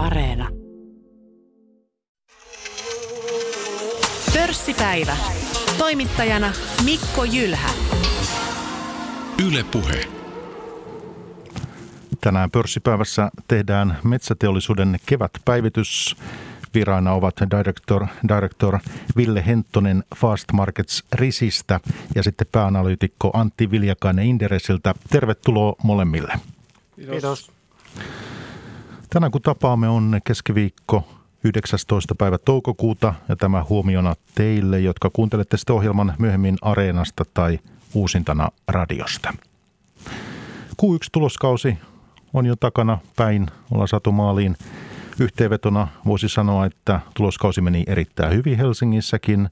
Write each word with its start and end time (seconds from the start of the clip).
Areena. 0.00 0.48
Pörssipäivä. 4.34 5.16
Toimittajana 5.78 6.52
Mikko 6.84 7.24
Jylhä. 7.24 7.70
Yle 9.48 9.64
Puhe. 9.70 10.08
Tänään 12.20 12.50
pörssipäivässä 12.50 13.30
tehdään 13.48 13.98
metsäteollisuuden 14.04 14.96
kevätpäivitys. 15.06 16.16
Vieraina 16.74 17.12
ovat 17.12 17.34
director, 17.58 18.06
director 18.28 18.78
Ville 19.16 19.46
Henttonen 19.46 20.04
Fast 20.16 20.44
Markets 20.52 21.04
Risistä 21.12 21.80
ja 22.14 22.22
sitten 22.22 22.46
pääanalyytikko 22.52 23.30
Antti 23.34 23.70
Viljakainen 23.70 24.26
Inderesiltä. 24.26 24.94
Tervetuloa 25.10 25.74
molemmille. 25.82 26.32
Kiitos. 26.96 27.12
Kiitos. 27.12 27.50
Tänään 29.10 29.32
kun 29.32 29.42
tapaamme 29.42 29.88
on 29.88 30.20
keskiviikko 30.24 31.08
19. 31.44 32.14
päivä 32.14 32.38
toukokuuta 32.38 33.14
ja 33.28 33.36
tämä 33.36 33.64
huomiona 33.68 34.14
teille, 34.34 34.80
jotka 34.80 35.10
kuuntelette 35.12 35.56
sitä 35.56 35.72
ohjelman 35.72 36.14
myöhemmin 36.18 36.56
Areenasta 36.62 37.24
tai 37.34 37.58
uusintana 37.94 38.48
radiosta. 38.68 39.34
Q1-tuloskausi 40.82 41.76
on 42.32 42.46
jo 42.46 42.56
takana 42.56 42.98
päin, 43.16 43.46
ollaan 43.70 43.88
saatu 43.88 44.12
maaliin. 44.12 44.56
Yhteenvetona 45.20 45.88
voisi 46.06 46.28
sanoa, 46.28 46.66
että 46.66 47.00
tuloskausi 47.14 47.60
meni 47.60 47.84
erittäin 47.86 48.36
hyvin 48.36 48.58
Helsingissäkin. 48.58 49.48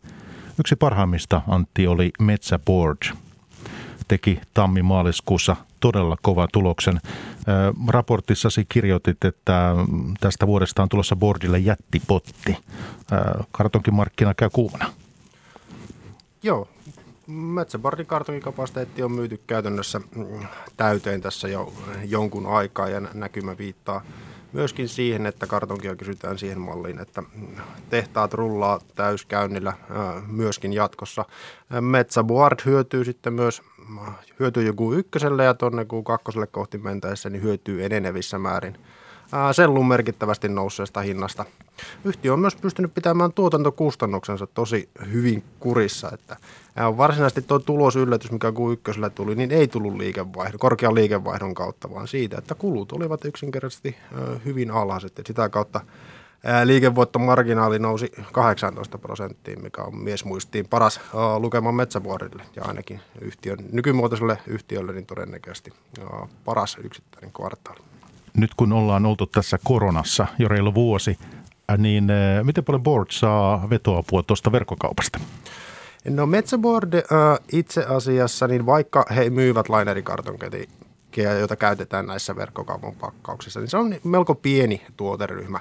Yksi 0.59 0.77
parhaimmista 0.77 1.43
Antti 1.49 1.87
oli 1.87 2.11
Metsä 2.21 2.59
Board. 2.59 2.99
Teki 4.09 4.41
tammi-maaliskuussa 4.55 5.57
todella 5.81 6.17
kova 6.23 6.49
tuloksen. 6.53 7.01
Raportissasi 7.89 8.67
kirjoitit, 8.69 9.25
että 9.25 9.75
tästä 10.21 10.47
vuodesta 10.47 10.83
on 10.83 10.89
tulossa 10.89 11.17
boardille 11.17 11.59
jättipotti. 11.59 12.57
Kartonkimarkkina 13.51 14.35
käy 14.35 14.51
kuumana. 14.53 14.93
Joo, 16.43 16.69
Metsäbordin 17.27 18.07
kartonkikapasiteetti 18.07 19.03
on 19.03 19.13
myyty 19.13 19.41
käytännössä 19.47 19.99
mm, 19.99 20.47
täyteen 20.77 21.21
tässä 21.21 21.49
jo 21.49 21.73
jonkun 22.05 22.47
aikaa 22.47 22.89
ja 22.89 23.01
näkymä 23.01 23.59
viittaa 23.59 24.03
myöskin 24.53 24.89
siihen, 24.89 25.27
että 25.27 25.47
kartonkia 25.47 25.97
kysytään 25.97 26.39
siihen 26.39 26.61
malliin, 26.61 26.99
että 26.99 27.23
tehtaat 27.91 28.35
rullaa 28.35 28.81
täyskäynnillä 28.95 29.73
myöskin 30.27 30.73
jatkossa. 30.73 31.25
Metsäboard 31.81 32.59
hyötyy 32.65 33.05
sitten 33.05 33.33
myös 33.33 33.63
hyötyy 34.41 34.67
joku 34.67 34.93
ykköselle 34.93 35.45
ja 35.45 35.55
tuonne 35.55 35.85
kun 35.85 36.05
kakkoselle 36.05 36.47
kohti 36.47 36.79
mentäessä, 36.79 37.31
niin 37.31 37.43
hyötyy 37.43 37.85
enenevissä 37.85 38.39
määrin 38.39 38.79
sellun 39.53 39.89
merkittävästi 39.89 40.49
nousseesta 40.49 41.01
hinnasta. 41.01 41.45
Yhtiö 42.05 42.33
on 42.33 42.41
myös 42.41 42.57
pystynyt 42.57 42.95
pitämään 42.95 43.33
tuotantokustannuksensa 43.33 44.47
tosi 44.47 44.89
hyvin 45.13 45.45
kurissa, 45.61 46.11
että 46.13 46.37
varsinaisesti 46.97 47.43
tuo 47.43 47.59
tulosyllätys, 47.59 48.33
mikä 48.33 48.53
q 48.53 48.73
ykkösellä 48.73 49.11
tuli, 49.11 49.35
niin 49.35 49.53
ei 49.53 49.69
tullut 49.69 49.97
liikevaihdon, 49.97 50.59
korkean 50.59 50.95
liikevaihdon 50.95 51.55
kautta, 51.55 51.91
vaan 51.91 52.09
siitä, 52.09 52.39
että 52.39 52.55
kulut 52.55 52.93
olivat 52.93 53.25
yksinkertaisesti 53.25 53.97
hyvin 54.45 54.71
alhaiset. 54.71 55.21
sitä 55.27 55.49
kautta 55.49 55.81
liikevoittomarginaali 56.65 57.79
nousi 57.79 58.13
18 58.33 58.99
prosenttiin, 58.99 59.63
mikä 59.63 59.83
on 59.83 59.97
miesmuistiin 59.99 60.69
paras 60.69 61.01
lukema 61.39 61.73
metsävuorille 61.73 62.43
ja 62.57 62.63
ainakin 62.65 63.01
yhtiön, 63.21 63.59
nykymuotoiselle 63.73 64.39
yhtiölle 64.47 64.93
niin 64.93 65.07
todennäköisesti 65.07 65.73
paras 66.45 66.77
yksittäinen 66.85 67.33
kvartaali. 67.33 67.81
Nyt 68.37 68.55
kun 68.55 68.73
ollaan 68.73 69.07
oltu 69.07 69.27
tässä 69.27 69.59
koronassa 69.65 70.27
jo 70.39 70.49
reilu 70.49 70.75
vuosi, 70.75 71.19
niin 71.79 72.09
miten 72.43 72.65
paljon 72.65 72.83
Board 72.83 73.07
saa 73.11 73.71
vetoapua 73.71 74.23
tuosta 74.23 74.53
verkkokaupasta? 74.53 75.21
No 76.05 76.27
Metsäboard 76.27 76.95
äh, 76.95 77.03
itse 77.53 77.85
asiassa, 77.85 78.49
niin 78.49 78.67
vaikka 78.67 79.05
he 79.17 79.31
myyvät 79.31 79.69
lainerikartonkeja, 79.69 81.33
joita 81.39 81.57
käytetään 81.57 82.07
näissä 82.07 82.37
verkkokaupan 82.37 82.95
pakkauksissa, 82.95 83.61
niin 83.61 83.69
se 83.69 83.77
on 83.77 83.95
melko 84.05 84.35
pieni 84.35 84.87
tuoteryhmä. 84.97 85.61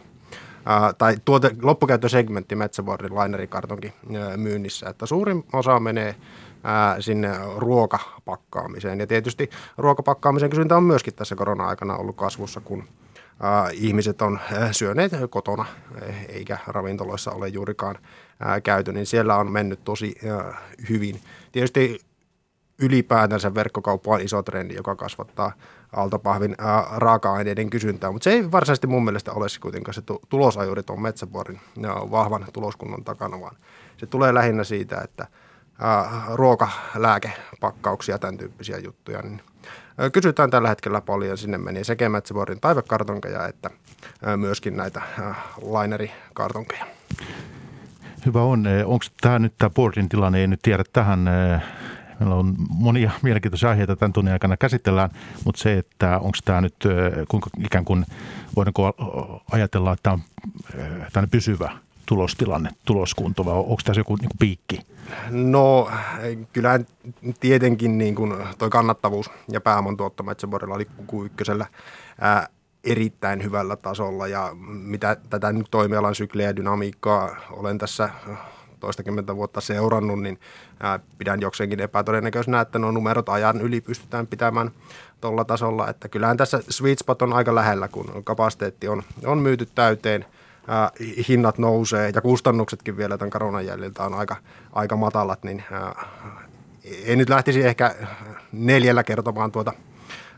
Äh, 0.69 0.95
tai 0.97 1.15
tuote, 1.25 1.51
loppukäyttösegmentti 1.61 2.55
Metsäboardin 2.55 3.15
lainerikartonkin 3.15 3.93
äh, 4.15 4.37
myynnissä. 4.37 4.89
Että 4.89 5.05
suurin 5.05 5.43
osa 5.53 5.79
menee 5.79 6.15
ää, 6.63 7.01
sinne 7.01 7.29
ruokapakkaamiseen. 7.55 8.99
Ja 8.99 9.07
tietysti 9.07 9.49
ruokapakkaamisen 9.77 10.49
kysyntä 10.49 10.77
on 10.77 10.83
myöskin 10.83 11.13
tässä 11.13 11.35
korona-aikana 11.35 11.97
ollut 11.97 12.15
kasvussa, 12.15 12.61
kun 12.61 12.83
ihmiset 13.73 14.21
on 14.21 14.39
syöneet 14.71 15.11
kotona, 15.29 15.65
eikä 16.29 16.57
ravintoloissa 16.67 17.31
ole 17.31 17.47
juurikaan 17.47 17.95
käyty, 18.63 18.93
niin 18.93 19.05
siellä 19.05 19.37
on 19.37 19.51
mennyt 19.51 19.83
tosi 19.83 20.15
hyvin. 20.89 21.21
Tietysti 21.51 21.99
ylipäätänsä 22.81 23.53
verkkokauppa 23.53 24.11
on 24.11 24.21
iso 24.21 24.43
trendi, 24.43 24.75
joka 24.75 24.95
kasvattaa 24.95 25.51
altapahvin 25.95 26.55
raaka-aineiden 26.95 27.69
kysyntää, 27.69 28.11
mutta 28.11 28.23
se 28.23 28.31
ei 28.31 28.51
varsinaisesti 28.51 28.87
mun 28.87 29.03
mielestä 29.03 29.31
ole 29.31 29.49
se 29.49 29.59
kuitenkaan 29.59 29.93
se 29.93 30.01
tulosajuri 30.29 30.83
tuon 30.83 31.01
metsävuorin 31.01 31.59
vahvan 32.11 32.45
tuloskunnan 32.53 33.03
takana, 33.03 33.41
vaan 33.41 33.55
se 33.97 34.05
tulee 34.05 34.33
lähinnä 34.33 34.63
siitä, 34.63 35.01
että– 35.01 35.27
ruoka, 36.33 36.69
lääkepakkauksia, 36.95 38.19
tämän 38.19 38.37
tyyppisiä 38.37 38.77
juttuja, 38.77 39.21
niin 39.21 39.41
kysytään 40.13 40.49
tällä 40.49 40.69
hetkellä 40.69 41.01
paljon. 41.01 41.37
Sinne 41.37 41.57
meni 41.57 41.83
sekä 41.83 42.09
Metsävuorin 42.09 42.59
taivekartonkeja 42.59 43.47
että 43.47 43.69
myöskin 44.37 44.77
näitä 44.77 45.01
lainerikartonkeja. 45.61 46.85
Hyvä 48.25 48.41
on. 48.41 48.65
Onko 48.85 49.05
tämä 49.21 49.39
nyt 49.39 49.53
tämä 49.57 49.69
boardin 49.69 50.09
tilanne, 50.09 50.39
ei 50.39 50.47
nyt 50.47 50.61
tiedä 50.61 50.83
tähän 50.93 51.29
Meillä 52.19 52.35
on 52.35 52.55
monia 52.69 53.11
mielenkiintoisia 53.23 53.69
aiheita 53.69 53.95
tämän 53.95 54.13
tunnin 54.13 54.33
aikana 54.33 54.57
käsitellään, 54.57 55.09
mutta 55.45 55.61
se, 55.61 55.77
että 55.77 56.19
onko 56.19 56.37
tämä 56.45 56.61
nyt 56.61 56.75
kuinka 57.27 57.49
ikään 57.65 57.85
kuin, 57.85 58.05
voidaanko 58.55 58.93
ajatella, 59.51 59.93
että 59.93 60.19
tämä 61.13 61.23
on 61.23 61.29
pysyvä 61.29 61.71
tulostilanne, 62.07 62.69
tuloskunto 62.85 63.45
vai 63.45 63.53
onko 63.53 63.79
tässä 63.85 63.99
joku 63.99 64.15
niin 64.15 64.29
kuin 64.29 64.37
piikki? 64.39 64.79
No 65.29 65.91
kyllä 66.53 66.79
tietenkin 67.39 67.97
niin 67.97 68.15
kuin 68.15 68.33
toi 68.57 68.69
kannattavuus 68.69 69.31
ja 69.51 69.61
pääoman 69.61 69.97
tuotto 69.97 70.23
Metsäborilla 70.23 70.75
oli 70.75 70.87
ykkösellä 71.25 71.65
ää, 72.21 72.47
erittäin 72.83 73.43
hyvällä 73.43 73.75
tasolla 73.75 74.27
ja 74.27 74.49
mitä 74.67 75.17
tätä 75.29 75.51
nyt 75.51 75.67
toimialan 75.71 76.15
sykliä 76.15 76.47
ja 76.47 76.55
dynamiikkaa 76.55 77.35
olen 77.51 77.77
tässä 77.77 78.09
toistakymmentä 78.79 79.35
vuotta 79.35 79.61
seurannut, 79.61 80.21
niin 80.21 80.39
pidän 81.17 81.41
jokseenkin 81.41 81.79
epätodennäköisenä, 81.79 82.61
että 82.61 82.79
nuo 82.79 82.91
numerot 82.91 83.29
ajan 83.29 83.61
yli 83.61 83.81
pystytään 83.81 84.27
pitämään 84.27 84.71
tuolla 85.21 85.45
tasolla. 85.45 85.89
Että 85.89 86.09
kyllähän 86.09 86.37
tässä 86.37 86.63
sweet 86.69 86.99
spot 86.99 87.21
on 87.21 87.33
aika 87.33 87.55
lähellä, 87.55 87.87
kun 87.87 88.23
kapasiteetti 88.23 88.87
on, 88.87 89.03
on 89.25 89.37
myyty 89.37 89.67
täyteen– 89.75 90.25
äh, 90.69 90.91
hinnat 91.27 91.57
nousee 91.57 92.11
ja 92.15 92.21
kustannuksetkin 92.21 92.97
vielä 92.97 93.17
tämän 93.17 93.31
koronan 93.31 93.65
jäljiltä 93.65 94.03
on 94.03 94.13
aika, 94.13 94.35
aika 94.73 94.95
matalat, 94.95 95.43
niin 95.43 95.63
äh, 95.71 96.05
ei 97.05 97.15
nyt 97.15 97.29
lähtisi 97.29 97.63
ehkä 97.63 97.95
neljällä 98.51 99.03
kertomaan 99.03 99.51
tuota, 99.51 99.73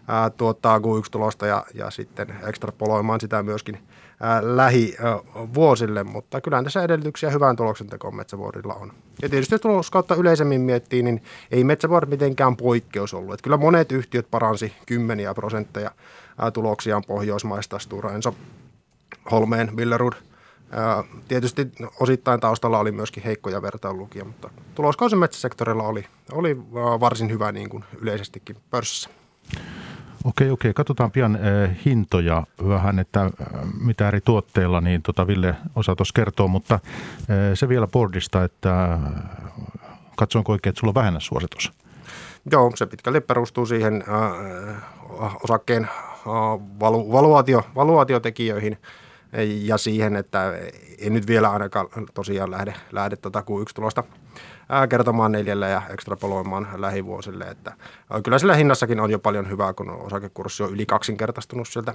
äh, 0.10 0.32
tuottaa 0.38 0.80
Q1-tulosta 0.80 1.48
ja, 1.48 1.66
ja 1.74 1.90
sitten 1.90 2.36
ekstrapoloimaan 2.48 3.22
sitä 3.22 3.44
myöskin 3.44 3.76
äh, 3.76 4.44
lähivuosille, 4.44 6.04
mutta 6.04 6.42
kyllähän 6.42 6.64
tässä 6.64 6.84
edellytyksiä 6.84 7.30
hyvään 7.30 7.56
tuloksen 7.56 7.88
tekoon 7.88 8.16
Metsävuorilla 8.16 8.74
on. 8.74 8.92
Ja 9.22 9.30
tietysti 9.30 9.54
jos 9.54 9.62
tuloskautta 9.62 10.16
yleisemmin 10.16 10.62
miettii, 10.62 11.04
niin 11.04 11.24
ei 11.52 11.64
Metsävuori 11.64 12.10
mitenkään 12.10 12.58
poikkeus 12.58 13.14
ollut. 13.14 13.34
Että 13.34 13.44
kyllä 13.44 13.58
monet 13.58 13.92
yhtiöt 13.92 14.32
paransi 14.32 14.74
kymmeniä 14.86 15.34
prosentteja 15.34 15.92
tuloksiaan 16.54 17.04
Pohjoismaista. 17.08 17.80
Stura 17.80 18.12
Enso 18.12 18.36
Holmeen, 19.32 19.72
Billerud. 19.76 20.14
Tietysti 21.28 21.72
osittain 22.00 22.40
taustalla 22.40 22.80
oli 22.80 22.92
myöskin 22.92 23.24
heikkoja 23.24 23.62
vertailulukia, 23.62 24.26
mutta 24.26 24.50
tuloskausi 24.76 25.16
metsäsektorilla 25.16 25.84
oli, 25.84 26.06
oli 26.32 26.58
varsin 27.00 27.30
hyvä 27.30 27.52
niin 27.52 27.70
kuin 27.70 27.84
yleisestikin 28.02 28.56
pörssissä. 28.70 29.10
Okei, 30.24 30.52
okei. 30.52 30.74
Katsotaan 30.74 31.12
pian 31.12 31.36
äh, 31.36 31.78
hintoja 31.86 32.44
vähän, 32.68 33.00
että 33.00 33.22
äh, 33.22 33.32
mitä 33.82 34.08
eri 34.08 34.22
tuotteilla, 34.22 34.82
niin 34.82 35.02
tota 35.02 35.28
Ville 35.28 35.56
osaa 35.76 35.96
tuossa 35.96 36.14
kertoa, 36.16 36.48
mutta 36.48 36.76
äh, 36.76 36.80
se 37.54 37.70
vielä 37.70 37.88
boardista, 37.88 38.44
että 38.44 38.94
äh, 38.94 39.00
katsoinko 40.16 40.52
oikein, 40.52 40.72
että 40.72 40.80
sulla 40.80 40.92
on 40.92 40.96
vähennässuositus? 40.96 41.72
Joo, 42.52 42.72
se 42.76 42.86
pitkälti 42.86 43.22
perustuu 43.22 43.66
siihen 43.66 44.04
äh, 44.08 45.36
osakkeen 45.44 45.84
äh, 45.84 45.90
valu, 46.80 47.12
valuaatio, 47.12 47.64
valuaatiotekijöihin– 47.76 48.78
ja 49.62 49.78
siihen, 49.78 50.16
että 50.16 50.54
ei 50.98 51.10
nyt 51.10 51.28
vielä 51.28 51.50
ainakaan 51.50 51.88
tosiaan 52.14 52.52
lähde, 52.52 52.74
lähde 52.92 53.16
tuota 53.16 53.40
Q1-tulosta 53.40 54.04
kertomaan 54.90 55.32
neljällä 55.32 55.68
ja 55.68 55.82
ekstrapoloimaan 55.90 56.68
lähivuosille. 56.76 57.46
Että 57.46 57.74
kyllä 58.24 58.40
sillä 58.40 58.56
hinnassakin 58.56 59.00
on 59.00 59.12
jo 59.12 59.20
paljon 59.20 59.50
hyvää, 59.50 59.74
kun 59.74 59.90
osakekurssi 59.90 60.64
on 60.64 60.72
yli 60.72 60.86
kaksinkertaistunut 60.86 61.68
sieltä 61.68 61.94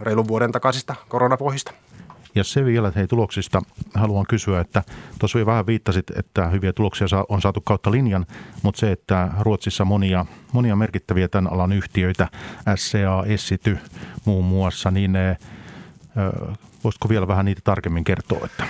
reilun 0.00 0.28
vuoden 0.28 0.52
takaisista 0.52 0.94
koronapohjista. 1.08 1.72
Ja 2.34 2.44
se 2.44 2.64
vielä 2.64 2.92
hei, 2.96 3.06
tuloksista 3.06 3.62
haluan 3.94 4.26
kysyä, 4.28 4.60
että 4.60 4.82
tuossa 5.18 5.38
jo 5.38 5.46
vähän 5.46 5.66
viittasit, 5.66 6.10
että 6.10 6.48
hyviä 6.48 6.72
tuloksia 6.72 7.06
on 7.28 7.42
saatu 7.42 7.60
kautta 7.60 7.90
linjan, 7.90 8.26
mutta 8.62 8.78
se, 8.80 8.92
että 8.92 9.28
Ruotsissa 9.40 9.84
monia, 9.84 10.26
monia 10.52 10.76
merkittäviä 10.76 11.28
tämän 11.28 11.52
alan 11.52 11.72
yhtiöitä, 11.72 12.28
SCA, 12.76 13.24
Essity 13.26 13.78
muun 14.24 14.44
muassa, 14.44 14.90
niin 14.90 15.12
ne, 15.12 15.36
voisitko 16.84 17.08
vielä 17.08 17.28
vähän 17.28 17.44
niitä 17.44 17.60
tarkemmin 17.64 18.04
kertoa? 18.04 18.44
Että? 18.44 18.64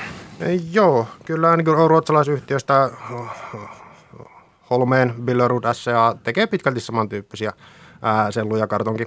Joo, 0.73 1.09
kyllä 1.27 1.57
niin 1.57 1.67
ruotsalaisyhtiöistä 1.67 2.91
Holmeen, 4.71 5.15
Billerud, 5.25 5.65
SCA 5.73 6.17
tekee 6.23 6.47
pitkälti 6.47 6.81
samantyyppisiä 6.81 7.53
sellu- 8.31 8.57
ja 8.57 8.67
kartonkin 8.67 9.07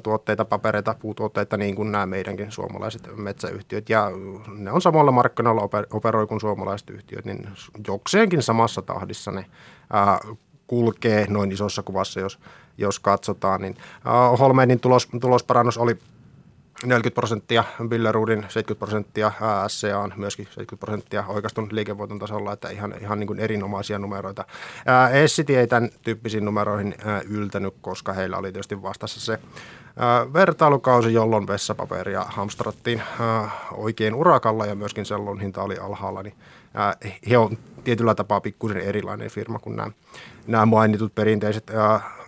tuotteita, 0.00 0.44
papereita, 0.44 0.94
puutuotteita, 1.00 1.56
niin 1.56 1.74
kuin 1.74 1.92
nämä 1.92 2.06
meidänkin 2.06 2.52
suomalaiset 2.52 3.16
metsäyhtiöt. 3.16 3.88
Ja 3.88 4.10
ne 4.56 4.72
on 4.72 4.82
samalla 4.82 5.12
markkinoilla 5.12 5.68
operoi 5.92 6.26
kuin 6.26 6.40
suomalaiset 6.40 6.90
yhtiöt, 6.90 7.24
niin 7.24 7.48
jokseenkin 7.86 8.42
samassa 8.42 8.82
tahdissa 8.82 9.30
ne 9.30 9.44
ää, 9.92 10.18
kulkee 10.66 11.26
noin 11.28 11.52
isossa 11.52 11.82
kuvassa, 11.82 12.20
jos, 12.20 12.38
jos 12.78 13.00
katsotaan. 13.00 13.60
Niin, 13.60 13.76
ää, 14.04 14.28
Holmeenin 14.28 14.80
tulos, 14.80 15.08
tulosparannus 15.20 15.78
oli 15.78 15.98
40 16.84 17.14
prosenttia, 17.14 17.64
Billerudin 17.88 18.38
70 18.48 18.78
prosenttia, 18.78 19.32
SCA 19.68 19.98
on 19.98 20.12
myöskin 20.16 20.46
70 20.46 20.86
prosenttia 20.86 21.24
oikeastun 21.28 21.68
liikevoiton 21.70 22.18
tasolla, 22.18 22.52
että 22.52 22.68
ihan, 22.68 22.94
ihan 23.00 23.20
niin 23.20 23.26
kuin 23.26 23.40
erinomaisia 23.40 23.98
numeroita. 23.98 24.44
Essity 25.12 25.58
ei 25.58 25.66
tämän 25.66 25.90
tyyppisiin 26.02 26.44
numeroihin 26.44 26.94
yltänyt, 27.28 27.74
koska 27.80 28.12
heillä 28.12 28.36
oli 28.36 28.52
tietysti 28.52 28.82
vastassa 28.82 29.20
se 29.20 29.38
vertailukausi, 30.32 31.12
jolloin 31.12 31.46
vessapaperia 31.46 32.24
hamstrattiin 32.28 33.02
oikein 33.72 34.14
urakalla 34.14 34.66
ja 34.66 34.74
myöskin 34.74 35.06
sellun 35.06 35.40
hinta 35.40 35.62
oli 35.62 35.76
alhaalla, 35.76 36.22
niin 36.22 36.34
he 37.30 37.38
on 37.38 37.58
tietyllä 37.84 38.14
tapaa 38.14 38.40
pikkusen 38.40 38.76
erilainen 38.80 39.30
firma 39.30 39.58
kuin 39.58 39.76
nämä, 39.76 39.90
nämä 40.46 40.66
mainitut 40.66 41.14
perinteiset 41.14 41.70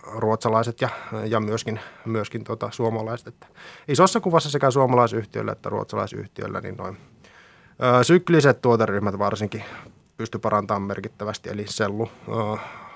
ruotsalaiset 0.03 0.81
ja, 0.81 0.89
ja 1.25 1.39
myöskin, 1.39 1.79
myöskin 2.05 2.43
tota, 2.43 2.71
suomalaiset. 2.71 3.27
Että 3.27 3.47
isossa 3.87 4.19
kuvassa 4.19 4.49
sekä 4.49 4.71
suomalaisyhtiöllä 4.71 5.51
että 5.51 5.69
ruotsalaisyhtiöllä 5.69 6.61
niin 6.61 6.77
noin 6.77 6.97
ö, 7.99 8.03
sykliset 8.03 8.61
tuoteryhmät 8.61 9.19
varsinkin 9.19 9.63
pysty 10.17 10.39
parantamaan 10.39 10.81
merkittävästi, 10.81 11.49
eli 11.49 11.65
sellu, 11.67 12.09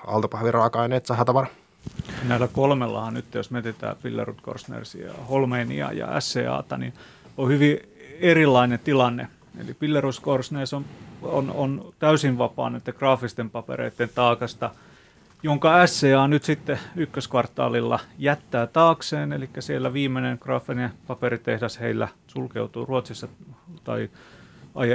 aaltopahviraaka-aineet, 0.06 1.06
sahatavara. 1.06 1.46
Näillä 2.28 2.48
kolmellahan 2.48 3.14
nyt, 3.14 3.34
jos 3.34 3.50
mietitään 3.50 3.96
Pillerud, 4.02 4.40
Korsnersia, 4.42 5.12
Holmeenia 5.28 5.92
ja 5.92 6.20
SCAta, 6.20 6.76
niin 6.76 6.92
on 7.36 7.48
hyvin 7.48 7.78
erilainen 8.20 8.78
tilanne. 8.78 9.28
Eli 9.58 9.74
Pillerus 9.74 10.20
Korsnes 10.20 10.74
on, 10.74 10.84
on, 11.22 11.50
on 11.50 11.92
täysin 11.98 12.38
vapaa 12.38 12.70
näiden 12.70 12.94
graafisten 12.98 13.50
papereiden 13.50 14.10
taakasta– 14.14 14.70
jonka 15.42 15.86
SCA 15.86 16.28
nyt 16.28 16.44
sitten 16.44 16.78
ykköskvartaalilla 16.96 18.00
jättää 18.18 18.66
taakseen, 18.66 19.32
eli 19.32 19.50
siellä 19.58 19.92
viimeinen 19.92 20.38
graafinen 20.40 20.90
paperitehdas 21.06 21.80
heillä 21.80 22.08
sulkeutuu 22.26 22.86
Ruotsissa 22.86 23.28
tai 23.84 24.10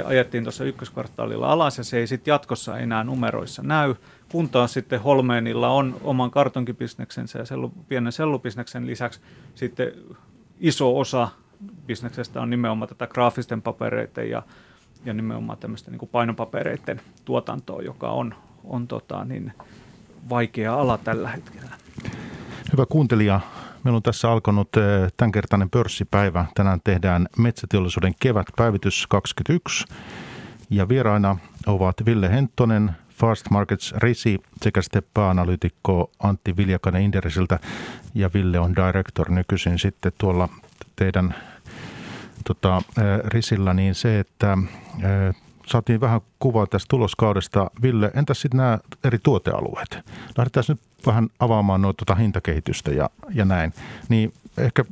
ajettiin 0.04 0.44
tuossa 0.44 0.64
ykköskvartaalilla 0.64 1.52
alas 1.52 1.78
ja 1.78 1.84
se 1.84 1.98
ei 1.98 2.06
sitten 2.06 2.32
jatkossa 2.32 2.78
enää 2.78 3.04
numeroissa 3.04 3.62
näy, 3.62 3.94
kun 4.28 4.48
taas 4.48 4.72
sitten 4.72 5.00
Holmeenilla 5.00 5.68
on 5.68 5.96
oman 6.04 6.30
kartonkibisneksensä 6.30 7.38
ja 7.38 7.44
sellu, 7.44 7.72
pienen 7.88 8.12
sellubisneksen 8.12 8.86
lisäksi 8.86 9.20
sitten 9.54 9.92
iso 10.60 10.98
osa 10.98 11.28
bisneksestä 11.86 12.40
on 12.40 12.50
nimenomaan 12.50 12.88
tätä 12.88 13.06
graafisten 13.06 13.62
papereiden 13.62 14.30
ja, 14.30 14.42
ja 15.04 15.14
nimenomaan 15.14 15.58
tämmöistä 15.58 15.90
niin 15.90 16.08
painopapereiden 16.12 17.00
tuotantoa, 17.24 17.82
joka 17.82 18.10
on, 18.10 18.34
on 18.64 18.88
tota, 18.88 19.24
niin, 19.24 19.52
vaikea 20.28 20.74
ala 20.74 20.98
tällä 20.98 21.28
hetkellä. 21.28 21.70
Hyvä 22.72 22.86
kuuntelija, 22.86 23.40
meillä 23.84 23.96
on 23.96 24.02
tässä 24.02 24.30
alkanut 24.30 24.68
eh, 24.76 25.12
tämänkertainen 25.16 25.70
pörssipäivä. 25.70 26.46
Tänään 26.54 26.80
tehdään 26.84 27.28
Metsäteollisuuden 27.38 28.14
kevätpäivitys 28.20 29.06
21 29.06 29.84
ja 30.70 30.88
vieraina 30.88 31.36
ovat 31.66 31.96
Ville 32.06 32.30
Henttonen, 32.30 32.90
Fast 33.08 33.50
Markets 33.50 33.94
Risi 33.96 34.38
sekä 34.62 34.82
Steppa-analyytikko 34.82 36.10
Antti 36.18 36.56
Viljakainen 36.56 37.02
Inderisiltä 37.02 37.58
ja 38.14 38.30
Ville 38.34 38.58
on 38.58 38.76
director 38.76 39.30
nykyisin 39.30 39.78
sitten 39.78 40.12
tuolla 40.18 40.48
teidän 40.96 41.34
tota, 42.46 42.82
Risillä, 43.24 43.74
niin 43.74 43.94
se, 43.94 44.20
että 44.20 44.58
saatiin 45.66 46.00
vähän 46.00 46.20
kuvaa 46.38 46.66
tästä 46.66 46.86
tuloskaudesta. 46.88 47.70
Ville, 47.82 48.10
entäs 48.14 48.40
sitten 48.40 48.58
nämä 48.58 48.78
eri 49.04 49.18
tuotealueet? 49.22 49.98
Lähdetään 50.38 50.64
nyt 50.68 50.80
vähän 51.06 51.28
avaamaan 51.40 51.82
noita 51.82 52.04
tuota 52.04 52.20
hintakehitystä 52.20 52.90
ja, 52.90 53.10
ja 53.34 53.44
näin. 53.44 53.72
Niin 54.08 54.32
ehkä 54.58 54.84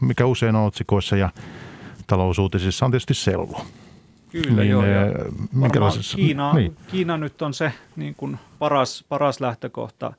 mikä 0.00 0.26
usein 0.26 0.56
on 0.56 0.66
otsikoissa 0.66 1.16
ja 1.16 1.30
talousuutisissa 2.06 2.84
on 2.84 2.90
tietysti 2.90 3.14
sellu. 3.14 3.56
Kyllä 4.30 4.62
niin, 4.62 4.70
joo. 4.70 4.84
Ja 4.84 5.00
Kiina, 6.16 6.52
niin. 6.52 6.76
Kiina 6.86 7.16
nyt 7.16 7.42
on 7.42 7.54
se 7.54 7.72
niin 7.96 8.14
kuin 8.14 8.38
paras, 8.58 9.04
paras 9.08 9.40
lähtökohta. 9.40 10.12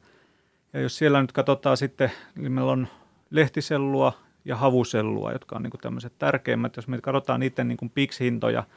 Ja 0.74 0.80
jos 0.80 0.98
siellä 0.98 1.22
nyt 1.22 1.32
katsotaan 1.32 1.78
sitten, 1.78 2.12
niin 2.36 2.52
meillä 2.52 2.72
on 2.72 2.88
lehtisellua 3.30 4.14
ja 4.46 4.56
havusellua, 4.56 5.32
jotka 5.32 5.56
on 5.56 5.64
niin 5.64 5.72
tämmöiset 5.82 6.14
tärkeimmät. 6.20 6.76
Jos 6.76 6.88
me 6.88 7.02
katsotaan 7.02 7.40
niiden 7.40 7.68
niin 7.68 7.78
kuin 7.78 7.92
PIX-hintoja– 7.96 8.64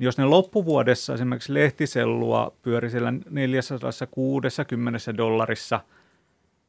niin 0.00 0.04
jos 0.04 0.18
ne 0.18 0.24
loppuvuodessa 0.24 1.14
esimerkiksi 1.14 1.54
lehtisellua 1.54 2.52
pyöri 2.62 2.90
siellä 2.90 3.12
460 3.30 5.16
dollarissa, 5.16 5.80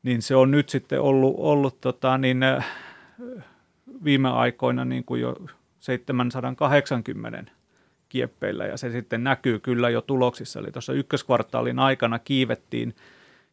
niin 0.04 0.22
se 0.22 0.36
on 0.36 0.52
nyt 0.52 0.70
sitten 0.70 1.02
ollut, 1.02 1.36
ollut 1.38 1.82
tota, 1.82 2.18
niin, 2.18 2.44
äh, 2.44 2.66
viime 4.04 4.30
aikoina 4.30 4.86
niin 4.86 5.06
kuin 5.06 5.22
jo 5.22 5.36
780 5.80 7.52
kieppeillä 8.10 8.66
ja 8.66 8.78
se 8.78 8.92
sitten 8.92 9.24
näkyy 9.24 9.60
kyllä 9.60 9.90
jo 9.90 10.02
tuloksissa. 10.02 10.60
Eli 10.60 10.72
tuossa 10.72 10.94
ykköskvartaalin 10.94 11.80
aikana 11.80 12.20
kiivettiin, 12.20 12.96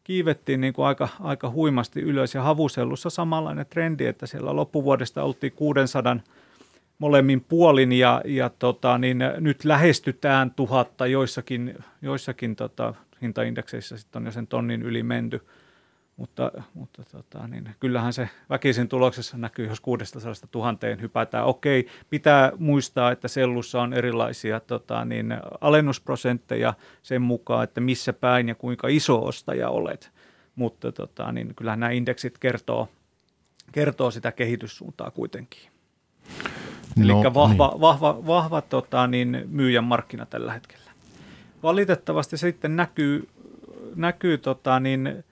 kiivettiin 0.09 0.61
niin 0.61 0.73
kuin 0.73 0.87
aika, 0.87 1.09
aika 1.21 1.51
huimasti 1.51 2.01
ylös 2.01 2.35
ja 2.35 2.43
havusellussa 2.43 3.11
samanlainen 3.11 3.67
trendi, 3.67 4.07
että 4.07 4.27
siellä 4.27 4.57
loppuvuodesta 4.57 5.23
oltiin 5.23 5.53
600 5.53 6.17
molemmin 6.99 7.41
puolin 7.41 7.93
ja, 7.93 8.23
ja 8.25 8.50
tota, 8.59 8.99
niin 8.99 9.19
nyt 9.41 9.65
lähestytään 9.65 10.50
tuhatta, 10.50 11.07
joissakin, 11.07 11.79
joissakin 12.03 12.57
tota, 12.57 12.95
hintaindekseissä 13.23 13.97
sitten 13.97 14.23
on 14.23 14.27
jo 14.27 14.33
sen 14.33 14.47
tonnin 14.47 14.83
yli 14.83 15.03
menty. 15.03 15.41
Mutta, 16.19 16.53
mutta 16.75 17.03
tota, 17.13 17.49
niin 17.49 17.71
kyllähän 17.81 18.13
se 18.13 18.29
väkisin 18.51 18.89
tuloksessa 18.89 19.37
näkyy, 19.37 19.67
jos 19.67 19.81
600 19.81 20.33
tuhanteen 20.51 21.01
hypätään. 21.01 21.45
Okei, 21.45 21.89
pitää 22.11 22.53
muistaa, 22.59 23.13
että 23.13 23.29
sellussa 23.29 23.83
on 23.83 23.93
erilaisia 23.93 24.61
tota, 24.61 25.05
niin 25.05 25.37
alennusprosentteja 25.61 26.75
sen 27.03 27.23
mukaan, 27.23 27.65
että 27.65 27.81
missä 27.81 28.13
päin 28.13 28.49
ja 28.49 28.55
kuinka 28.55 28.89
iso 28.89 29.25
ostaja 29.25 29.69
olet. 29.69 30.11
Mutta 30.55 30.93
tota, 30.93 31.33
niin 31.33 31.55
kyllähän 31.55 31.81
nämä 31.81 31.93
indeksit 31.93 32.39
kertoo, 32.39 32.89
kertoo 33.73 34.11
sitä 34.11 34.33
kehityssuuntaa 34.33 35.11
kuitenkin. 35.11 35.63
Eli 37.03 37.13
no, 37.13 37.35
vahva, 37.35 37.69
niin. 37.69 37.81
vahva, 37.81 38.27
vahva 38.27 38.61
tota, 38.61 39.07
niin, 39.07 39.45
myyjän 39.49 39.85
markkina 39.85 40.27
tällä 40.27 40.53
hetkellä. 40.53 40.91
Valitettavasti 41.63 42.37
sitten 42.37 42.77
näkyy, 42.77 43.29
näkyy 43.95 44.39
tota, 44.39 44.81
niin, 44.81 45.25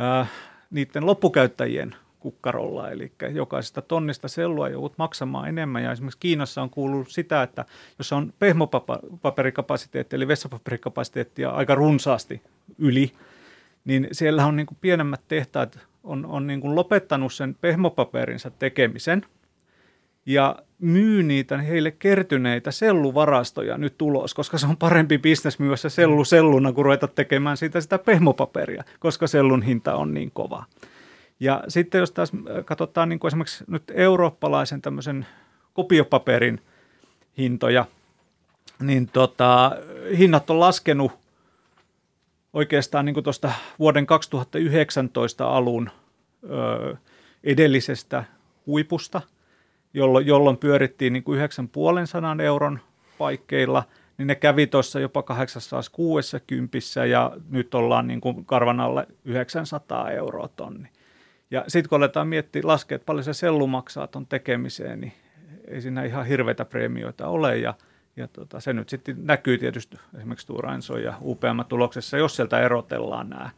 äh, 0.00 0.30
niiden 0.70 1.06
loppukäyttäjien 1.06 1.94
kukkarolla, 2.20 2.90
eli 2.90 3.12
jokaisesta 3.32 3.82
tonnista 3.82 4.28
sellua 4.28 4.68
joudut 4.68 4.98
maksamaan 4.98 5.48
enemmän. 5.48 5.82
Ja 5.82 5.92
esimerkiksi 5.92 6.18
Kiinassa 6.20 6.62
on 6.62 6.70
kuullut 6.70 7.10
sitä, 7.10 7.42
että 7.42 7.64
jos 7.98 8.12
on 8.12 8.32
pehmopaperikapasiteetti, 8.38 10.16
eli 10.16 10.28
vessapaperikapasiteettia 10.28 11.50
aika 11.50 11.74
runsaasti 11.74 12.42
yli, 12.78 13.12
niin 13.84 14.08
siellä 14.12 14.46
on 14.46 14.56
niin 14.56 14.66
kuin 14.66 14.78
pienemmät 14.80 15.20
tehtaat 15.28 15.78
on, 16.04 16.26
on 16.26 16.46
niin 16.46 16.60
kuin 16.60 16.74
lopettanut 16.74 17.32
sen 17.32 17.56
pehmopaperinsa 17.60 18.50
tekemisen– 18.50 19.26
ja 20.26 20.56
myy 20.84 21.22
niitä 21.22 21.58
heille 21.58 21.90
kertyneitä 21.90 22.70
selluvarastoja 22.70 23.78
nyt 23.78 23.98
tulos, 23.98 24.34
koska 24.34 24.58
se 24.58 24.66
on 24.66 24.76
parempi 24.76 25.18
bisnes 25.18 25.58
myös 25.58 25.82
se 25.82 25.90
sellu 25.90 26.24
selluna, 26.24 26.72
kun 26.72 26.84
ruveta 26.84 27.08
tekemään 27.08 27.56
siitä 27.56 27.80
sitä 27.80 27.98
pehmopaperia, 27.98 28.84
koska 28.98 29.26
sellun 29.26 29.62
hinta 29.62 29.94
on 29.94 30.14
niin 30.14 30.30
kova. 30.30 30.64
Ja 31.40 31.64
sitten 31.68 31.98
jos 31.98 32.10
taas 32.12 32.32
äh, 32.34 32.64
katsotaan 32.64 33.08
niin 33.08 33.18
kuin 33.18 33.28
esimerkiksi 33.28 33.64
nyt 33.68 33.82
eurooppalaisen 33.94 34.82
tämmöisen 34.82 35.26
kopiopaperin 35.72 36.60
hintoja, 37.38 37.84
niin 38.80 39.08
tota, 39.08 39.72
hinnat 40.18 40.50
on 40.50 40.60
laskenut 40.60 41.12
oikeastaan 42.52 43.04
niin 43.04 43.24
tuosta 43.24 43.52
vuoden 43.78 44.06
2019 44.06 45.48
alun 45.48 45.90
ö, 46.50 46.96
edellisestä 47.44 48.24
huipusta, 48.66 49.20
jolloin, 49.94 50.26
jolloin 50.26 50.56
pyörittiin 50.56 51.12
niin 51.12 51.22
kuin 51.22 51.40
9,5 52.36 52.42
euron 52.42 52.80
paikkeilla, 53.18 53.84
niin 54.18 54.26
ne 54.26 54.34
kävi 54.34 54.66
tuossa 54.66 55.00
jopa 55.00 55.22
860 55.22 56.78
ja 57.10 57.32
nyt 57.50 57.74
ollaan 57.74 58.06
niin 58.06 58.20
kuin 58.20 58.44
karvan 58.44 58.80
alle 58.80 59.06
900 59.24 60.10
euroa 60.10 60.48
tonni. 60.48 60.88
Ja 61.50 61.64
sitten 61.68 61.88
kun 61.88 61.96
aletaan 61.96 62.28
miettiä, 62.28 62.62
laskea, 62.64 62.96
että 62.96 63.06
paljon 63.06 63.24
se 63.24 63.34
sellu 63.34 63.66
maksaa 63.66 64.06
tuon 64.06 64.26
tekemiseen, 64.26 65.00
niin 65.00 65.12
ei 65.68 65.80
siinä 65.80 66.04
ihan 66.04 66.26
hirveitä 66.26 66.64
preemioita 66.64 67.28
ole 67.28 67.58
ja, 67.58 67.74
ja 68.16 68.28
tota, 68.28 68.60
se 68.60 68.72
nyt 68.72 68.88
sitten 68.88 69.16
näkyy 69.22 69.58
tietysti 69.58 69.96
esimerkiksi 70.16 70.44
Stora 70.44 70.74
Enso 70.74 70.98
ja 70.98 71.14
UPM-tuloksessa, 71.20 72.18
jos 72.18 72.36
sieltä 72.36 72.60
erotellaan 72.60 73.30
nämä, 73.30 73.50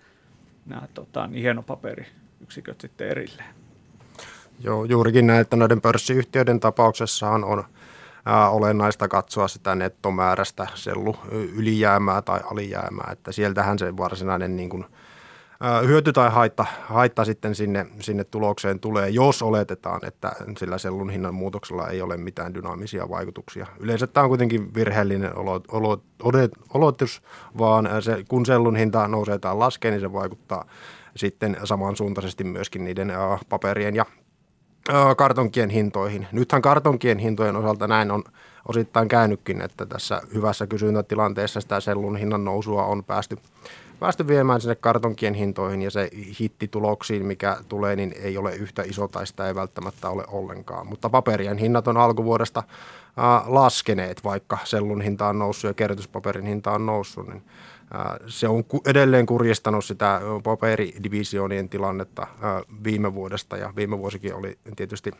nämä 0.66 0.88
tota, 0.94 1.26
niin 1.26 1.42
hienopaperiyksiköt 1.42 2.80
sitten 2.80 3.08
erilleen. 3.08 3.55
Joo, 4.60 4.84
juurikin 4.84 5.26
näin, 5.26 5.40
että 5.40 5.56
noiden 5.56 5.80
pörssiyhtiöiden 5.80 6.60
tapauksessahan 6.60 7.44
on 7.44 7.64
ää, 8.26 8.50
olennaista 8.50 9.08
katsoa 9.08 9.48
sitä 9.48 9.74
nettomäärästä 9.74 10.66
sellu 10.74 11.16
ylijäämää 11.30 12.22
tai 12.22 12.40
alijäämää, 12.52 13.08
että 13.12 13.32
sieltähän 13.32 13.78
se 13.78 13.96
varsinainen 13.96 14.56
niin 14.56 14.68
kuin, 14.70 14.84
hyöty 15.86 16.12
tai 16.12 16.30
haitta, 16.30 16.66
haitta 16.82 17.24
sitten 17.24 17.54
sinne, 17.54 17.86
sinne 18.00 18.24
tulokseen 18.24 18.80
tulee, 18.80 19.08
jos 19.08 19.42
oletetaan, 19.42 20.00
että 20.06 20.32
sillä 20.58 20.78
sellun 20.78 21.10
hinnan 21.10 21.34
muutoksella 21.34 21.88
ei 21.88 22.02
ole 22.02 22.16
mitään 22.16 22.54
dynaamisia 22.54 23.08
vaikutuksia. 23.08 23.66
Yleensä 23.80 24.06
tämä 24.06 24.24
on 24.24 24.30
kuitenkin 24.30 24.74
virheellinen 24.74 25.38
olo, 25.38 25.60
olo, 25.68 26.02
olotus, 26.74 27.22
vaan 27.58 27.88
se, 28.00 28.24
kun 28.28 28.46
sellun 28.46 28.76
hinta 28.76 29.08
nousee 29.08 29.38
tai 29.38 29.56
laskee, 29.56 29.90
niin 29.90 30.00
se 30.00 30.12
vaikuttaa 30.12 30.64
sitten 31.16 31.56
samansuuntaisesti 31.64 32.44
myöskin 32.44 32.84
niiden 32.84 33.12
paperien 33.48 33.96
ja 33.96 34.06
kartonkien 35.16 35.70
hintoihin. 35.70 36.26
Nythän 36.32 36.62
kartonkien 36.62 37.18
hintojen 37.18 37.56
osalta 37.56 37.86
näin 37.86 38.10
on 38.10 38.24
osittain 38.68 39.08
käynytkin, 39.08 39.62
että 39.62 39.86
tässä 39.86 40.22
hyvässä 40.34 40.66
kysyntätilanteessa 40.66 41.60
sitä 41.60 41.80
sellun 41.80 42.16
hinnan 42.16 42.44
nousua 42.44 42.84
on 42.84 43.04
päästy 43.04 43.38
päästy 44.00 44.26
viemään 44.26 44.60
sinne 44.60 44.74
kartonkien 44.74 45.34
hintoihin 45.34 45.82
ja 45.82 45.90
se 45.90 46.10
hittituloksiin, 46.40 47.26
mikä 47.26 47.56
tulee, 47.68 47.96
niin 47.96 48.14
ei 48.22 48.38
ole 48.38 48.54
yhtä 48.54 48.82
iso 48.82 49.08
tai 49.08 49.26
sitä 49.26 49.46
ei 49.46 49.54
välttämättä 49.54 50.10
ole 50.10 50.24
ollenkaan. 50.28 50.86
Mutta 50.86 51.10
paperien 51.10 51.58
hinnat 51.58 51.88
on 51.88 51.96
alkuvuodesta 51.96 52.62
laskeneet, 53.46 54.24
vaikka 54.24 54.58
sellun 54.64 55.00
hinta 55.00 55.28
on 55.28 55.38
noussut 55.38 55.68
ja 55.68 55.74
kerrytyspaperin 55.74 56.46
hinta 56.46 56.72
on 56.72 56.86
noussut, 56.86 57.28
niin 57.28 57.42
se 58.26 58.48
on 58.48 58.64
edelleen 58.86 59.26
kurjistanut 59.26 59.84
sitä 59.84 60.20
paperidivisioonien 60.44 61.68
tilannetta 61.68 62.26
viime 62.84 63.14
vuodesta 63.14 63.56
ja 63.56 63.72
viime 63.76 63.98
vuosikin 63.98 64.34
oli 64.34 64.58
tietysti 64.76 65.10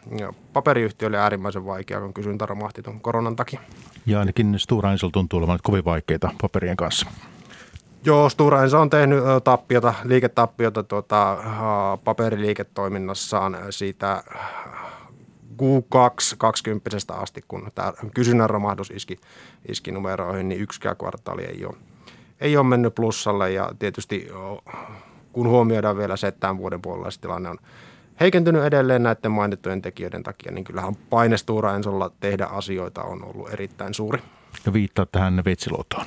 paperiyhtiöille 0.53 1.19
äärimmäisen 1.19 1.67
vaikea, 1.67 2.01
kun 2.01 2.15
kysyntä 2.15 2.47
romahti 2.47 2.83
tuon 2.83 3.01
koronan 3.01 3.37
takia. 3.37 3.61
Ja 4.07 4.19
ainakin 4.19 4.59
Stora 4.59 4.93
Enso 4.93 5.09
tuntuu 5.09 5.39
olevan 5.39 5.59
kovin 5.63 5.85
vaikeita 5.85 6.31
paperien 6.43 6.77
kanssa. 6.77 7.07
Joo, 8.05 8.29
Stora 8.29 8.63
Enso 8.63 8.81
on 8.81 8.91
tehnyt 8.91 9.19
tappiota, 9.45 9.95
liiketappiota 10.05 10.83
tuota, 10.83 11.39
paperiliiketoiminnassaan 12.05 13.57
siitä 13.71 14.25
Q2 15.63 16.37
20 16.39 16.91
asti, 17.11 17.45
kun 17.49 17.69
tämä 17.75 17.93
kysynnän 18.15 18.51
romahdus 18.51 18.91
iski, 18.91 19.17
iski 19.69 19.93
numeroihin, 19.93 20.49
niin 20.49 20.61
yksikään 20.61 20.97
kvartaali 20.97 21.45
ei 21.45 21.65
ole, 21.65 21.77
ei 22.41 22.57
ole 22.57 22.67
mennyt 22.67 22.95
plussalle 22.95 23.53
ja 23.53 23.71
tietysti 23.79 24.29
kun 25.33 25.49
huomioidaan 25.49 25.99
vielä 25.99 26.17
se, 26.17 26.27
että 26.27 26.41
tämän 26.41 26.59
vuoden 26.59 26.83
puolella 26.83 27.11
se 27.11 27.21
tilanne 27.21 27.49
on 27.49 27.59
heikentynyt 28.21 28.65
edelleen 28.65 29.03
näiden 29.03 29.31
mainittujen 29.31 29.83
tekijöiden 29.83 30.23
takia, 30.23 30.53
niin 30.53 30.65
kyllähän 30.65 30.97
paine 31.11 31.37
Stora 31.37 31.75
Ensolla 31.75 32.11
tehdä 32.21 32.45
asioita 32.45 33.03
on 33.03 33.25
ollut 33.25 33.53
erittäin 33.53 33.95
suuri. 33.95 34.23
Ja 34.67 34.73
viittaa 34.73 35.07
tähän 35.07 35.43
Veitsiluotoon. 35.45 36.07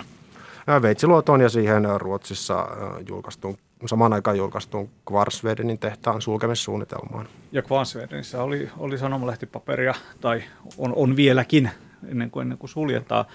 Veitsiluotoon 0.82 1.42
ja 1.42 1.50
siihen 1.50 1.84
Ruotsissa 1.98 2.68
julkaistuun, 3.10 3.58
samaan 3.86 4.14
aikaan 4.14 4.38
julkaistuun 4.38 4.90
Kvarsvedenin 5.08 5.80
tehtaan 5.80 6.22
sulkemissuunnitelmaan. 6.22 7.28
Ja 7.52 7.62
Kvarsvedenissä 7.62 8.44
oli, 8.44 8.70
oli 8.78 8.98
sanomalehtipaperia, 8.98 9.94
tai 10.22 10.44
on, 10.78 10.94
on 10.96 11.16
vieläkin 11.16 11.70
ennen 12.08 12.32
kuin, 12.32 12.42
ennen 12.42 12.58
kuin 12.58 12.70
suljetaan. 12.70 13.26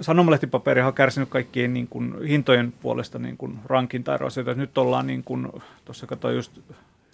Sanomalehtipaperia 0.00 0.86
on 0.86 0.94
kärsinyt 0.94 1.28
kaikkien 1.28 1.74
niin 1.74 1.88
kuin, 1.88 2.22
hintojen 2.22 2.72
puolesta 2.72 3.18
niin 3.18 3.36
kuin 3.36 3.58
rankintaeroasioita. 3.64 4.54
Nyt 4.54 4.78
ollaan, 4.78 5.06
niin 5.06 5.24
kuin, 5.24 5.48
tuossa 5.84 6.06
katsoin 6.06 6.36
just 6.36 6.58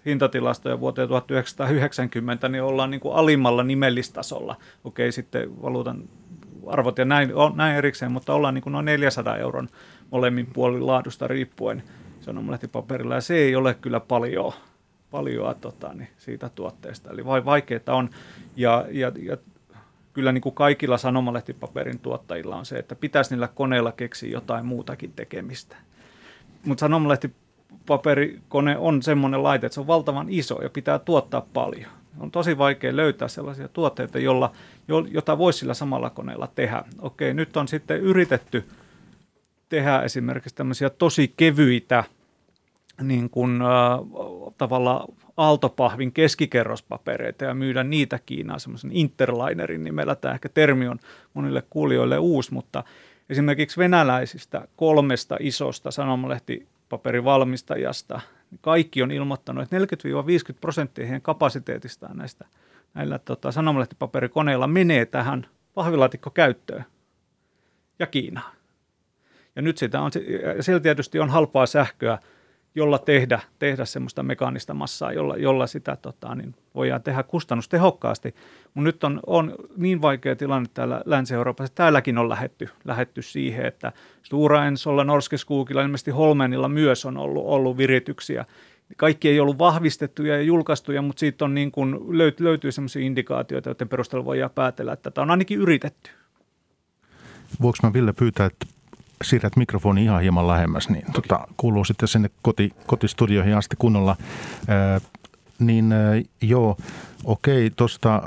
hintatilastoja 0.07 0.80
vuoteen 0.80 1.09
1990, 1.09 2.49
niin 2.49 2.62
ollaan 2.62 2.90
niin 2.90 3.00
kuin 3.00 3.14
alimmalla 3.14 3.62
nimellistasolla. 3.62 4.57
Okei, 4.85 5.12
sitten 5.12 5.62
valuutan 5.62 6.02
arvot 6.66 6.99
ja 6.99 7.04
näin, 7.04 7.35
on, 7.35 7.57
näin 7.57 7.76
erikseen, 7.76 8.12
mutta 8.12 8.35
ollaan 8.35 8.54
niin 8.54 8.62
kuin 8.62 8.73
noin 8.73 8.85
400 8.85 9.37
euron 9.37 9.68
molemmin 10.11 10.47
puolin 10.47 10.87
laadusta 10.87 11.28
riippuen 11.28 11.83
sanomalehtipaperilla, 12.21 13.14
ja 13.14 13.21
se 13.21 13.35
ei 13.35 13.57
ole 13.57 13.75
kyllä 13.75 14.00
paljon, 14.00 14.52
paljoa 15.11 15.54
tota, 15.54 15.95
niin 15.95 16.09
siitä 16.16 16.49
tuotteesta. 16.49 17.11
Eli 17.11 17.25
vai, 17.25 17.45
vaikeaa 17.45 17.80
on, 17.88 18.11
ja, 18.57 18.87
ja, 18.90 19.12
ja 19.23 19.37
kyllä 20.19 20.33
niin 20.33 20.43
kuin 20.43 20.55
kaikilla 20.55 20.99
sanomalehtipaperin 20.99 21.99
tuottajilla 21.99 22.57
on 22.57 22.67
se, 22.67 22.79
että 22.79 22.95
pitäisi 22.95 23.31
niillä 23.31 23.49
koneilla 23.49 23.93
keksiä 23.93 24.31
jotain 24.31 24.67
muutakin 24.67 25.13
tekemistä. 25.13 25.77
Mutta 26.65 26.81
sanomalehtipaperikone 26.81 28.77
on 28.77 29.03
semmoinen 29.03 29.43
laite, 29.43 29.67
että 29.67 29.75
se 29.75 29.81
on 29.81 29.87
valtavan 29.87 30.27
iso 30.29 30.63
ja 30.63 30.71
pitää 30.71 30.99
tuottaa 30.99 31.47
paljon 31.53 31.91
on 32.21 32.31
tosi 32.31 32.59
vaikea 32.59 32.97
löytää 32.97 33.29
sellaisia 33.29 33.69
tuotteita, 33.69 34.19
jolla, 34.19 34.53
jota 35.11 35.39
voisi 35.39 35.59
sillä 35.59 35.75
samalla 35.75 36.11
koneella 36.11 36.49
tehdä. 36.55 36.85
Okei, 36.99 37.35
nyt 37.35 37.57
on 37.57 37.69
sitten 37.69 38.01
yritetty 38.01 38.65
tehdä 39.69 40.03
esimerkiksi 40.03 40.55
tämmöisiä 40.55 40.91
tosi 40.91 41.35
kevyitä 41.37 42.05
niin 43.02 43.31
kuin, 43.31 43.62
äh, 43.62 43.69
tavalla 44.59 45.07
aaltopahvin 45.37 46.12
keskikerrospapereita 46.12 47.45
ja 47.45 47.55
myydä 47.55 47.85
niitä 47.85 48.19
Kiinaan 48.26 48.61
semmoisen 48.61 48.90
interlinerin 48.93 49.85
nimellä. 49.85 50.14
Tämä 50.14 50.35
ehkä 50.35 50.49
termi 50.49 50.88
on 50.88 50.99
monille 51.35 51.62
kuulijoille 51.71 52.19
uusi, 52.19 52.55
mutta 52.55 52.85
esimerkiksi 53.31 53.78
venäläisistä 53.78 54.69
kolmesta 54.76 55.37
isosta 55.40 55.90
sanomalehti-paperivalmistajasta– 55.90 58.21
kaikki 58.61 59.02
on 59.02 59.11
ilmoittanut, 59.11 59.62
että 59.62 59.78
40-50 59.78 59.81
prosenttia 60.61 61.07
heidän 61.07 61.23
kapasiteetistaan 61.23 62.17
näistä 62.17 62.45
näillä 62.95 63.19
tota, 63.19 63.52
sanomalehtipaperikoneilla 63.52 64.67
menee 64.67 65.07
tähän 65.07 65.47
pahvilaatikkokäyttöön 65.75 66.85
ja 67.99 68.07
Kiinaan. 68.07 68.52
Ja 69.57 69.62
nyt 69.62 69.78
sitä 69.78 70.00
on, 70.00 70.11
ja 70.57 70.62
siellä 70.62 70.81
tietysti 70.81 71.21
on 71.21 71.31
halpaa 71.31 71.67
sähköä, 71.67 72.19
jolla 72.75 72.99
tehdä, 72.99 73.41
tehdä 73.59 73.85
semmoista 73.85 74.23
mekaanista 74.23 74.75
massaa, 74.75 75.13
jolla, 75.13 75.37
jolla 75.37 75.67
sitä 75.67 75.97
tota, 75.97 76.35
niin 76.35 76.55
voidaan 76.75 77.03
tehdä 77.03 77.23
kustannustehokkaasti. 77.23 78.35
Mutta 78.75 78.85
nyt 78.85 79.05
on, 79.05 79.21
on 79.27 79.55
niin 79.77 80.03
vaikea 80.03 80.37
tilanne 80.37 80.69
täällä 80.75 81.03
Länsi-Euroopassa, 81.05 81.75
täälläkin 81.75 82.19
on 82.19 82.29
lähetty, 82.29 82.69
lähetty 82.85 83.23
siihen, 83.23 83.67
että 83.67 83.93
Stura 84.23 84.67
Ensolla, 84.67 85.05
Norskeskuukilla, 85.05 85.83
ilmeisesti 85.83 86.11
Holmenilla 86.11 86.69
myös 86.69 87.05
on 87.05 87.17
ollut, 87.17 87.45
ollut 87.47 87.77
virityksiä. 87.77 88.45
Kaikki 88.97 89.29
ei 89.29 89.41
ollut 89.41 89.59
vahvistettuja 89.59 90.37
ja 90.37 90.43
julkaistuja, 90.43 91.03
mutta 91.03 91.21
siitä 91.21 91.45
on 91.45 91.55
niin 91.55 91.73
kuin 91.73 92.19
löyt, 92.19 92.41
löytyy 92.41 92.73
sellaisia 92.73 93.03
indikaatioita, 93.03 93.71
joiden 93.71 93.89
perusteella 93.89 94.25
voidaan 94.25 94.51
päätellä, 94.51 94.93
että 94.93 95.11
tätä 95.11 95.23
on 95.23 95.31
ainakin 95.31 95.59
yritetty. 95.59 96.11
Voinko 97.63 97.79
mä 97.83 97.93
Ville 97.93 98.13
pyytää, 98.13 98.47
että 98.47 98.67
siirrät 99.25 99.57
mikrofoni 99.57 100.05
ihan 100.05 100.23
hieman 100.23 100.49
lähemmäs, 100.49 100.89
niin 100.89 101.05
okay. 101.11 101.23
tota, 101.23 101.49
kuuluu 101.57 101.85
sitten 101.85 102.09
sinne 102.09 102.31
koti, 102.43 102.73
kotistudioihin 102.87 103.57
asti 103.57 103.77
kunnolla. 103.79 104.17
Ää, 104.69 105.01
niin 105.59 105.93
ää, 105.93 106.13
joo, 106.43 106.77
okei, 107.25 107.71
tuosta 107.71 108.23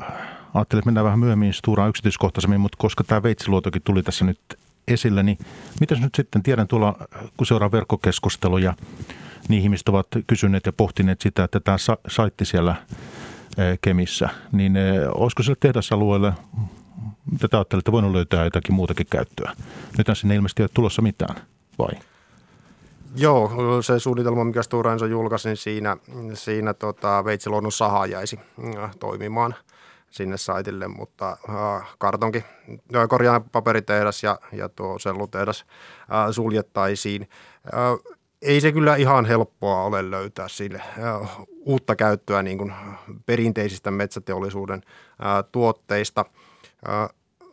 ajattelin, 0.54 0.80
että 0.80 0.88
mennään 0.88 1.06
vähän 1.06 1.20
myöhemmin 1.20 1.54
Sturaan 1.54 1.90
yksityiskohtaisemmin, 1.90 2.62
mutta 2.62 2.78
koska 2.78 3.04
tämä 3.04 3.24
veitsiluotokin 3.24 3.82
tuli 3.82 4.04
tässä 4.04 4.26
nyt 4.26 4.40
esille, 4.88 5.24
niin 5.24 5.38
mitäs 5.80 6.02
nyt 6.02 6.16
sitten 6.16 6.44
tiedän 6.44 6.68
tuolla, 6.68 6.96
kun 7.38 7.48
seuraa 7.48 7.72
verkkokeskusteluja, 7.72 8.74
niin 9.48 9.62
ihmiset 9.62 9.90
ovat 9.90 10.08
kysyneet 10.28 10.66
ja 10.66 10.74
pohtineet 10.74 11.22
sitä, 11.22 11.44
että 11.44 11.60
tämä 11.60 11.78
saitti 12.08 12.46
siellä 12.46 12.76
Kemissä, 13.82 14.30
niin 14.52 14.74
olisiko 15.16 15.44
sille 15.44 15.58
tehdasalueelle 15.60 16.34
mitä 17.32 17.48
te 17.48 17.58
ajattelette, 17.58 17.92
voinut 17.92 18.12
löytää 18.12 18.44
jotakin 18.44 18.76
muutakin 18.76 19.08
käyttöä? 19.10 19.54
Nyt 19.98 20.08
sinne 20.14 20.36
ilmeisesti 20.36 20.62
ei 20.62 20.64
ole 20.64 20.72
tulossa 20.74 21.02
mitään, 21.02 21.36
vai? 21.78 21.92
Joo, 23.16 23.52
se 23.82 24.00
suunnitelma, 24.00 24.44
mikä 24.44 24.64
Stora 24.64 24.94
Enso 24.94 25.06
julkaisi, 25.06 25.50
niin 25.50 25.58
siinä, 25.58 25.98
siinä 26.34 26.74
tota, 26.74 27.26
Veitsiluonnon 27.26 27.72
saha 27.72 28.06
jäisi 28.06 28.40
äh, 28.78 28.96
toimimaan 29.00 29.56
sinne 30.12 30.38
saitille, 30.38 30.88
mutta 30.88 31.38
äh, 31.50 31.96
kartonki, 31.98 32.44
korjaan 33.10 33.44
paperitehdas 33.44 34.24
ja, 34.24 34.40
ja 34.52 34.70
tuo 34.70 35.00
sellutehdas 35.00 35.66
äh, 36.02 36.32
suljettaisiin. 36.32 37.30
Äh, 37.74 38.16
ei 38.42 38.62
se 38.62 38.72
kyllä 38.72 38.96
ihan 38.96 39.26
helppoa 39.26 39.84
ole 39.84 40.12
löytää 40.12 40.48
sille 40.48 40.82
uutta 41.66 41.96
käyttöä 41.96 42.44
niin 42.44 42.58
kuin 42.58 42.74
perinteisistä 43.26 43.92
metsäteollisuuden 43.92 44.82
tuotteista. 45.52 46.26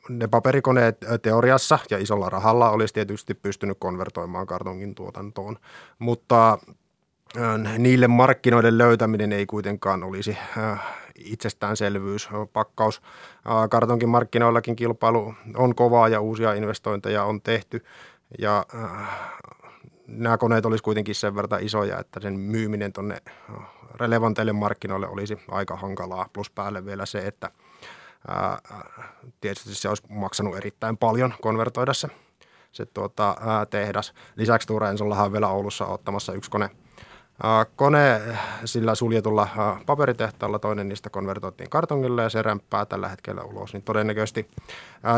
Ne 0.08 0.28
paperikoneet 0.28 0.96
teoriassa 1.22 1.78
ja 1.90 1.98
isolla 1.98 2.30
rahalla 2.30 2.70
olisi 2.70 2.94
tietysti 2.94 3.34
pystynyt 3.34 3.76
konvertoimaan 3.80 4.46
kartongin 4.46 4.94
tuotantoon, 4.94 5.56
mutta 5.98 6.58
niille 7.78 8.08
markkinoiden 8.08 8.78
löytäminen 8.78 9.32
ei 9.32 9.46
kuitenkaan 9.46 10.02
olisi 10.02 10.38
itsestäänselvyys. 11.14 12.28
Pakkaus 12.52 13.02
kartonkin 13.70 14.08
markkinoillakin 14.08 14.76
kilpailu 14.76 15.34
on 15.56 15.74
kovaa 15.74 16.08
ja 16.08 16.20
uusia 16.20 16.54
investointeja 16.54 17.24
on 17.24 17.42
tehty 17.42 17.84
ja 18.38 18.66
nämä 20.06 20.38
koneet 20.38 20.66
olisi 20.66 20.84
kuitenkin 20.84 21.14
sen 21.14 21.34
verran 21.34 21.62
isoja, 21.62 21.98
että 21.98 22.20
sen 22.20 22.38
myyminen 22.38 22.92
tuonne 22.92 23.18
relevanteille 23.94 24.52
markkinoille 24.52 25.08
olisi 25.08 25.38
aika 25.48 25.76
hankalaa. 25.76 26.28
Plus 26.32 26.50
päälle 26.50 26.84
vielä 26.84 27.06
se, 27.06 27.18
että 27.18 27.50
tietysti 29.40 29.74
se 29.74 29.88
olisi 29.88 30.02
maksanut 30.08 30.56
erittäin 30.56 30.96
paljon 30.96 31.34
konvertoida 31.42 31.94
se, 31.94 32.08
se 32.72 32.86
tuota, 32.86 33.36
tehdas. 33.70 34.14
Lisäksi 34.36 34.68
Ture 34.68 34.88
Ensollahan 34.88 35.26
on 35.26 35.32
vielä 35.32 35.48
Oulussa 35.48 35.86
ottamassa 35.86 36.32
yksi 36.32 36.50
kone– 36.50 36.70
Kone 37.76 38.20
sillä 38.64 38.94
suljetulla 38.94 39.48
paperitehtaalla, 39.86 40.58
toinen 40.58 40.88
niistä 40.88 41.10
konvertoitiin 41.10 41.70
kartongille 41.70 42.22
ja 42.22 42.28
se 42.28 42.42
rämppää 42.42 42.86
tällä 42.86 43.08
hetkellä 43.08 43.42
ulos, 43.42 43.72
niin 43.72 43.82
todennäköisesti 43.82 44.48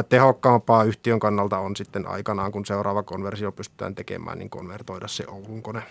tehokkaampaa 0.08 0.84
yhtiön 0.84 1.20
kannalta 1.20 1.58
on 1.58 1.76
sitten 1.76 2.06
aikanaan, 2.06 2.52
kun 2.52 2.66
seuraava 2.66 3.02
konversio 3.02 3.52
pystytään 3.52 3.94
tekemään, 3.94 4.38
niin 4.38 4.50
konvertoida 4.50 5.08
se 5.08 5.24
Oulun 5.28 5.62
kone 5.62 5.82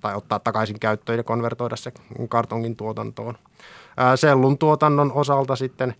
tai 0.00 0.14
ottaa 0.14 0.38
takaisin 0.38 0.80
käyttöön 0.80 1.18
ja 1.18 1.24
konvertoida 1.24 1.76
se 1.76 1.92
kartongin 2.28 2.76
tuotantoon. 2.76 3.38
Sellun 4.16 4.58
tuotannon 4.58 5.12
osalta 5.12 5.56
sitten 5.56 5.94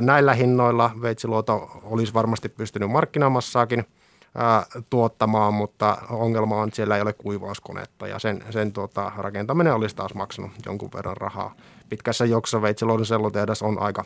näillä 0.00 0.34
hinnoilla 0.34 0.90
Veitsiluoto 1.02 1.80
olisi 1.82 2.14
varmasti 2.14 2.48
pystynyt 2.48 2.90
ää, 4.34 4.66
tuottamaan, 4.90 5.54
mutta 5.54 5.98
ongelma 6.10 6.56
on, 6.56 6.68
että 6.68 6.76
siellä 6.76 6.96
ei 6.96 7.02
ole 7.02 7.12
kuivauskonetta 7.12 8.06
ja 8.06 8.18
sen, 8.18 8.44
sen 8.50 8.72
tuota, 8.72 9.12
rakentaminen 9.16 9.74
olisi 9.74 9.96
taas 9.96 10.14
maksanut 10.14 10.50
jonkun 10.66 10.90
verran 10.94 11.16
rahaa. 11.16 11.54
Pitkässä 11.88 12.24
juoksussa 12.24 12.62
Veitsiluodon 12.62 13.06
sellutehdas 13.06 13.62
on 13.62 13.82
aika 13.82 14.04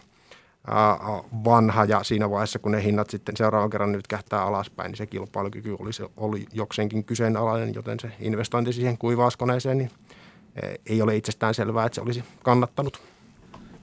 vanha 1.45 1.85
ja 1.85 2.05
siinä 2.05 2.31
vaiheessa, 2.31 2.59
kun 2.59 2.73
ne 2.73 2.85
hinnat 2.85 3.11
sitten 3.11 3.37
seuraavan 3.37 3.71
kerran 3.71 3.93
nyt 3.93 4.07
kähtää 4.07 4.43
alaspäin, 4.43 4.89
niin 4.89 4.97
se 4.97 5.07
kilpailukyky 5.07 5.77
olisi 5.79 6.03
oli 6.17 6.47
jokseenkin 6.53 7.05
kyseenalainen, 7.05 7.75
joten 7.75 8.01
se 8.01 8.11
investointi 8.21 8.73
siihen 8.73 8.99
kuivauskoneeseen 8.99 9.79
niin 9.79 9.91
ei 10.87 11.03
ole 11.03 11.17
itsestään 11.17 11.55
selvää, 11.55 11.87
että 11.87 11.95
se 11.95 12.01
olisi 12.01 12.25
kannattanut. 12.43 13.03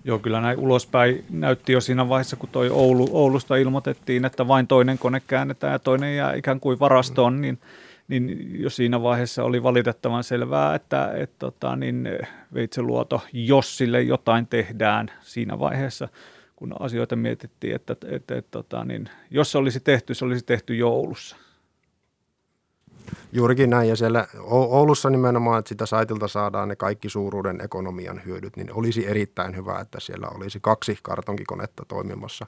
Joo, 0.03 0.19
kyllä 0.19 0.41
näin 0.41 0.59
ulospäin 0.59 1.25
näytti 1.29 1.73
jo 1.73 1.81
siinä 1.81 2.09
vaiheessa, 2.09 2.35
kun 2.35 2.49
toi 2.49 2.69
Oulu, 2.69 3.09
Oulusta 3.11 3.55
ilmoitettiin, 3.55 4.25
että 4.25 4.47
vain 4.47 4.67
toinen 4.67 4.97
kone 4.97 5.21
käännetään 5.27 5.73
ja 5.73 5.79
toinen 5.79 6.15
jää 6.15 6.33
ikään 6.33 6.59
kuin 6.59 6.79
varastoon, 6.79 7.41
niin, 7.41 7.59
niin 8.07 8.51
jo 8.61 8.69
siinä 8.69 9.01
vaiheessa 9.01 9.43
oli 9.43 9.63
valitettavan 9.63 10.23
selvää, 10.23 10.75
että 10.75 11.11
et, 11.15 11.31
tota, 11.39 11.75
niin 11.75 12.09
Veitseluoto, 12.53 13.21
jos 13.33 13.77
sille 13.77 14.01
jotain 14.01 14.47
tehdään 14.47 15.11
siinä 15.21 15.59
vaiheessa, 15.59 16.07
kun 16.55 16.75
asioita 16.79 17.15
mietittiin, 17.15 17.75
että 17.75 17.95
et, 18.07 18.31
et, 18.31 18.51
tota, 18.51 18.85
niin, 18.85 19.09
jos 19.31 19.51
se 19.51 19.57
olisi 19.57 19.79
tehty, 19.79 20.13
se 20.13 20.25
olisi 20.25 20.45
tehty 20.45 20.75
joulussa. 20.75 21.35
Juurikin 23.31 23.69
näin, 23.69 23.89
ja 23.89 23.95
siellä 23.95 24.27
Oulussa 24.49 25.09
nimenomaan, 25.09 25.59
että 25.59 25.69
sitä 25.69 25.85
saitilta 25.85 26.27
saadaan 26.27 26.67
ne 26.67 26.75
kaikki 26.75 27.09
suuruuden 27.09 27.61
ekonomian 27.61 28.21
hyödyt, 28.25 28.57
niin 28.57 28.73
olisi 28.73 29.07
erittäin 29.07 29.55
hyvä, 29.55 29.79
että 29.79 29.99
siellä 29.99 30.27
olisi 30.27 30.59
kaksi 30.61 30.97
kartonkikonetta 31.03 31.83
toimimassa. 31.87 32.45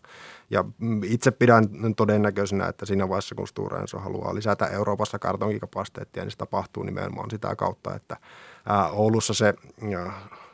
Ja 0.50 0.63
mm, 0.77 1.03
itse 1.03 1.31
pidän 1.31 1.65
todennäköisenä, 1.98 2.68
että 2.68 2.85
siinä 2.85 3.09
vaiheessa, 3.09 3.35
kun 3.35 3.48
Stora 3.48 3.79
Enso 3.79 4.00
haluaa 4.00 4.35
lisätä 4.35 4.68
Euroopassa 4.68 5.20
kartonkikapasiteettia, 5.20 6.24
niin 6.24 6.31
se 6.31 6.37
tapahtuu 6.37 6.83
nimenomaan 6.83 7.29
sitä 7.29 7.55
kautta, 7.55 7.96
että 7.96 8.18
Oulussa 8.92 9.33
se 9.33 9.53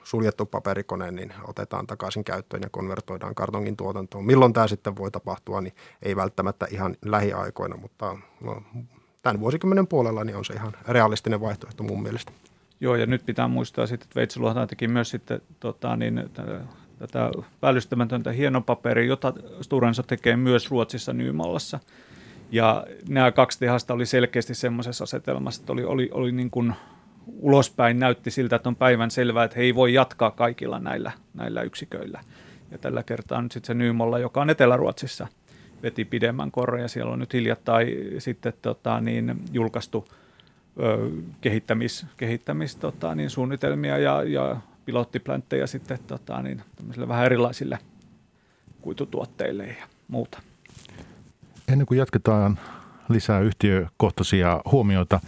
suljettu 0.04 0.46
paperikone, 0.46 1.12
niin 1.12 1.34
otetaan 1.48 1.88
takaisin 1.88 2.24
käyttöön 2.24 2.64
ja 2.64 2.70
konvertoidaan 2.72 3.36
kartongin 3.36 3.78
tuotantoon. 3.78 4.26
Milloin 4.26 4.54
tämä 4.54 4.68
sitten 4.68 4.96
voi 4.96 5.12
tapahtua, 5.12 5.62
niin 5.62 5.74
ei 6.02 6.16
välttämättä 6.16 6.68
ihan 6.72 6.96
lähiaikoina, 7.06 7.78
mutta 7.78 8.18
no, 8.42 8.62
tämän 9.22 9.40
vuosikymmenen 9.40 9.88
puolella 9.88 10.24
niin 10.24 10.36
on 10.36 10.46
se 10.46 10.54
ihan 10.54 10.74
realistinen 10.88 11.42
vaihtoehto 11.42 11.84
mun 11.84 12.04
mielestä. 12.04 12.32
Joo, 12.82 12.96
ja 12.96 13.06
nyt 13.06 13.26
pitää 13.26 13.48
muistaa 13.48 13.88
sitten, 13.88 14.06
että 14.06 14.16
Veitsiluoto 14.16 14.68
teki 14.68 14.88
myös 14.88 15.10
sitten 15.10 15.42
tota, 15.60 15.96
niin, 15.96 16.30
tätä 17.00 17.32
päällystämätöntä 17.62 18.32
hienopaperia, 18.32 19.06
jota 19.06 19.34
Sturensa 19.62 20.04
tekee 20.04 20.36
myös 20.36 20.72
Ruotsissa 20.72 21.14
Nymallassa. 21.14 21.80
Ja 22.52 22.86
nämä 23.10 23.32
kaksi 23.32 23.60
tehasta 23.60 23.94
oli 23.94 24.06
selkeästi 24.06 24.56
semmoisessa 24.56 25.04
asetelmassa, 25.04 25.62
että 25.62 25.74
oli, 25.74 25.84
oli, 25.84 26.10
oli 26.14 26.32
niin 26.32 26.52
kuin 26.52 26.74
ulospäin 27.28 28.00
näytti 28.00 28.32
siltä, 28.32 28.56
että 28.56 28.70
on 28.70 28.76
päivän 28.76 29.12
selvää, 29.12 29.44
että 29.44 29.56
he 29.58 29.64
ei 29.64 29.76
voi 29.76 29.94
jatkaa 29.94 30.32
kaikilla 30.32 30.80
näillä, 30.80 31.12
näillä 31.34 31.62
yksiköillä. 31.62 32.20
Ja 32.72 32.78
tällä 32.78 33.04
kertaa 33.04 33.42
nyt 33.42 33.52
sitten 33.52 33.68
se 33.68 33.74
Nymalla, 33.74 34.20
joka 34.20 34.42
on 34.42 34.50
Etelä-Ruotsissa– 34.50 35.28
veti 35.84 36.06
pidemmän 36.06 36.52
korren 36.52 36.82
ja 36.82 36.88
siellä 36.88 37.14
on 37.14 37.20
nyt 37.20 37.34
hiljattain 37.34 37.88
sitten 38.18 38.54
tota, 38.62 39.02
niin, 39.02 39.42
julkaistu 39.52 40.08
ö, 40.80 41.10
kehittämis, 41.42 42.06
kehittämis 42.18 42.76
tota, 42.76 43.16
niin, 43.16 43.30
suunnitelmia 43.30 43.98
ja, 43.98 44.24
ja 44.24 44.58
pilottiplänttejä 44.86 45.68
sitten 45.68 46.00
tota, 46.08 46.42
niin, 46.42 46.62
vähän 47.08 47.26
erilaisille 47.26 47.80
kuitutuotteille 48.82 49.68
ja 49.68 49.86
muuta. 50.08 50.42
Ennen 51.68 51.88
kuin 51.88 51.98
jatketaan 51.98 52.60
lisää 53.10 53.40
yhtiökohtaisia 53.40 54.62
huomioita, 54.72 55.20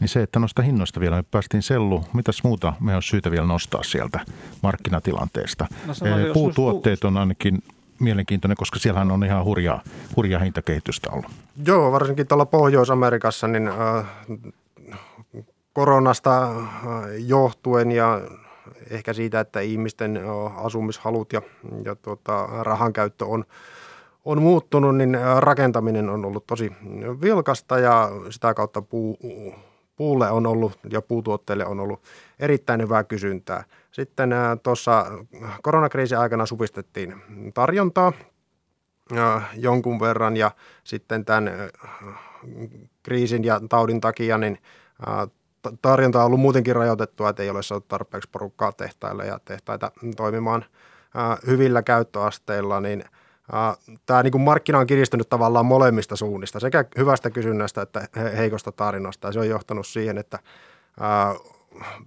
niin 0.00 0.08
se, 0.08 0.22
että 0.22 0.38
noista 0.38 0.62
hinnoista 0.62 1.00
vielä, 1.00 1.16
me 1.16 1.22
päästiin 1.30 1.62
sellu, 1.62 2.04
mitäs 2.12 2.44
muuta 2.44 2.72
me 2.80 2.96
on 2.96 3.02
syytä 3.02 3.30
vielä 3.30 3.46
nostaa 3.46 3.82
sieltä 3.82 4.20
markkinatilanteesta? 4.62 5.66
No, 5.86 5.94
Puutuotteet 6.32 7.04
on 7.04 7.16
ainakin 7.16 7.62
mielenkiintoinen, 8.00 8.56
koska 8.56 8.78
siellähän 8.78 9.10
on 9.10 9.24
ihan 9.24 9.44
hurjaa, 9.44 9.82
hurjaa 10.16 10.40
hintakehitystä 10.40 11.10
ollut. 11.12 11.30
Joo, 11.66 11.92
varsinkin 11.92 12.26
tuolla 12.26 12.46
Pohjois-Amerikassa 12.46 13.48
niin 13.48 13.70
koronasta 15.72 16.48
johtuen 17.26 17.92
ja 17.92 18.20
ehkä 18.90 19.12
siitä, 19.12 19.40
että 19.40 19.60
ihmisten 19.60 20.20
asumishalut 20.56 21.32
ja, 21.32 21.42
ja 21.84 21.94
tuota, 21.94 22.46
rahan 22.62 22.92
käyttö 22.92 23.26
on, 23.26 23.44
on 24.24 24.42
muuttunut, 24.42 24.96
niin 24.96 25.18
rakentaminen 25.38 26.10
on 26.10 26.24
ollut 26.24 26.46
tosi 26.46 26.72
vilkasta 27.22 27.78
ja 27.78 28.10
sitä 28.30 28.54
kautta 28.54 28.82
puu, 28.82 29.18
puulle 29.96 30.30
on 30.30 30.46
ollut 30.46 30.78
ja 30.90 31.02
puutuotteille 31.02 31.66
on 31.66 31.80
ollut 31.80 32.02
erittäin 32.38 32.82
hyvää 32.82 33.04
kysyntää. 33.04 33.64
Sitten 33.90 34.30
tuossa 34.62 35.06
koronakriisin 35.62 36.18
aikana 36.18 36.46
supistettiin 36.46 37.22
tarjontaa 37.54 38.12
jonkun 39.54 40.00
verran 40.00 40.36
ja 40.36 40.50
sitten 40.84 41.24
tämän 41.24 41.50
kriisin 43.02 43.44
ja 43.44 43.60
taudin 43.68 44.00
takia 44.00 44.38
niin 44.38 44.58
tarjonta 45.82 46.18
on 46.20 46.26
ollut 46.26 46.40
muutenkin 46.40 46.76
rajoitettua, 46.76 47.28
että 47.28 47.42
ei 47.42 47.50
ole 47.50 47.62
saatu 47.62 47.86
tarpeeksi 47.88 48.30
porukkaa 48.32 48.72
tehtaille 48.72 49.26
ja 49.26 49.38
tehtaita 49.44 49.92
toimimaan 50.16 50.64
hyvillä 51.46 51.82
käyttöasteilla, 51.82 52.80
niin 52.80 53.04
Tämä 54.06 54.22
niin 54.22 54.40
markkina 54.40 54.78
on 54.78 54.86
kiristynyt 54.86 55.28
tavallaan 55.28 55.66
molemmista 55.66 56.16
suunnista, 56.16 56.60
sekä 56.60 56.84
hyvästä 56.98 57.30
kysynnästä 57.30 57.82
että 57.82 58.08
heikosta 58.36 58.72
tarinasta. 58.72 59.28
Ja 59.28 59.32
se 59.32 59.38
on 59.38 59.48
johtanut 59.48 59.86
siihen, 59.86 60.18
että 60.18 60.38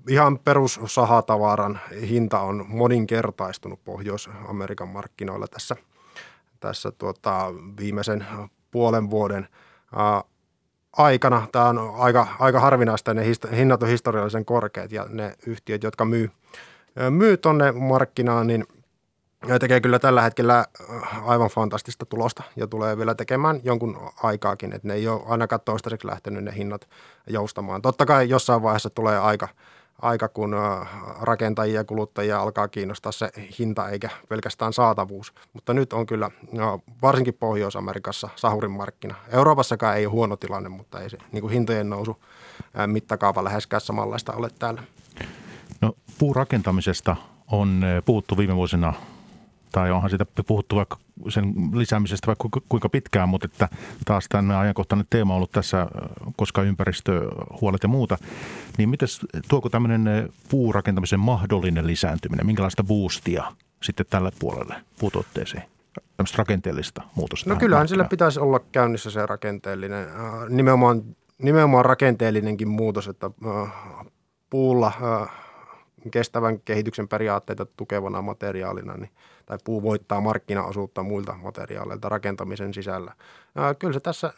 ihan 0.09 0.39
perussahatavaran 0.39 1.79
hinta 2.01 2.39
on 2.39 2.65
moninkertaistunut 2.67 3.83
Pohjois-Amerikan 3.83 4.87
markkinoilla 4.87 5.47
tässä, 5.47 5.75
tässä 6.59 6.91
tuota, 6.91 7.53
viimeisen 7.79 8.25
puolen 8.71 9.09
vuoden 9.09 9.47
aikana. 10.97 11.47
Tämä 11.51 11.65
on 11.65 11.93
aika, 11.97 12.27
aika 12.39 12.59
harvinaista, 12.59 13.13
ne 13.13 13.25
hinnat 13.55 13.83
on 13.83 13.89
historiallisen 13.89 14.45
korkeat 14.45 14.91
ja 14.91 15.05
ne 15.09 15.35
yhtiöt, 15.47 15.83
jotka 15.83 16.05
myy, 16.05 16.31
myy 17.09 17.37
tuonne 17.37 17.71
markkinaan, 17.71 18.47
niin 18.47 18.65
tekee 19.59 19.81
kyllä 19.81 19.99
tällä 19.99 20.21
hetkellä 20.21 20.65
aivan 21.25 21.49
fantastista 21.49 22.05
tulosta 22.05 22.43
ja 22.55 22.67
tulee 22.67 22.97
vielä 22.97 23.15
tekemään 23.15 23.59
jonkun 23.63 24.09
aikaakin, 24.23 24.73
että 24.73 24.87
ne 24.87 24.93
ei 24.93 25.07
ole 25.07 25.21
ainakaan 25.25 25.61
toistaiseksi 25.65 26.07
lähtenyt 26.07 26.43
ne 26.43 26.55
hinnat 26.55 26.87
joustamaan. 27.27 27.81
Totta 27.81 28.05
kai 28.05 28.29
jossain 28.29 28.61
vaiheessa 28.61 28.89
tulee 28.89 29.19
aika, 29.19 29.47
aika, 30.01 30.27
kun 30.27 30.55
rakentajia 31.21 31.79
ja 31.79 31.83
kuluttajia 31.83 32.41
alkaa 32.41 32.67
kiinnostaa 32.67 33.11
se 33.11 33.29
hinta 33.59 33.89
eikä 33.89 34.09
pelkästään 34.29 34.73
saatavuus. 34.73 35.33
Mutta 35.53 35.73
nyt 35.73 35.93
on 35.93 36.05
kyllä 36.05 36.31
varsinkin 37.01 37.33
Pohjois-Amerikassa 37.33 38.29
sahurin 38.35 38.71
markkina. 38.71 39.15
Euroopassakaan 39.31 39.97
ei 39.97 40.05
ole 40.05 40.11
huono 40.11 40.35
tilanne, 40.37 40.69
mutta 40.69 41.01
ei 41.01 41.09
se 41.09 41.17
niin 41.31 41.41
kuin 41.41 41.53
hintojen 41.53 41.89
nousu 41.89 42.23
mittakaava 42.87 43.43
läheskään 43.43 43.81
samanlaista 43.81 44.33
ole 44.33 44.49
täällä. 44.59 44.83
No, 45.81 45.93
puurakentamisesta 46.19 47.15
on 47.51 47.81
puhuttu 48.05 48.37
viime 48.37 48.55
vuosina 48.55 48.93
tai 49.73 49.91
onhan 49.91 50.09
siitä 50.09 50.25
puhuttu 50.47 50.75
vaikka 50.75 50.97
sen 51.29 51.53
lisäämisestä 51.73 52.27
vaikka 52.27 52.49
kuinka 52.69 52.89
pitkään, 52.89 53.29
mutta 53.29 53.45
että 53.45 53.69
taas 54.05 54.25
tämä 54.29 54.59
ajankohtainen 54.59 55.07
teema 55.09 55.33
on 55.33 55.35
ollut 55.35 55.51
tässä, 55.51 55.87
koska 56.37 56.61
ympäristöhuolet 56.61 57.83
ja 57.83 57.89
muuta, 57.89 58.17
niin 58.77 58.89
miten 58.89 59.07
tuoko 59.49 59.69
tämmöinen 59.69 60.29
puurakentamisen 60.49 61.19
mahdollinen 61.19 61.87
lisääntyminen, 61.87 62.45
minkälaista 62.45 62.83
boostia 62.83 63.43
sitten 63.83 64.05
tälle 64.09 64.31
puolelle 64.39 64.75
puutuotteeseen? 64.99 65.63
tämmöistä 66.17 66.37
rakenteellista 66.37 67.01
muutosta? 67.15 67.49
No 67.49 67.55
kyllähän 67.55 67.87
sillä 67.87 68.03
pitäisi 68.03 68.39
olla 68.39 68.59
käynnissä 68.71 69.11
se 69.11 69.25
rakenteellinen, 69.25 70.07
nimenomaan, 70.49 71.03
nimenomaan 71.37 71.85
rakenteellinenkin 71.85 72.67
muutos, 72.67 73.07
että 73.07 73.31
puulla 74.49 74.91
kestävän 76.11 76.59
kehityksen 76.59 77.07
periaatteita 77.07 77.65
tukevana 77.77 78.21
materiaalina, 78.21 78.93
niin, 78.93 79.09
tai 79.45 79.57
puu 79.63 79.83
voittaa 79.83 80.21
markkinaosuutta 80.21 81.03
muilta 81.03 81.35
materiaaleilta 81.43 82.09
rakentamisen 82.09 82.73
sisällä. 82.73 83.13
Ja 83.55 83.73
kyllä 83.73 83.93
se 83.93 83.99
tässä, 83.99 84.33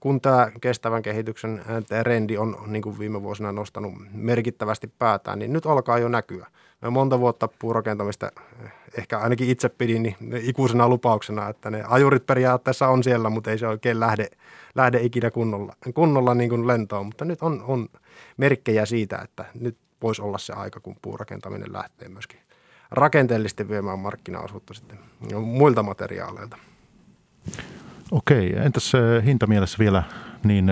kun 0.00 0.20
tämä 0.20 0.52
kestävän 0.60 1.02
kehityksen 1.02 1.62
trendi 2.02 2.36
on 2.36 2.56
niin 2.66 2.82
kuin 2.82 2.98
viime 2.98 3.22
vuosina 3.22 3.52
nostanut 3.52 3.92
merkittävästi 4.12 4.92
päätään, 4.98 5.38
niin 5.38 5.52
nyt 5.52 5.66
alkaa 5.66 5.98
jo 5.98 6.08
näkyä. 6.08 6.46
Mä 6.82 6.90
monta 6.90 7.20
vuotta 7.20 7.48
puurakentamista 7.58 8.32
ehkä 8.98 9.18
ainakin 9.18 9.48
itse 9.48 9.68
pidin 9.68 10.02
niin 10.02 10.16
ikuisena 10.42 10.88
lupauksena, 10.88 11.48
että 11.48 11.70
ne 11.70 11.84
ajurit 11.88 12.26
periaatteessa 12.26 12.88
on 12.88 13.04
siellä, 13.04 13.30
mutta 13.30 13.50
ei 13.50 13.58
se 13.58 13.68
oikein 13.68 14.00
lähde, 14.00 14.28
lähde 14.74 15.00
ikinä 15.02 15.30
kunnolla, 15.30 15.74
kunnolla 15.94 16.34
niin 16.34 16.50
kuin 16.50 16.66
lentoon. 16.66 17.06
Mutta 17.06 17.24
nyt 17.24 17.42
on, 17.42 17.64
on 17.66 17.88
merkkejä 18.36 18.86
siitä, 18.86 19.18
että 19.18 19.44
nyt 19.60 19.76
voisi 20.02 20.22
olla 20.22 20.38
se 20.38 20.52
aika, 20.52 20.80
kun 20.80 20.96
puurakentaminen 21.02 21.72
lähtee 21.72 22.08
myöskin 22.08 22.40
rakenteellisesti 22.90 23.68
viemään 23.68 23.98
markkinaosuutta 23.98 24.74
sitten 24.74 24.98
muilta 25.40 25.82
materiaaleilta. 25.82 26.58
Okei, 28.10 28.52
entäs 28.56 28.92
hintamielessä 29.24 29.78
vielä, 29.78 30.02
niin 30.44 30.66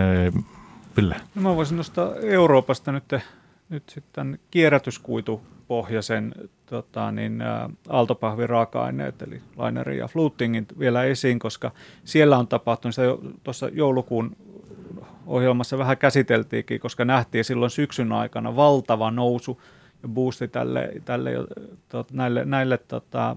Ville? 0.97 1.17
No 1.35 1.43
mä 1.43 1.57
voisin 1.57 1.77
nostaa 1.77 2.15
Euroopasta 2.15 2.93
nyt, 2.93 3.15
nyt 3.69 3.89
sitten 3.89 4.39
kierrätyskuitupohjaisen 4.51 6.35
tota, 6.67 7.13
niin, 7.13 7.43
aaltopahviraaka-aineet, 7.89 9.23
eli 9.23 9.41
linerin 9.67 9.99
ja 9.99 10.09
flutingin 10.09 10.67
vielä 10.79 11.05
esiin, 11.05 11.39
koska 11.39 11.71
siellä 12.05 12.39
on 12.39 12.49
tapahtunut, 12.49 12.95
sitä 12.95 13.05
jo, 13.05 13.21
tuossa 13.45 13.69
joulukuun 13.69 14.37
ohjelmassa 15.31 15.79
vähän 15.79 15.99
käsiteltiinkin, 15.99 16.81
koska 16.81 17.05
nähtiin 17.05 17.45
silloin 17.45 17.71
syksyn 17.71 18.13
aikana 18.13 18.57
valtava 18.57 19.11
nousu 19.11 19.63
ja 20.03 20.09
boosti 20.09 20.49
tälle, 20.49 20.93
tälle, 21.05 21.31
tot, 21.89 22.13
näille, 22.13 22.45
näille 22.45 22.79
tota, 22.79 23.37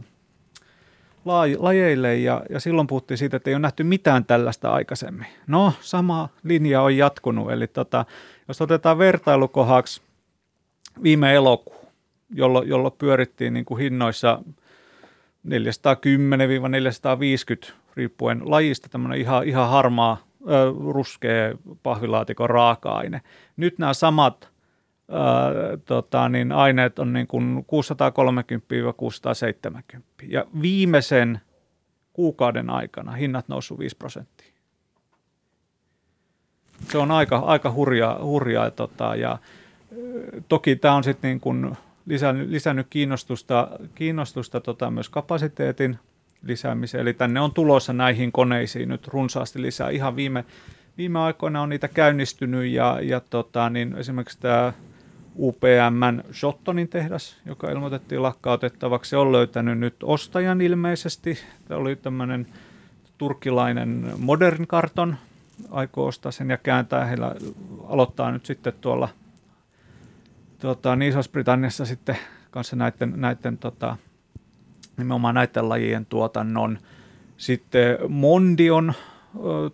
lajeille 1.60 2.18
ja, 2.18 2.44
ja 2.50 2.60
silloin 2.60 2.88
puhuttiin 2.88 3.18
siitä, 3.18 3.38
että 3.38 3.50
ei 3.50 3.54
ole 3.54 3.62
nähty 3.62 3.84
mitään 3.84 4.26
tällaista 4.26 4.72
aikaisemmin. 4.74 5.28
No, 5.48 5.74
sama 5.82 6.30
linja 6.44 6.82
on 6.82 6.98
jatkunut, 6.98 7.52
eli 7.52 7.68
tota, 7.68 8.06
jos 8.48 8.62
otetaan 8.62 8.98
vertailukohaksi 8.98 10.02
viime 11.04 11.34
elokuu, 11.34 11.90
jolloin, 12.30 12.70
jollo 12.70 12.92
pyörittiin 12.92 13.54
niin 13.54 13.66
kuin 13.66 13.80
hinnoissa 13.80 14.42
410-450 15.48 15.52
riippuen 17.96 18.42
lajista, 18.46 18.90
tämmöinen 18.90 19.20
ihan, 19.20 19.48
ihan 19.48 19.70
harmaa 19.70 20.18
ruskea 20.92 21.54
pahvilaatikon 21.84 22.50
raaka-aine. 22.50 23.22
Nyt 23.58 23.78
nämä 23.78 23.94
samat 23.94 24.52
ää, 25.10 25.52
tota, 25.86 26.30
niin 26.30 26.52
aineet 26.52 27.00
on 27.00 27.14
niin 27.14 27.28
kuin 27.28 27.66
630-670. 29.98 30.00
Ja 30.28 30.46
viimeisen 30.62 31.42
kuukauden 32.14 32.70
aikana 32.70 33.12
hinnat 33.12 33.48
noussut 33.48 33.80
5 33.80 33.98
prosenttia. 33.98 34.54
Se 36.92 36.98
on 36.98 37.12
aika, 37.12 37.38
aika 37.38 37.72
hurjaa, 37.72 38.24
hurjaa 38.24 38.72
tota, 38.72 39.16
ja 39.16 39.38
toki 40.48 40.76
tämä 40.76 40.96
on 40.96 41.04
sitten 41.04 41.40
niin 41.44 41.76
lisännyt, 42.06 42.50
lisännyt 42.50 42.88
kiinnostusta, 42.90 43.68
kiinnostusta 43.96 44.62
tota, 44.62 44.92
myös 44.92 45.10
kapasiteetin 45.10 46.00
lisäämiseen. 46.44 47.02
Eli 47.02 47.14
tänne 47.14 47.40
on 47.40 47.54
tulossa 47.54 47.94
näihin 47.94 48.32
koneisiin 48.32 48.90
nyt 48.90 49.08
runsaasti 49.08 49.62
lisää. 49.62 49.90
Ihan 49.90 50.16
viime, 50.16 50.46
viime 50.98 51.20
aikoina 51.20 51.62
on 51.62 51.70
niitä 51.70 51.88
käynnistynyt 51.88 52.72
ja, 52.72 53.00
ja 53.02 53.20
tota, 53.20 53.70
niin 53.70 53.96
esimerkiksi 53.98 54.40
tämä 54.40 54.74
UPMn 55.40 56.24
Shottonin 56.34 56.88
tehdas, 56.88 57.38
joka 57.46 57.72
ilmoitettiin 57.72 58.24
lakkautettavaksi, 58.24 59.10
se 59.10 59.18
on 59.18 59.32
löytänyt 59.32 59.80
nyt 59.80 59.96
ostajan 60.04 60.62
ilmeisesti. 60.62 61.40
Tämä 61.68 61.80
oli 61.80 61.96
tämmöinen 61.96 62.48
turkkilainen 63.18 64.12
Modern 64.18 64.68
Karton, 64.68 65.16
aikoo 65.72 66.08
ostaa 66.08 66.32
sen 66.32 66.50
ja 66.50 66.58
kääntää. 66.58 67.06
Heillä 67.06 67.36
aloittaa 67.88 68.32
nyt 68.32 68.46
sitten 68.46 68.74
tuolla 68.82 69.10
tuota, 70.60 70.96
niin 70.96 71.10
Isossa-Britanniassa 71.10 71.86
sitten 71.86 72.18
kanssa 72.52 72.76
näiden, 72.76 73.14
näiden 73.16 73.58
tota, 73.58 73.98
nimenomaan 74.98 75.36
näiden 75.36 75.70
lajien 75.70 76.06
tuotannon. 76.06 76.78
Sitten 77.38 77.98
Mondi 78.10 78.72
on 78.72 78.94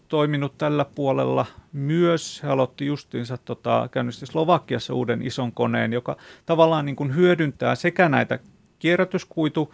toiminut 0.08 0.58
tällä 0.58 0.86
puolella 0.96 1.46
myös. 1.74 2.44
He 2.44 2.50
aloitti 2.50 2.86
justiinsa 2.86 3.38
tota, 3.38 3.90
käynnisti 3.92 4.26
Slovakiassa 4.26 4.94
uuden 4.94 5.22
ison 5.22 5.52
koneen, 5.52 5.94
joka 5.94 6.18
tavallaan 6.46 6.86
niin 6.86 6.96
kuin 6.96 7.16
hyödyntää 7.16 7.76
sekä 7.76 8.10
näitä 8.10 8.40
kierrätyskuitu 8.80 9.74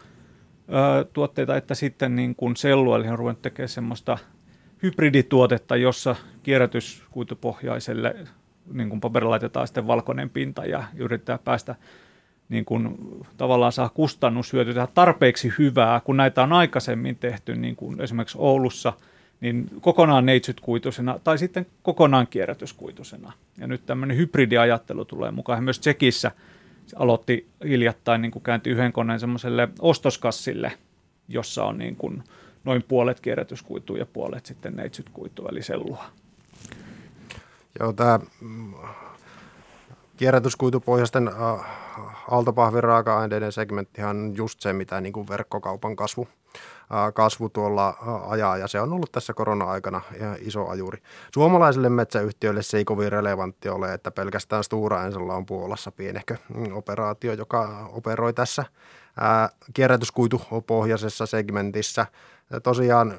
tuotteita 1.14 1.58
että 1.58 1.76
sitten 1.76 2.16
niin 2.16 2.36
kuin 2.36 2.56
sellua, 2.56 2.96
eli 2.96 3.08
on 3.08 3.20
ruvennut 3.20 3.42
tekemään 3.42 3.70
semmoista 3.70 4.18
hybridituotetta, 4.84 5.76
jossa 5.76 6.16
kierrätyskuitupohjaiselle 6.44 8.16
niin 8.74 8.90
kuin 8.90 9.02
paperilla 9.02 9.30
laitetaan 9.30 9.68
sitten 9.68 9.88
valkoinen 9.88 10.30
pinta 10.30 10.66
ja 10.66 10.84
yrittää 10.96 11.38
päästä 11.38 11.76
niin 12.50 12.66
kuin, 12.66 12.98
tavallaan 13.38 13.72
saa 13.72 13.90
kustannushyötyä 13.90 14.88
tarpeeksi 14.94 15.54
hyvää, 15.58 16.00
kun 16.00 16.18
näitä 16.18 16.44
on 16.44 16.54
aikaisemmin 16.54 17.16
tehty, 17.16 17.56
niin 17.56 17.76
kuin 17.76 18.02
esimerkiksi 18.02 18.38
Oulussa, 18.42 18.94
niin 19.42 19.70
kokonaan 19.82 20.26
neitsytkuitusena 20.26 21.20
tai 21.24 21.38
sitten 21.38 21.66
kokonaan 21.84 22.28
kierrätyskuitusena. 22.28 23.34
Ja 23.58 23.68
nyt 23.68 23.86
tämmöinen 23.86 24.18
hybridiajattelu 24.18 25.06
tulee 25.06 25.32
mukaan. 25.32 25.64
Myös 25.64 25.80
Tsekissä 25.80 26.32
aloitti 26.96 27.48
hiljattain, 27.64 28.22
niin 28.22 28.32
kuin 28.32 28.44
käänti 28.44 28.70
yhden 28.70 28.94
koneen 28.94 29.20
semmoiselle 29.20 29.70
ostoskassille, 29.80 30.72
jossa 31.28 31.64
on 31.64 31.78
niin 31.78 31.96
kuin 31.96 32.24
noin 32.64 32.84
puolet 32.84 33.20
kierrätyskuitua 33.20 33.98
ja 33.98 34.06
puolet 34.06 34.46
sitten 34.46 34.76
neitsytkuitua, 34.76 35.50
eli 35.52 35.64
sellua. 35.64 36.06
Joo, 37.80 37.94
tämä 37.94 38.20
kierrätyskuitupohjaisten 40.18 41.28
äh, 41.28 41.66
aaltopahviraaka-aineiden 42.32 43.52
segmenttihan 43.52 44.18
on 44.18 44.36
just 44.36 44.62
se, 44.62 44.74
mitä 44.74 45.02
niin 45.02 45.14
kuin 45.14 45.28
verkkokaupan 45.28 45.96
kasvu, 45.96 46.28
äh, 46.94 47.14
kasvu 47.14 47.50
tuolla 47.50 47.90
äh, 47.90 48.32
ajaa, 48.32 48.58
ja 48.58 48.68
se 48.68 48.82
on 48.82 48.94
ollut 48.94 49.12
tässä 49.12 49.34
korona-aikana 49.34 50.02
ihan 50.20 50.36
iso 50.40 50.68
ajuri. 50.68 51.02
Suomalaisille 51.34 51.90
metsäyhtiöille 51.90 52.62
se 52.62 52.78
ei 52.78 52.86
kovin 52.86 53.12
relevantti 53.12 53.70
ole, 53.70 53.94
että 53.94 54.12
pelkästään 54.12 54.64
Stura 54.64 55.06
Ensolla 55.06 55.36
on 55.36 55.46
Puolassa 55.46 55.92
pienehkö 55.92 56.36
mm, 56.54 56.76
operaatio, 56.78 57.34
joka 57.34 57.90
operoi 57.94 58.34
tässä 58.34 58.66
kierrätyskuitupohjaisessa 59.74 61.26
segmentissä– 61.26 62.06
tosiaan 62.64 63.14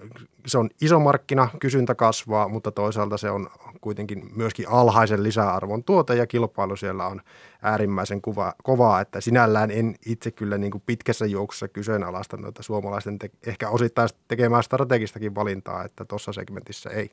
se 0.47 0.59
on 0.59 0.71
iso 0.81 1.01
markkina, 1.01 1.49
kysyntä 1.61 1.95
kasvaa, 1.95 2.49
mutta 2.49 2.71
toisaalta 2.71 3.17
se 3.17 3.31
on 3.31 3.49
kuitenkin 3.81 4.23
myöskin 4.37 4.69
alhaisen 4.69 5.23
lisäarvon 5.23 5.85
tuote 5.85 6.15
ja 6.15 6.27
kilpailu 6.27 6.77
siellä 6.77 7.07
on 7.07 7.21
äärimmäisen 7.63 8.23
kuva, 8.23 8.53
kovaa, 8.63 9.01
että 9.01 9.21
sinällään 9.21 9.71
en 9.71 9.95
itse 10.07 10.31
kyllä 10.31 10.59
niin 10.59 10.71
kuin 10.71 10.83
pitkässä 10.87 11.27
juoksussa 11.27 11.69
kyseenalaista 11.69 12.37
noita 12.37 12.63
suomalaisten 12.63 13.19
te- 13.19 13.31
ehkä 13.47 13.69
osittain 13.69 14.09
tekemään 14.29 14.63
strategistakin 14.63 15.35
valintaa, 15.35 15.85
että 15.85 16.05
tuossa 16.05 16.33
segmentissä 16.33 16.91
ei, 16.91 17.11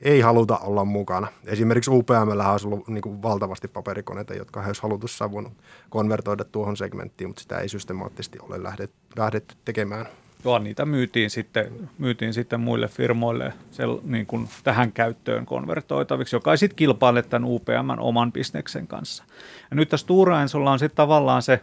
ei 0.00 0.20
haluta 0.20 0.58
olla 0.58 0.84
mukana. 0.84 1.28
Esimerkiksi 1.44 1.90
UPM 1.90 2.50
olisi 2.52 2.66
ollut 2.66 2.88
niin 2.88 3.02
kuin 3.02 3.22
valtavasti 3.22 3.68
paperikoneita, 3.68 4.34
jotka 4.34 4.62
olisi 4.66 4.82
halutussa 4.82 5.32
voinut 5.32 5.52
konvertoida 5.90 6.44
tuohon 6.44 6.76
segmenttiin, 6.76 7.28
mutta 7.28 7.42
sitä 7.42 7.58
ei 7.58 7.68
systemaattisesti 7.68 8.38
ole 8.42 8.62
lähdetty, 8.62 8.96
lähdetty 9.16 9.56
tekemään. 9.64 10.06
Joo, 10.44 10.58
niitä 10.58 10.86
myytiin 10.86 11.30
sitten, 11.30 11.66
myytiin 11.98 12.34
sitten 12.34 12.60
muille 12.60 12.88
firmoille 12.88 13.52
sel, 13.70 13.98
niin 14.04 14.26
kuin 14.26 14.48
tähän 14.64 14.92
käyttöön 14.92 15.46
konvertoitaviksi, 15.46 16.36
joka 16.36 16.50
ei 16.50 16.58
sitten 16.58 16.76
kilpaile 16.76 17.22
tämän 17.22 17.48
UPM 17.50 17.98
oman 17.98 18.32
bisneksen 18.32 18.86
kanssa. 18.86 19.24
Ja 19.70 19.76
nyt 19.76 19.88
tässä 19.88 20.04
Stora 20.04 20.42
Ensolla 20.42 20.72
on 20.72 20.78
sitten 20.78 20.96
tavallaan 20.96 21.42
se, 21.42 21.60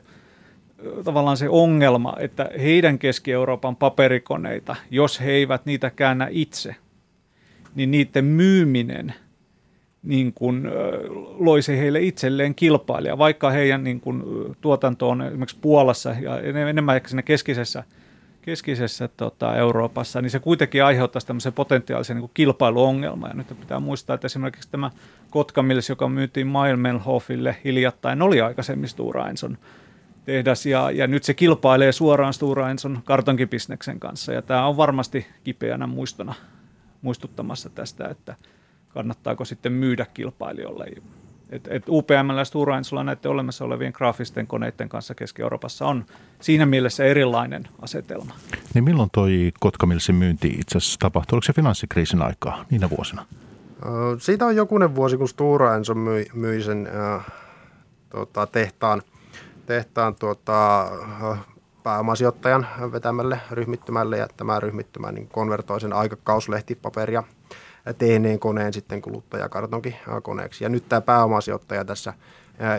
tavallaan 1.04 1.38
se 1.38 1.50
ongelma, 1.50 2.14
että 2.20 2.50
heidän 2.62 3.00
Keski-Euroopan 3.00 3.76
paperikoneita, 3.76 4.76
jos 4.92 5.22
he 5.22 5.32
eivät 5.32 5.66
niitä 5.66 5.90
käännä 5.90 6.28
itse, 6.32 6.76
niin 7.76 7.92
niiden 7.92 8.26
myyminen 8.26 9.14
niin 10.04 10.34
kuin, 10.34 10.72
loisi 11.40 11.78
heille 11.78 12.02
itselleen 12.02 12.56
kilpailija, 12.56 13.18
vaikka 13.18 13.50
heidän 13.50 13.84
niin 13.84 14.00
kuin, 14.00 14.24
tuotanto 14.62 15.10
on 15.10 15.22
esimerkiksi 15.22 15.58
Puolassa 15.62 16.16
ja 16.22 16.40
enemmän 16.40 16.96
ehkä 16.96 17.10
siinä 17.10 17.22
keskisessä, 17.22 17.84
keskisessä 18.46 19.08
tota, 19.08 19.56
Euroopassa, 19.56 20.22
niin 20.22 20.30
se 20.30 20.40
kuitenkin 20.40 20.84
aiheuttaisi 20.84 21.28
tämmöisen 21.28 21.54
potentiaalisen 21.54 22.18
niin 22.18 22.32
kilpailuongelman. 22.34 23.30
Ja 23.30 23.36
nyt 23.36 23.60
pitää 23.60 23.80
muistaa, 23.80 24.14
että 24.14 24.26
esimerkiksi 24.26 24.70
tämä 24.72 24.92
Kotka 25.30 25.64
Mills, 25.64 25.90
joka 25.90 26.10
myytiin 26.10 26.48
Mailmenhofille 26.48 27.58
hiljattain, 27.64 28.22
oli 28.22 28.42
aikaisemmin 28.42 28.90
Stora 28.90 29.30
Enson 29.30 29.58
tehdas 30.26 30.66
ja, 30.66 30.92
ja 30.92 31.08
nyt 31.08 31.24
se 31.24 31.34
kilpailee 31.34 31.92
suoraan 31.92 32.34
Stora 32.34 32.70
Enson 32.70 33.00
kartonkibisneksen 33.06 34.00
kanssa 34.00 34.34
ja 34.34 34.42
tämä 34.42 34.68
on 34.68 34.78
varmasti 34.78 35.28
kipeänä 35.44 35.88
muistona 35.88 36.34
muistuttamassa 37.02 37.70
tästä, 37.70 38.08
että 38.08 38.36
kannattaako 38.90 39.46
sitten 39.46 39.72
myydä 39.72 40.06
kilpailijoille. 40.14 40.86
Et, 41.50 41.68
et 41.70 41.84
UPM 41.90 42.38
ja 42.38 42.46
Stora 42.46 42.78
Ensolla 42.78 43.04
näiden 43.04 43.32
olemassa 43.32 43.66
olevien 43.66 43.94
graafisten 43.96 44.48
koneiden 44.48 44.90
kanssa 44.90 45.16
Keski-Euroopassa 45.16 45.86
on 45.86 46.06
siinä 46.40 46.66
mielessä 46.66 47.04
erilainen 47.04 47.68
asetelma. 47.82 48.34
Niin 48.74 48.84
milloin 48.84 49.10
toi 49.14 49.52
Kotkamilsin 49.60 50.16
myynti 50.16 50.48
itse 50.48 50.78
asiassa 50.78 51.00
tapahtui? 51.00 51.36
Oliko 51.36 51.46
se 51.46 51.54
finanssikriisin 51.54 52.22
aikaa 52.22 52.66
niinä 52.70 52.90
vuosina? 52.90 53.26
Siitä 54.20 54.46
on 54.46 54.56
jokunen 54.56 54.96
vuosi, 54.96 55.18
kun 55.18 55.30
Stora 55.30 55.76
Enso 55.76 55.96
myi, 55.96 56.26
myi 56.34 56.64
sen 56.64 56.88
äh, 56.88 57.26
tota, 58.10 58.48
tehtaan– 58.48 59.02
tehtaan 59.66 60.16
tuota, 60.16 60.88
pääomasijoittajan 61.84 62.68
vetämälle 62.92 63.40
ryhmittymälle 63.52 64.18
ja 64.18 64.28
tämä 64.38 64.60
ryhmittymä 64.60 65.12
niin 65.12 65.28
konvertoi 65.28 65.82
sen 65.82 65.94
aikakauslehtipaperia 65.94 67.24
tehneen 67.94 68.40
koneen 68.40 68.74
sitten 68.74 69.02
kuluttajakartonkin 69.02 69.96
koneeksi. 70.24 70.64
Ja 70.64 70.70
nyt 70.70 70.90
tämä 70.90 71.02
pääomasijoittaja 71.02 71.86
tässä 71.86 72.14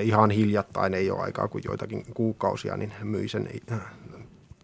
ihan 0.03 0.31
hiljattain, 0.31 0.95
ei 0.95 1.11
ole 1.11 1.21
aikaa 1.21 1.49
kuin 1.49 1.65
joitakin 1.67 2.05
kuukausia, 2.15 2.77
niin 2.77 2.93
myi 3.03 3.29
sen 3.29 3.49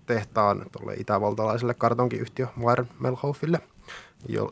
tehtaan 0.06 0.66
tuolle 0.72 0.94
itävaltalaiselle 0.94 1.74
kartonkiyhtiö 1.74 2.46
Meyer 2.56 2.84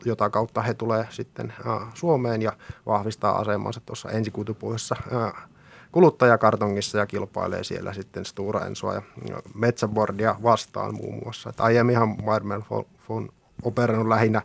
jota 0.05 0.29
kautta 0.29 0.61
he 0.61 0.73
tulee 0.73 1.07
sitten 1.09 1.53
Suomeen 1.93 2.41
ja 2.41 2.53
vahvistaa 2.85 3.37
asemansa 3.37 3.81
tuossa 3.85 4.09
ensikuitupuhessa 4.09 4.95
kuluttajakartongissa 5.91 6.97
ja 6.97 7.05
kilpailee 7.05 7.63
siellä 7.63 7.93
sitten 7.93 8.25
Stura 8.25 8.65
Ensoa 8.65 8.93
ja 8.93 9.01
Metsäbordia 9.53 10.35
vastaan 10.43 10.95
muun 10.95 11.19
muassa. 11.23 11.49
Että 11.49 11.63
aiemminhan 11.63 12.15
Marmel 12.23 12.61
on 13.09 13.29
operannut 13.63 14.07
lähinnä 14.07 14.41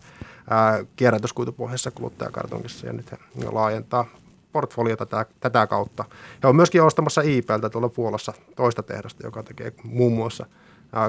ää, 0.50 0.84
kierrätyskuitupohjassa 0.96 1.90
kuluttajakartongissa 1.90 2.86
ja 2.86 2.92
nyt 2.92 3.10
he 3.10 3.18
laajentaa 3.52 4.06
portfoliota 4.52 5.06
tätä, 5.06 5.26
tätä 5.40 5.66
kautta. 5.66 6.04
He 6.42 6.48
on 6.48 6.56
myöskin 6.56 6.82
ostamassa 6.82 7.20
IPltä 7.20 7.70
tuolla 7.70 7.88
Puolassa 7.88 8.32
toista 8.56 8.82
tehdasta, 8.82 9.26
joka 9.26 9.42
tekee 9.42 9.72
muun 9.84 10.12
muassa 10.12 10.46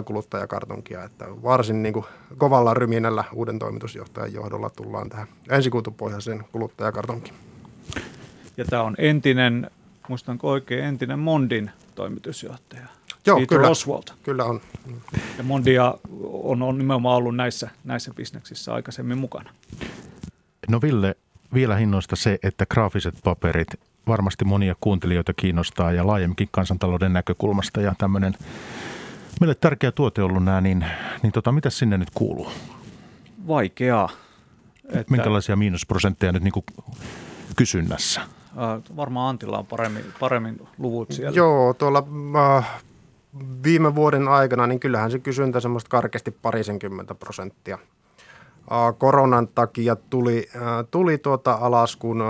kuluttajakartonkia, 0.06 1.04
että 1.04 1.26
varsin 1.44 1.84
niin 1.84 1.94
kuin 1.94 2.06
kovalla 2.38 2.74
ryminällä 2.74 3.24
uuden 3.34 3.60
toimitusjohtajan 3.60 4.34
johdolla 4.34 4.70
tullaan 4.70 5.10
tähän 5.10 5.28
ensikuitupohjaiseen 5.50 6.44
kuluttajakartonkiin. 6.52 7.36
Ja 8.58 8.66
tämä 8.66 8.84
on 8.84 8.96
entinen 8.98 9.72
muistanko 10.10 10.50
oikein, 10.50 10.84
entinen 10.84 11.20
Mondin 11.20 11.72
toimitusjohtaja. 11.96 12.97
Joo, 13.28 13.40
Peter 13.40 13.58
kyllä, 13.58 13.70
Oswald. 13.70 14.04
kyllä 14.24 14.44
on. 14.44 14.62
Ja 15.38 15.44
Mondia 15.44 15.94
on, 16.24 16.62
on 16.62 16.78
nimenomaan 16.78 17.18
ollut 17.18 17.36
näissä, 17.36 17.70
näissä 17.84 18.14
bisneksissä 18.14 18.74
aikaisemmin 18.74 19.18
mukana. 19.18 19.50
No 20.70 20.82
Ville, 20.82 21.16
vielä 21.54 21.76
hinnoista 21.76 22.16
se, 22.16 22.40
että 22.44 22.66
graafiset 22.66 23.16
paperit 23.24 23.68
varmasti 24.08 24.46
monia 24.46 24.76
kuuntelijoita 24.82 25.34
kiinnostaa 25.34 25.92
ja 25.92 26.08
laajemminkin 26.08 26.50
kansantalouden 26.52 27.14
näkökulmasta 27.14 27.82
ja 27.82 27.96
tämmöinen 27.98 28.34
meille 29.42 29.56
tärkeä 29.56 29.92
tuote 29.92 30.24
ollut 30.24 30.44
nämä, 30.44 30.62
niin, 30.62 30.86
niin 31.24 31.32
tota, 31.32 31.52
mitä 31.52 31.70
sinne 31.70 31.98
nyt 31.98 32.10
kuuluu? 32.14 32.52
Vaikeaa. 33.48 34.10
Että... 34.86 35.12
Minkälaisia 35.12 35.56
miinusprosentteja 35.56 36.32
nyt 36.32 36.44
niin 36.44 36.52
kuin 36.52 36.66
kysynnässä? 37.56 38.22
varmaan 38.96 39.30
Antilla 39.30 39.58
on 39.58 39.66
paremmin, 39.66 40.06
paremmin 40.20 40.68
luvut 40.78 41.12
siellä. 41.12 41.36
Joo, 41.36 41.74
tuolla 41.74 42.08
äh, 42.58 42.84
viime 43.64 43.96
vuoden 43.96 44.28
aikana, 44.28 44.68
niin 44.68 44.80
kyllähän 44.80 45.12
se 45.12 45.20
kysyntä 45.20 45.60
semmoista 45.60 45.90
karkeasti 45.90 46.32
parisenkymmentä 46.32 47.16
prosenttia. 47.16 47.78
Koronan 48.98 49.48
takia 49.48 49.96
tuli, 49.96 50.50
tuli 50.92 51.18
tuota 51.18 51.54
alas, 51.54 51.96
kun 51.96 52.24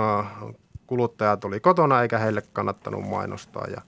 kuluttajat 0.86 1.44
oli 1.44 1.60
kotona 1.60 2.02
eikä 2.02 2.18
heille 2.18 2.42
kannattanut 2.52 3.08
mainostaa 3.08 3.66
ja 3.66 3.80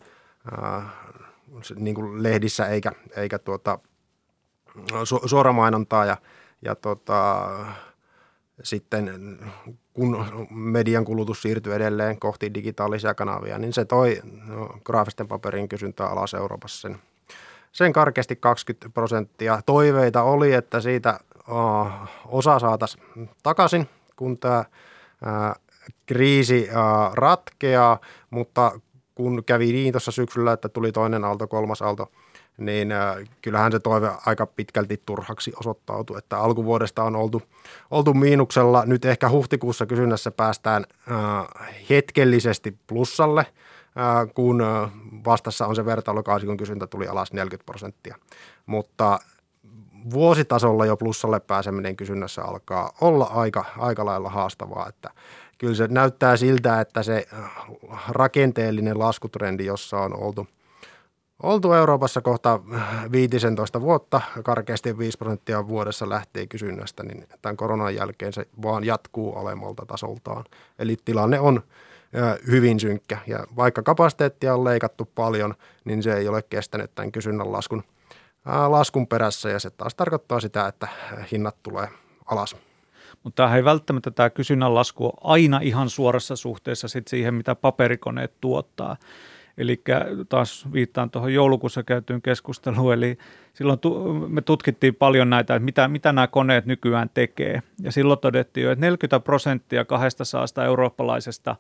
niin 1.77 1.95
kuin 1.95 2.23
lehdissä 2.23 2.67
eikä, 2.67 2.93
eikä 3.17 3.39
tuota, 3.39 3.79
su, 5.05 5.21
suoramainontaa 5.25 6.05
ja, 6.05 6.17
ja 6.63 6.75
tuota, 6.75 7.49
sitten 8.63 9.39
kun 10.01 10.49
median 10.51 11.05
kulutus 11.05 11.43
siirtyy 11.43 11.75
edelleen 11.75 12.21
kohti 12.21 12.55
digitaalisia 12.55 13.15
kanavia, 13.15 13.59
niin 13.59 13.73
se 13.73 13.85
toi 13.85 14.21
no, 14.47 14.69
graafisten 14.85 15.29
paperin 15.29 15.69
kysyntää 15.69 16.07
alas 16.07 16.35
Euroopassa 16.35 16.81
sen, 16.81 16.99
sen 17.73 17.93
karkeasti 17.93 18.37
20 18.37 18.89
prosenttia. 18.89 19.61
Toiveita 19.67 20.23
oli, 20.23 20.53
että 20.53 20.81
siitä 20.81 21.21
uh, 21.49 21.87
osa 22.27 22.59
saataisiin 22.59 23.31
takaisin, 23.43 23.89
kun 24.17 24.39
tämä 24.39 24.59
uh, 24.61 25.63
kriisi 26.07 26.69
uh, 26.71 27.15
ratkeaa, 27.15 28.01
mutta 28.31 28.81
kun 29.15 29.45
kävi 29.45 29.73
niin 29.73 29.93
tuossa 29.93 30.11
syksyllä, 30.11 30.53
että 30.53 30.69
tuli 30.69 30.93
toinen 30.93 31.25
aalto, 31.25 31.47
kolmas 31.47 31.83
aalto– 31.83 32.11
niin 32.61 32.93
äh, 32.93 33.17
kyllähän 33.43 33.73
se 33.73 33.79
toive 33.79 34.11
aika 34.27 34.47
pitkälti 34.47 35.03
turhaksi 35.07 35.53
osoittautui, 35.61 36.19
että 36.19 36.39
alkuvuodesta 36.39 37.03
on 37.05 37.17
oltu, 37.17 37.43
oltu 37.91 38.15
miinuksella. 38.15 38.83
Nyt 38.87 39.05
ehkä 39.05 39.31
huhtikuussa 39.31 39.87
kysynnässä 39.87 40.31
päästään 40.31 40.85
äh, 41.11 41.69
hetkellisesti 41.91 42.79
plussalle, 42.87 43.41
äh, 43.41 44.35
kun 44.35 44.63
vastassa 45.25 45.67
on 45.67 45.77
se 45.77 45.85
vertailukausi, 45.85 46.47
kun 46.47 46.57
kysyntä 46.57 46.87
tuli 46.87 47.09
alas 47.09 47.33
40 47.33 47.67
prosenttia. 47.67 48.17
Mutta 48.67 49.19
vuositasolla 50.11 50.87
jo 50.87 50.97
plussalle 50.97 51.41
pääseminen 51.41 51.97
kysynnässä 51.97 52.43
alkaa 52.43 52.93
olla 53.01 53.25
aika, 53.25 53.65
aika 53.79 54.05
lailla 54.05 54.31
haastavaa, 54.31 54.89
että 54.89 55.11
kyllä 55.59 55.75
se 55.75 55.89
näyttää 55.91 56.37
siltä, 56.37 56.81
että 56.81 57.03
se 57.03 57.27
rakenteellinen 58.09 58.99
laskutrendi, 58.99 59.67
jossa 59.67 59.99
on 59.99 60.17
oltu– 60.17 60.47
oltu 61.43 61.73
Euroopassa 61.73 62.21
kohta 62.21 62.61
15 63.13 63.81
vuotta, 63.81 64.21
karkeasti 64.45 64.99
5 64.99 65.19
prosenttia 65.19 65.69
vuodessa 65.69 66.09
lähtee 66.09 66.47
kysynnästä, 66.47 67.03
niin 67.03 67.27
tämän 67.43 67.57
koronan 67.57 67.95
jälkeen 67.95 68.33
se 68.33 68.47
vaan 68.63 68.85
jatkuu 68.85 69.37
alemmalta 69.37 69.87
tasoltaan. 69.87 70.45
Eli 70.79 70.97
tilanne 71.05 71.41
on 71.41 71.63
hyvin 72.47 72.81
synkkä 72.81 73.19
ja 73.27 73.47
vaikka 73.57 73.83
kapasiteettia 73.83 74.55
on 74.55 74.65
leikattu 74.65 75.09
paljon, 75.15 75.55
niin 75.85 76.03
se 76.03 76.15
ei 76.17 76.29
ole 76.29 76.43
kestänyt 76.43 76.95
tämän 76.95 77.13
kysynnän 77.13 77.53
laskun, 77.53 77.83
laskun 78.69 79.07
perässä 79.07 79.51
ja 79.51 79.59
se 79.59 79.71
taas 79.71 79.95
tarkoittaa 79.95 80.41
sitä, 80.41 80.67
että 80.67 80.89
hinnat 81.33 81.57
tulee 81.63 81.89
alas. 82.27 82.57
Mutta 83.23 83.43
tämä 83.43 83.57
ei 83.57 83.65
välttämättä 83.65 84.11
tämä 84.11 84.31
kysynnän 84.31 84.75
lasku 84.75 85.05
ole 85.05 85.13
aina 85.21 85.61
ihan 85.63 85.91
suorassa 85.91 86.37
suhteessa 86.37 86.89
sit 86.89 87.09
siihen, 87.09 87.35
mitä 87.35 87.55
paperikoneet 87.55 88.33
tuottaa. 88.41 88.97
Eli 89.59 89.83
taas 90.29 90.73
viittaan 90.73 91.11
tuohon 91.11 91.35
joulukuussa 91.35 91.83
käytyyn 91.83 92.23
keskusteluun, 92.23 92.95
eli 92.95 93.19
silloin 93.53 93.79
me 94.29 94.41
tutkittiin 94.41 94.95
paljon 94.95 95.31
näitä, 95.31 95.55
että 95.55 95.65
mitä, 95.65 95.89
mitä 95.89 96.13
nämä 96.13 96.27
koneet 96.27 96.67
nykyään 96.67 97.11
tekee. 97.15 97.63
Ja 97.83 97.93
silloin 97.93 98.19
todettiin 98.19 98.65
jo, 98.65 98.71
että 98.71 98.87
40 98.87 99.21
prosenttia 99.21 99.85
kahdesta 99.85 100.25
saasta 100.25 100.65
eurooppalaisesta 100.65 101.57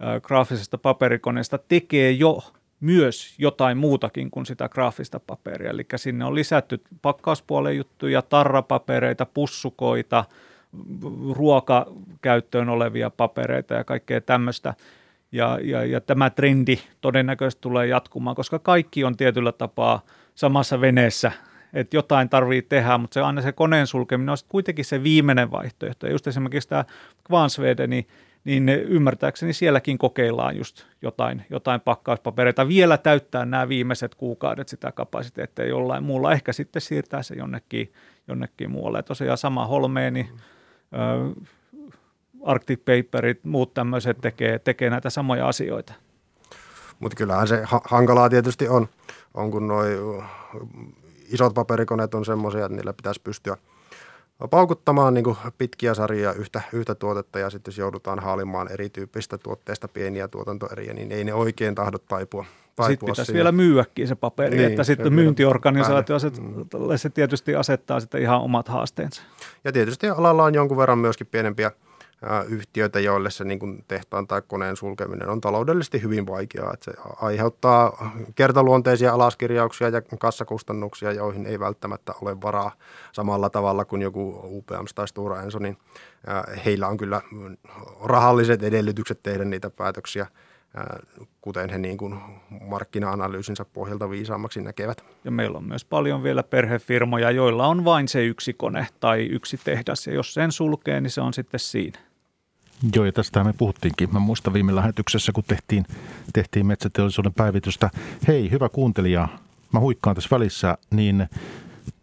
ää, 0.00 0.20
graafisesta 0.20 0.78
paperikoneesta 0.78 1.58
tekee 1.58 2.10
jo 2.10 2.38
myös 2.80 3.34
jotain 3.38 3.78
muutakin 3.78 4.30
kuin 4.30 4.46
sitä 4.46 4.68
graafista 4.68 5.20
paperia. 5.20 5.70
Eli 5.70 5.86
sinne 5.96 6.24
on 6.24 6.34
lisätty 6.34 6.82
pakkauspuolen 7.02 7.76
juttuja, 7.76 8.22
tarrapapereita, 8.22 9.26
pussukoita, 9.26 10.24
ruokakäyttöön 11.32 12.68
olevia 12.68 13.10
papereita 13.10 13.74
ja 13.74 13.84
kaikkea 13.84 14.20
tämmöistä– 14.20 14.74
ja, 15.32 15.58
ja, 15.62 15.84
ja 15.84 16.00
tämä 16.00 16.30
trendi 16.30 16.78
todennäköisesti 17.00 17.60
tulee 17.60 17.86
jatkumaan, 17.86 18.36
koska 18.36 18.58
kaikki 18.58 19.04
on 19.04 19.16
tietyllä 19.16 19.52
tapaa 19.52 20.00
samassa 20.34 20.80
veneessä 20.80 21.32
että 21.72 21.96
jotain 21.96 22.28
tarvii 22.28 22.62
tehdä, 22.62 22.98
mutta 22.98 23.14
se 23.14 23.20
aina 23.20 23.42
se 23.42 23.52
koneen 23.52 23.86
sulkeminen 23.86 24.30
on 24.32 24.36
kuitenkin 24.48 24.84
se 24.84 25.02
viimeinen 25.02 25.50
vaihtoehto. 25.50 26.06
Ja 26.06 26.12
just 26.12 26.26
esimerkiksi 26.26 26.68
tämä 26.68 26.84
Kvansvede, 27.26 27.86
niin, 27.86 28.06
niin 28.44 28.68
ymmärtääkseni 28.68 29.52
sielläkin 29.52 29.98
kokeillaan 29.98 30.56
just 30.56 30.84
jotain, 31.02 31.42
jotain 31.50 31.80
pakkauspapereita. 31.80 32.68
Vielä 32.68 32.98
täyttää 32.98 33.44
nämä 33.44 33.68
viimeiset 33.68 34.14
kuukaudet 34.14 34.68
sitä 34.68 34.92
kapasiteettia 34.92 35.66
jollain 35.66 36.04
muulla. 36.04 36.32
Ehkä 36.32 36.52
sitten 36.52 36.82
siirtää 36.82 37.22
se 37.22 37.34
jonnekin, 37.34 37.92
jonnekin 38.28 38.70
muualle. 38.70 38.98
Ja 38.98 39.02
tosiaan 39.02 39.38
sama 39.38 39.66
Holmeeni, 39.66 40.30
mm. 40.90 41.46
Arctic 42.44 42.78
Paperit, 42.78 43.44
muut 43.44 43.74
tämmöiset 43.74 44.18
tekee, 44.20 44.58
tekee 44.58 44.90
näitä 44.90 45.10
samoja 45.10 45.48
asioita. 45.48 45.92
Mutta 47.00 47.16
kyllähän 47.16 47.48
se 47.48 47.62
ha- 47.64 47.82
hankalaa 47.84 48.30
tietysti 48.30 48.68
on, 48.68 48.88
on 49.34 49.50
kun 49.50 49.68
noi 49.68 49.98
isot 51.28 51.54
paperikoneet 51.54 52.14
on 52.14 52.24
semmoisia, 52.24 52.64
että 52.64 52.76
niillä 52.76 52.92
pitäisi 52.92 53.20
pystyä 53.24 53.56
paukuttamaan 54.50 55.14
niin 55.14 55.36
pitkiä 55.58 55.94
sarjoja 55.94 56.32
yhtä, 56.32 56.62
yhtä 56.72 56.94
tuotetta 56.94 57.38
ja 57.38 57.50
sitten 57.50 57.72
jos 57.72 57.78
joudutaan 57.78 58.18
haalimaan 58.18 58.72
erityyppistä 58.72 59.38
tuotteista 59.38 59.88
pieniä 59.88 60.28
tuotantoeriä, 60.28 60.92
niin 60.92 61.12
ei 61.12 61.24
ne 61.24 61.34
oikein 61.34 61.74
tahdo 61.74 61.98
taipua. 61.98 62.44
taipua 62.76 62.88
sitten 62.88 63.06
pitäisi 63.06 63.32
vielä 63.32 63.52
myyäkin 63.52 64.08
se 64.08 64.14
paperi, 64.14 64.56
niin, 64.56 64.70
että 64.70 64.84
sitten 64.84 65.12
myyntiorganisaatio 65.12 66.18
se, 66.18 66.30
se 66.96 67.10
tietysti 67.10 67.54
asettaa 67.54 68.00
sitten 68.00 68.22
ihan 68.22 68.40
omat 68.40 68.68
haasteensa. 68.68 69.22
Ja 69.64 69.72
tietysti 69.72 70.08
alalla 70.08 70.44
on 70.44 70.54
jonkun 70.54 70.76
verran 70.76 70.98
myöskin 70.98 71.26
pienempiä– 71.26 71.72
yhtiöitä, 72.48 73.00
joille 73.00 73.30
se 73.30 73.44
niin 73.44 73.84
tehtaan 73.88 74.26
tai 74.26 74.42
koneen 74.46 74.76
sulkeminen 74.76 75.28
on 75.28 75.40
taloudellisesti 75.40 76.02
hyvin 76.02 76.26
vaikeaa. 76.26 76.72
Että 76.72 76.84
se 76.84 76.92
aiheuttaa 77.22 78.12
kertaluonteisia 78.34 79.12
alaskirjauksia 79.12 79.88
ja 79.88 80.02
kassakustannuksia, 80.18 81.12
joihin 81.12 81.46
ei 81.46 81.60
välttämättä 81.60 82.12
ole 82.22 82.40
varaa 82.42 82.72
samalla 83.12 83.50
tavalla 83.50 83.84
kuin 83.84 84.02
joku 84.02 84.40
UPM 84.44 84.84
tai 84.94 85.08
Stora 85.08 85.42
Enso, 85.42 85.58
niin 85.58 85.78
heillä 86.64 86.88
on 86.88 86.96
kyllä 86.96 87.20
rahalliset 88.04 88.62
edellytykset 88.62 89.22
tehdä 89.22 89.44
niitä 89.44 89.70
päätöksiä 89.70 90.26
kuten 91.40 91.70
he 91.70 91.78
niin 91.78 91.98
kuin 91.98 92.18
markkina-analyysinsä 92.60 93.64
pohjalta 93.64 94.10
viisaammaksi 94.10 94.60
näkevät. 94.60 95.04
Ja 95.24 95.30
meillä 95.30 95.58
on 95.58 95.64
myös 95.64 95.84
paljon 95.84 96.22
vielä 96.22 96.42
perhefirmoja, 96.42 97.30
joilla 97.30 97.66
on 97.66 97.84
vain 97.84 98.08
se 98.08 98.24
yksi 98.24 98.52
kone 98.52 98.86
tai 99.00 99.26
yksi 99.26 99.60
tehdas, 99.64 100.06
ja 100.06 100.14
jos 100.14 100.34
sen 100.34 100.52
sulkee, 100.52 101.00
niin 101.00 101.10
se 101.10 101.20
on 101.20 101.34
sitten 101.34 101.60
siinä. 101.60 101.98
Joo, 102.94 103.04
ja 103.04 103.12
tästä 103.12 103.44
me 103.44 103.52
puhuttiinkin. 103.52 104.12
Mä 104.12 104.18
muistan 104.18 104.52
viime 104.52 104.74
lähetyksessä, 104.74 105.32
kun 105.32 105.44
tehtiin, 105.44 105.86
tehtiin 106.32 106.66
metsäteollisuuden 106.66 107.34
päivitystä. 107.34 107.90
Hei, 108.28 108.50
hyvä 108.50 108.68
kuuntelija, 108.68 109.28
mä 109.72 109.80
huikkaan 109.80 110.14
tässä 110.14 110.28
välissä, 110.30 110.78
niin 110.90 111.28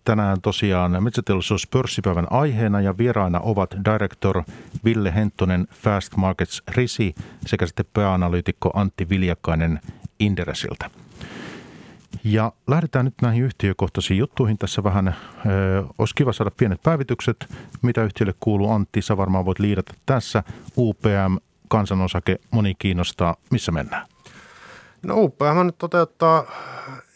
tänään 0.03 0.41
tosiaan 0.41 1.03
metsäteollisuus 1.03 1.67
pörssipäivän 1.67 2.27
aiheena 2.29 2.81
ja 2.81 2.97
vieraina 2.97 3.39
ovat 3.39 3.75
director 3.85 4.43
Ville 4.85 5.15
Henttonen 5.15 5.67
Fast 5.71 6.15
Markets 6.15 6.63
Risi 6.67 7.15
sekä 7.45 7.65
sitten 7.65 7.85
pääanalyytikko 7.93 8.71
Antti 8.73 9.09
Viljakainen 9.09 9.79
Inderesiltä. 10.19 10.89
Ja 12.23 12.51
lähdetään 12.67 13.05
nyt 13.05 13.13
näihin 13.21 13.43
yhtiökohtaisiin 13.43 14.17
juttuihin 14.17 14.57
tässä 14.57 14.83
vähän. 14.83 15.07
Ö, 15.07 15.83
olisi 15.97 16.15
kiva 16.15 16.33
saada 16.33 16.51
pienet 16.57 16.83
päivitykset, 16.83 17.45
mitä 17.81 18.03
yhtiölle 18.03 18.33
kuuluu. 18.39 18.71
Antti, 18.71 19.01
sä 19.01 19.17
varmaan 19.17 19.45
voit 19.45 19.59
liidata 19.59 19.93
tässä. 20.05 20.43
UPM, 20.77 21.35
kansanosake, 21.67 22.39
moni 22.51 22.75
kiinnostaa. 22.79 23.35
Missä 23.51 23.71
mennään? 23.71 24.07
No 25.03 25.15
UPM 25.17 25.65
nyt 25.65 25.77
toteuttaa 25.77 26.43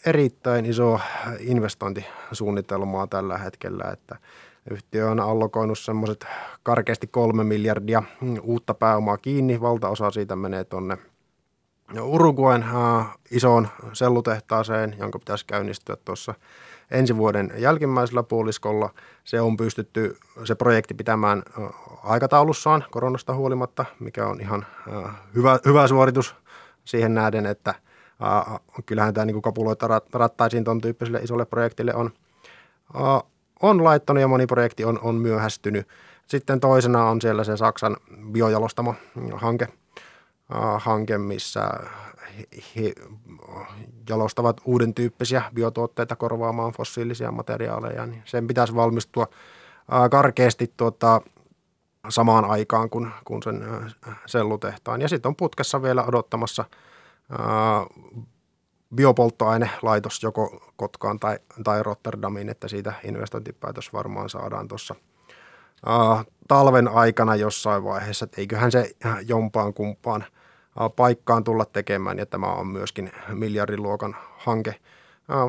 erittäin 0.06 0.66
iso 0.66 1.00
investointisuunnitelmaa 1.38 3.06
tällä 3.06 3.38
hetkellä, 3.38 3.84
että 3.92 4.16
yhtiö 4.70 5.10
on 5.10 5.20
allokoinut 5.20 5.78
semmoiset 5.78 6.26
karkeasti 6.62 7.06
kolme 7.06 7.44
miljardia 7.44 8.02
uutta 8.42 8.74
pääomaa 8.74 9.18
kiinni. 9.18 9.60
Valtaosa 9.60 10.10
siitä 10.10 10.36
menee 10.36 10.64
tuonne 10.64 10.98
Uruguayn 12.02 12.62
äh, 12.62 13.06
isoon 13.30 13.68
sellutehtaaseen, 13.92 14.96
jonka 14.98 15.18
pitäisi 15.18 15.46
käynnistyä 15.46 15.96
tuossa 16.04 16.34
ensi 16.90 17.16
vuoden 17.16 17.52
jälkimmäisellä 17.56 18.22
puoliskolla. 18.22 18.90
Se 19.24 19.40
on 19.40 19.56
pystytty 19.56 20.16
se 20.44 20.54
projekti 20.54 20.94
pitämään 20.94 21.42
äh, 21.58 21.70
aikataulussaan 22.04 22.84
koronasta 22.90 23.34
huolimatta, 23.34 23.84
mikä 24.00 24.26
on 24.26 24.40
ihan 24.40 24.66
äh, 24.94 25.14
hyvä, 25.34 25.58
hyvä 25.64 25.86
suoritus 25.86 26.34
siihen 26.84 27.14
nähden, 27.14 27.46
että 27.46 27.70
äh, 27.70 28.60
kyllähän 28.86 29.14
tämä 29.14 29.24
niin 29.24 29.42
kapuloita 29.42 30.00
rattaisiin 30.12 30.64
tuon 30.64 30.80
tyyppiselle 30.80 31.18
isolle 31.18 31.44
projektille 31.44 31.94
on, 31.94 32.10
on 33.62 33.84
laittanut 33.84 34.20
ja 34.20 34.28
moni 34.28 34.46
projekti 34.46 34.84
on, 34.84 34.98
on 35.02 35.14
myöhästynyt. 35.14 35.88
Sitten 36.26 36.60
toisena 36.60 37.04
on 37.04 37.20
siellä 37.20 37.44
se 37.44 37.56
Saksan 37.56 37.96
biojalostamo 38.32 38.94
hanke, 39.34 39.68
hanke, 40.78 41.18
missä 41.18 41.70
he 42.76 42.92
jalostavat 44.08 44.60
uuden 44.64 44.94
tyyppisiä 44.94 45.42
biotuotteita 45.54 46.16
korvaamaan 46.16 46.72
fossiilisia 46.72 47.32
materiaaleja, 47.32 48.06
niin 48.06 48.22
sen 48.24 48.46
pitäisi 48.46 48.74
valmistua 48.74 49.26
karkeasti 50.10 50.72
tuota, 50.76 51.20
samaan 52.08 52.44
aikaan 52.44 52.90
kuin, 52.90 53.10
kuin 53.24 53.42
sen 53.42 53.64
sellutehtaan. 54.26 55.00
Ja 55.00 55.08
sitten 55.08 55.28
on 55.28 55.36
putkessa 55.36 55.82
vielä 55.82 56.04
odottamassa 56.04 56.64
biopolttoainelaitos 58.94 60.22
joko 60.22 60.72
Kotkaan 60.76 61.18
tai, 61.20 61.38
tai 61.64 61.82
Rotterdamiin, 61.82 62.48
että 62.48 62.68
siitä 62.68 62.92
investointipäätös 63.04 63.92
varmaan 63.92 64.30
saadaan 64.30 64.68
tuossa 64.68 64.94
talven 66.48 66.88
aikana 66.88 67.36
jossain 67.36 67.84
vaiheessa, 67.84 68.24
että 68.24 68.40
eiköhän 68.40 68.72
se 68.72 68.90
jompaan 69.26 69.74
kumpaan– 69.74 70.24
paikkaan 70.96 71.44
tulla 71.44 71.64
tekemään. 71.64 72.18
Ja 72.18 72.26
tämä 72.26 72.46
on 72.46 72.66
myöskin 72.66 73.12
miljardiluokan 73.28 74.16
hanke. 74.36 74.74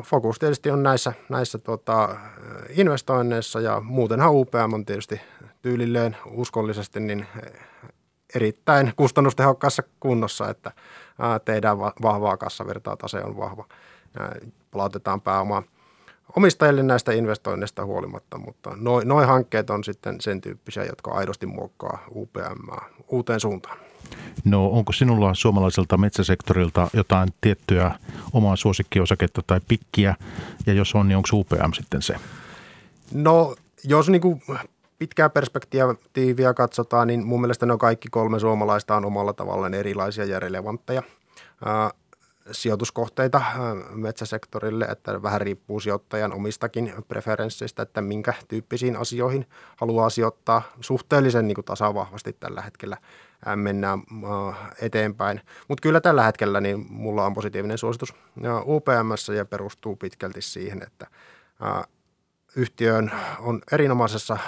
Fokus 0.04 0.38
tietysti 0.38 0.70
on 0.70 0.82
näissä, 0.82 1.12
näissä 1.28 1.58
tota, 1.58 2.16
investoinneissa 2.68 3.60
ja 3.60 3.80
muutenhan 3.80 4.32
UPM 4.32 4.72
on 4.72 4.84
tietysti 4.84 5.20
tyylilleen 5.62 6.16
uskollisesti 6.30 7.00
niin 7.00 7.26
erittäin 8.34 8.92
kustannustehokkaassa 8.96 9.82
kunnossa, 10.00 10.50
että 10.50 10.72
tehdään 11.44 11.78
vahvaa 11.78 12.36
kassavirtaa, 12.36 12.96
tase 12.96 13.22
on 13.24 13.36
vahva, 13.36 13.64
palautetaan 14.70 15.20
pääomaa 15.20 15.62
omistajille 16.36 16.82
näistä 16.82 17.12
investoinneista 17.12 17.84
huolimatta, 17.84 18.38
mutta 18.38 18.72
noin 18.76 19.08
noi 19.08 19.26
hankkeet 19.26 19.70
on 19.70 19.84
sitten 19.84 20.20
sen 20.20 20.40
tyyppisiä, 20.40 20.84
jotka 20.84 21.10
aidosti 21.10 21.46
muokkaa 21.46 22.04
UPM 22.14 22.68
uuteen 23.08 23.40
suuntaan. 23.40 23.78
No 24.44 24.66
onko 24.66 24.92
sinulla 24.92 25.34
suomalaiselta 25.34 25.96
metsäsektorilta 25.96 26.88
jotain 26.94 27.28
tiettyä 27.40 27.94
omaa 28.32 28.56
suosikkiosaketta 28.56 29.42
tai 29.46 29.60
pikkiä, 29.68 30.14
ja 30.66 30.72
jos 30.72 30.94
on, 30.94 31.08
niin 31.08 31.16
onko 31.16 31.28
UPM 31.32 31.72
sitten 31.72 32.02
se? 32.02 32.14
No 33.14 33.54
jos 33.84 34.08
niin 34.08 34.20
kuin 34.20 34.42
pitkää 34.98 35.30
perspektiiviä 35.30 36.54
katsotaan, 36.54 37.08
niin 37.08 37.26
mun 37.26 37.40
mielestä 37.40 37.66
ne 37.66 37.72
on 37.72 37.78
kaikki 37.78 38.08
kolme 38.10 38.40
suomalaista 38.40 38.96
on 38.96 39.04
omalla 39.04 39.32
tavallaan 39.32 39.74
erilaisia 39.74 40.24
ja 40.24 40.40
relevantteja 40.40 41.02
sijoituskohteita 42.50 43.38
äh, 43.38 43.54
metsäsektorille, 43.90 44.84
että 44.84 45.22
vähän 45.22 45.40
riippuu 45.40 45.80
sijoittajan 45.80 46.32
omistakin 46.32 46.94
preferensseistä, 47.08 47.82
että 47.82 48.00
minkä 48.00 48.34
tyyppisiin 48.48 48.96
asioihin 48.96 49.46
haluaa 49.76 50.10
sijoittaa. 50.10 50.62
Suhteellisen 50.80 51.48
niin 51.48 51.54
kuin 51.54 51.64
tasavahvasti 51.64 52.36
tällä 52.40 52.62
hetkellä 52.62 52.96
äh, 53.46 53.56
mennään 53.56 53.98
äh, 53.98 54.70
eteenpäin. 54.80 55.40
Mutta 55.68 55.82
kyllä 55.82 56.00
tällä 56.00 56.22
hetkellä 56.22 56.60
niin 56.60 56.86
mulla 56.88 57.26
on 57.26 57.34
positiivinen 57.34 57.78
suositus 57.78 58.14
UPMssä 58.66 59.34
ja 59.34 59.44
perustuu 59.44 59.96
pitkälti 59.96 60.42
siihen, 60.42 60.82
että 60.82 61.06
yhtiön 62.56 63.12
on 63.40 63.62
erinomaisessa 63.72 64.38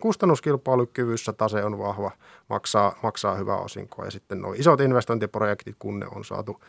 kustannuskilpailukyvyssä, 0.00 1.32
tase 1.32 1.64
on 1.64 1.78
vahva, 1.78 2.10
maksaa, 2.48 2.98
maksaa 3.02 3.34
hyvää 3.34 3.56
osinkoa 3.56 4.04
ja 4.04 4.10
sitten 4.10 4.40
nuo 4.40 4.52
isot 4.52 4.80
investointiprojektit, 4.80 5.76
kun 5.78 6.00
ne 6.00 6.06
on 6.14 6.24
saatu 6.24 6.60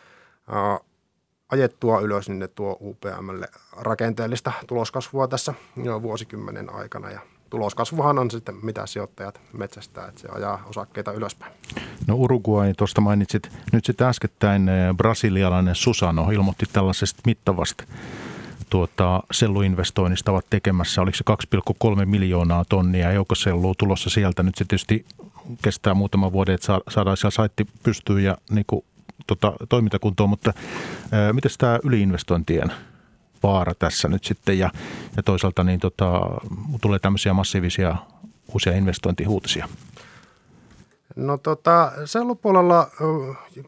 ajettua 1.50 2.00
ylös, 2.00 2.30
niin 2.30 2.40
ne 2.40 2.48
tuo 2.48 2.78
UPMlle 2.82 3.48
rakenteellista 3.78 4.52
tuloskasvua 4.68 5.28
tässä 5.28 5.54
jo 5.84 6.02
vuosikymmenen 6.02 6.74
aikana. 6.74 7.12
Ja 7.12 7.20
tuloskasvuhan 7.50 8.20
on 8.20 8.32
sitten 8.32 8.56
mitä 8.62 8.86
sijoittajat 8.86 9.42
metsästää, 9.54 10.08
että 10.08 10.22
se 10.22 10.28
ajaa 10.32 10.64
osakkeita 10.66 11.12
ylöspäin. 11.12 11.54
No 12.08 12.16
Uruguay, 12.16 12.74
tuosta 12.74 13.02
mainitsit. 13.02 13.50
Nyt 13.74 13.86
sitten 13.86 14.08
äskettäin 14.08 14.70
brasilialainen 14.98 15.76
Susano 15.76 16.32
ilmoitti 16.32 16.66
tällaisesta 16.74 17.22
mittavasta 17.26 17.84
tuota, 18.70 19.24
selluinvestoinnista 19.32 20.32
ovat 20.32 20.46
tekemässä. 20.50 21.02
Oliko 21.02 21.18
se 21.18 21.24
2,3 22.00 22.06
miljoonaa 22.06 22.66
tonnia 22.70 23.12
joukosellua 23.12 23.74
tulossa 23.78 24.10
sieltä. 24.10 24.44
Nyt 24.44 24.56
se 24.56 24.66
tietysti 24.66 25.06
kestää 25.62 25.94
muutama 25.94 26.32
vuoden, 26.32 26.56
että 26.56 26.80
saadaan 26.90 27.18
siellä 27.18 27.32
saitti 27.32 27.68
pystyyn 27.84 28.24
ja 28.24 28.38
niin 28.50 28.66
kuin 28.68 28.86
tota, 29.28 29.54
toimintakuntoon, 29.70 30.30
mutta 30.30 30.54
ää, 31.12 31.34
miten 31.34 31.52
tämä 31.58 31.80
yliinvestointien 31.84 32.72
vaara 33.44 33.74
tässä 33.74 34.08
nyt 34.08 34.24
sitten 34.24 34.60
ja, 34.60 34.70
ja 35.18 35.24
toisaalta 35.24 35.64
niin 35.64 35.80
tota, 35.80 36.22
tulee 36.82 37.00
tämmöisiä 37.00 37.34
massiivisia 37.34 37.96
uusia 38.54 38.74
investointihuutisia? 38.74 39.68
No 41.16 41.38
tota, 41.38 41.92
sellupuolella, 42.06 42.90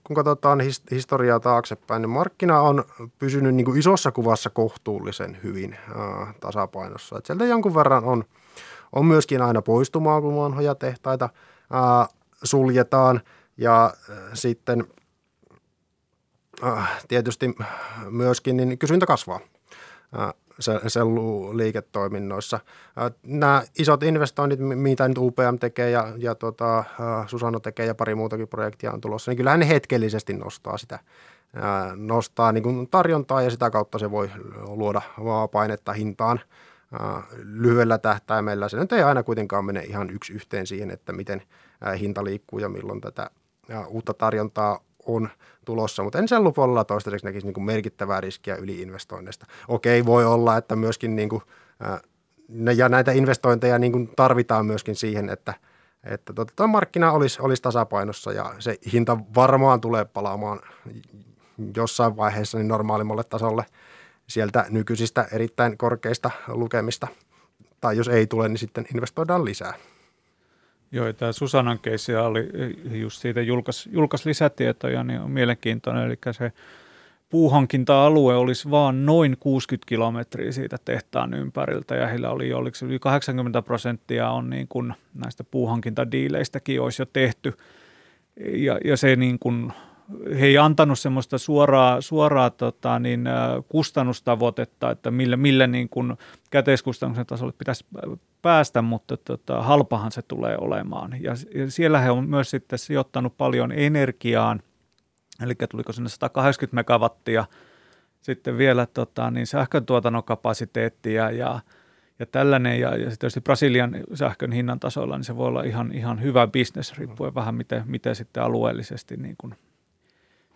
kun 0.04 0.16
katsotaan 0.16 0.60
historiaa 0.92 1.40
taaksepäin, 1.40 2.02
niin 2.02 2.10
markkina 2.10 2.62
on 2.62 2.84
pysynyt 3.20 3.56
niin 3.56 3.66
kuin 3.66 3.80
isossa 3.80 4.12
kuvassa 4.12 4.50
kohtuullisen 4.50 5.38
hyvin 5.44 5.74
äh, 5.74 6.36
tasapainossa. 6.40 7.18
Et 7.18 7.26
sieltä 7.26 7.46
jonkun 7.46 7.76
verran 7.76 8.04
on, 8.04 8.24
on 8.94 9.06
myöskin 9.06 9.42
aina 9.42 9.62
poistumaa, 9.62 10.22
kun 10.22 10.36
vanhoja 10.36 10.76
tehtaita 10.76 11.26
äh, 11.26 12.10
suljetaan 12.44 13.22
ja 13.58 13.86
äh, 13.86 14.18
sitten 14.34 14.88
tietysti 17.08 17.56
myöskin 18.10 18.58
niin 18.58 18.78
kysyntä 18.78 19.06
kasvaa. 19.06 19.40
Äh, 20.20 20.34
selluliiketoiminnoissa. 20.88 22.60
Nämä 23.24 23.64
isot 23.80 24.04
investoinnit, 24.04 24.60
mitä 24.60 25.08
nyt 25.08 25.18
UPM 25.18 25.58
tekee 25.60 25.90
ja, 25.90 26.14
ja 26.18 26.36
tota, 26.36 26.84
Susano 27.28 27.60
tekee 27.60 27.86
ja 27.86 27.96
pari 27.96 28.16
muutakin 28.16 28.48
projektia 28.48 28.92
on 28.92 29.02
tulossa, 29.02 29.32
niin 29.32 29.38
kyllähän 29.38 29.60
ne 29.60 29.68
hetkellisesti 29.68 30.34
nostaa 30.34 30.78
sitä 30.78 31.00
nostaa 31.96 32.52
niin 32.52 32.64
kuin 32.64 32.90
tarjontaa 32.90 33.42
ja 33.42 33.50
sitä 33.50 33.70
kautta 33.70 34.00
se 34.00 34.12
voi 34.12 34.30
luoda 34.68 35.02
painetta 35.52 35.94
hintaan 35.94 36.40
lyhyellä 37.44 37.98
tähtäimellä. 37.98 38.70
Se 38.70 38.78
nyt 38.78 38.92
ei 38.92 39.04
aina 39.04 39.24
kuitenkaan 39.24 39.66
mene 39.66 39.84
ihan 39.84 40.10
yksi 40.10 40.34
yhteen 40.34 40.68
siihen, 40.68 40.92
että 40.92 41.14
miten 41.14 41.42
hinta 42.00 42.24
liikkuu 42.24 42.60
ja 42.60 42.70
milloin 42.70 43.02
tätä 43.02 43.30
uutta 43.88 44.14
tarjontaa 44.14 44.80
on 45.08 45.30
tulossa, 45.66 46.04
mutta 46.04 46.20
en 46.20 46.28
sellupuolella 46.28 46.84
toistaiseksi 46.84 47.26
näkisi 47.26 47.46
niin 47.46 47.54
kuin 47.54 47.64
merkittävää 47.64 48.22
riskiä 48.22 48.56
yliinvestoinneista. 48.56 49.46
Okei, 49.68 50.06
voi 50.06 50.26
olla, 50.26 50.58
että 50.58 50.76
myöskin 50.76 51.16
niin 51.16 51.30
kuin, 51.30 51.42
ja 52.76 52.90
näitä 52.90 53.12
investointeja 53.12 53.80
niin 53.80 53.92
kuin 53.92 54.10
tarvitaan 54.16 54.66
myöskin 54.66 54.96
siihen, 54.96 55.30
että, 55.30 55.54
että 56.04 56.34
tota, 56.34 56.68
markkina 56.68 57.12
olisi, 57.12 57.42
olisi 57.42 57.62
tasapainossa 57.62 58.32
ja 58.32 58.54
se 58.60 58.78
hinta 58.94 59.18
varmaan 59.36 59.82
tulee 59.82 60.06
palaamaan 60.06 60.60
jossain 61.76 62.18
vaiheessa 62.18 62.58
niin 62.58 62.68
normaalimmalle 62.68 63.24
tasolle 63.24 63.66
sieltä 64.28 64.66
nykyisistä 64.70 65.28
erittäin 65.32 65.78
korkeista 65.78 66.32
lukemista. 66.48 67.08
Tai 67.82 67.98
jos 67.98 68.08
ei 68.08 68.28
tule, 68.28 68.50
niin 68.50 68.58
sitten 68.58 68.86
investoidaan 68.94 69.46
lisää. 69.46 69.74
Joo, 70.92 71.14
tämä 71.14 71.32
Susanan 71.32 71.80
keissi 71.80 72.16
oli 72.16 72.50
just 73.00 73.22
siitä 73.22 73.42
julkaisi 73.42 73.90
julkais 73.94 74.26
lisätietoja, 74.26 75.04
niin 75.04 75.20
on 75.20 75.32
mielenkiintoinen, 75.32 76.06
eli 76.06 76.18
se 76.32 76.52
puuhankinta-alue 77.30 78.36
olisi 78.36 78.72
vain 78.72 79.06
noin 79.06 79.38
60 79.40 79.90
kilometriä 79.90 80.52
siitä 80.52 80.78
tehtaan 80.86 81.34
ympäriltä 81.34 81.96
ja 81.96 82.08
heillä 82.08 82.30
oli 82.30 82.54
oliko 82.54 82.78
yli 82.86 83.00
80 83.00 83.62
prosenttia 83.62 84.30
on 84.30 84.50
niin 84.50 84.68
kuin 84.68 84.94
näistä 85.14 85.44
puuhankintadiileistäkin 85.44 86.82
olisi 86.82 87.02
jo 87.02 87.06
tehty. 87.06 87.54
Ja, 88.46 88.80
ja 88.86 88.98
se 88.98 89.16
niin 89.16 89.40
kuin 89.40 89.74
he 90.40 90.46
ei 90.46 90.58
antanut 90.58 91.00
semmoista 91.00 91.38
suoraa, 91.38 92.02
suoraa 92.02 92.50
tota, 92.50 93.00
niin, 93.00 93.30
kustannustavoitetta, 93.70 94.92
että 94.92 95.12
millä, 95.12 95.38
millä 95.38 95.68
niin 95.68 95.90
kuin 95.90 96.18
käteiskustannuksen 96.52 97.26
tasolle 97.26 97.54
pitäisi 97.58 97.86
päästä, 98.42 98.82
mutta 98.82 99.18
tota, 99.18 99.62
halpahan 99.62 100.12
se 100.12 100.22
tulee 100.22 100.58
olemaan. 100.58 101.18
Ja, 101.22 101.34
ja 101.56 101.72
siellä 101.72 102.00
he 102.00 102.12
on 102.12 102.30
myös 102.30 102.50
sitten 102.50 102.80
sijoittanut 102.80 103.38
paljon 103.38 103.72
energiaan, 103.72 104.62
eli 105.44 105.56
tuliko 105.70 105.94
sinne 105.94 106.10
180 106.10 106.76
megawattia 106.76 107.46
sitten 108.22 108.58
vielä 108.58 108.86
tota, 108.86 109.32
niin 109.32 109.48
sähköntuotannon 109.48 110.24
kapasiteettia 110.24 111.32
ja, 111.32 111.60
ja 112.20 112.26
tällainen, 112.26 112.80
ja, 112.80 112.96
ja 112.96 113.12
sitten 113.12 113.44
Brasilian 113.44 113.96
sähkön 114.14 114.52
hinnan 114.52 114.80
tasoilla, 114.80 115.18
niin 115.18 115.24
se 115.24 115.36
voi 115.36 115.48
olla 115.48 115.64
ihan, 115.64 115.92
ihan 115.92 116.22
hyvä 116.22 116.48
bisnes, 116.48 116.98
riippuen 116.98 117.36
vähän 117.36 117.56
miten, 117.56 117.84
miten 117.86 118.16
sitten 118.16 118.44
alueellisesti 118.44 119.18
niin 119.18 119.36
kuin 119.38 119.56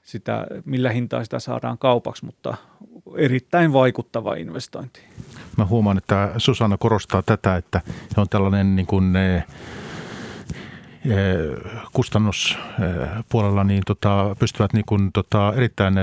sitä, 0.04 0.47
millä 0.66 0.89
hintaa 0.89 1.24
sitä 1.24 1.39
saadaan 1.39 1.78
kaupaksi, 1.78 2.26
mutta 2.26 2.58
erittäin 3.18 3.74
vaikuttava 3.74 4.36
investointi. 4.36 5.02
Mä 5.58 5.66
huomaan, 5.66 5.97
että 5.97 6.32
Susanna 6.38 6.78
korostaa 6.78 7.22
tätä, 7.22 7.56
että 7.56 7.82
se 8.16 8.22
on 8.22 8.30
tällainen 8.30 8.76
niin 8.76 8.88
kuin, 8.88 9.14
kustannuspuolella 11.93 13.64
niin 13.64 13.84
tota, 13.88 14.36
pystyvät 14.39 14.74
niin 14.74 14.86
kuin, 14.86 15.12
tota, 15.12 15.54
erittäin 15.56 15.93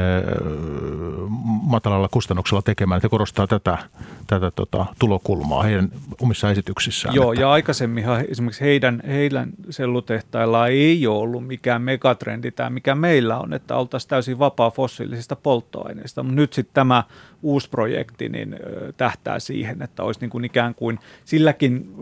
matalalla 1.62 2.08
kustannuksella 2.08 2.62
tekemään. 2.62 2.96
Että 2.96 3.08
korostaa 3.08 3.46
tätä, 3.46 3.78
tätä 4.26 4.50
tota, 4.50 4.86
tulokulmaa 4.98 5.62
heidän 5.62 5.88
omissa 6.22 6.50
esityksissään. 6.50 7.14
Joo, 7.14 7.32
että. 7.32 7.42
ja 7.42 7.50
aikaisemminhan 7.50 8.24
esimerkiksi 8.28 8.64
heidän, 8.64 9.02
heidän 9.06 9.50
sellutehtailla 9.70 10.68
ei 10.68 11.06
ole 11.06 11.18
ollut 11.18 11.46
mikään 11.46 11.82
megatrendi 11.82 12.50
tämä, 12.50 12.70
mikä 12.70 12.94
meillä 12.94 13.38
on, 13.38 13.52
että 13.52 13.76
oltaisiin 13.76 14.08
täysin 14.08 14.38
vapaa 14.38 14.70
fossiilisista 14.70 15.36
polttoaineista. 15.36 16.22
Mutta 16.22 16.40
nyt 16.40 16.52
sitten 16.52 16.74
tämä 16.74 17.04
uusi 17.42 17.70
projekti 17.70 18.28
niin 18.28 18.56
tähtää 18.96 19.38
siihen, 19.38 19.82
että 19.82 20.02
olisi 20.02 20.20
niin 20.20 20.30
kuin 20.30 20.44
ikään 20.44 20.74
kuin 20.74 20.98
silläkin, 21.24 21.94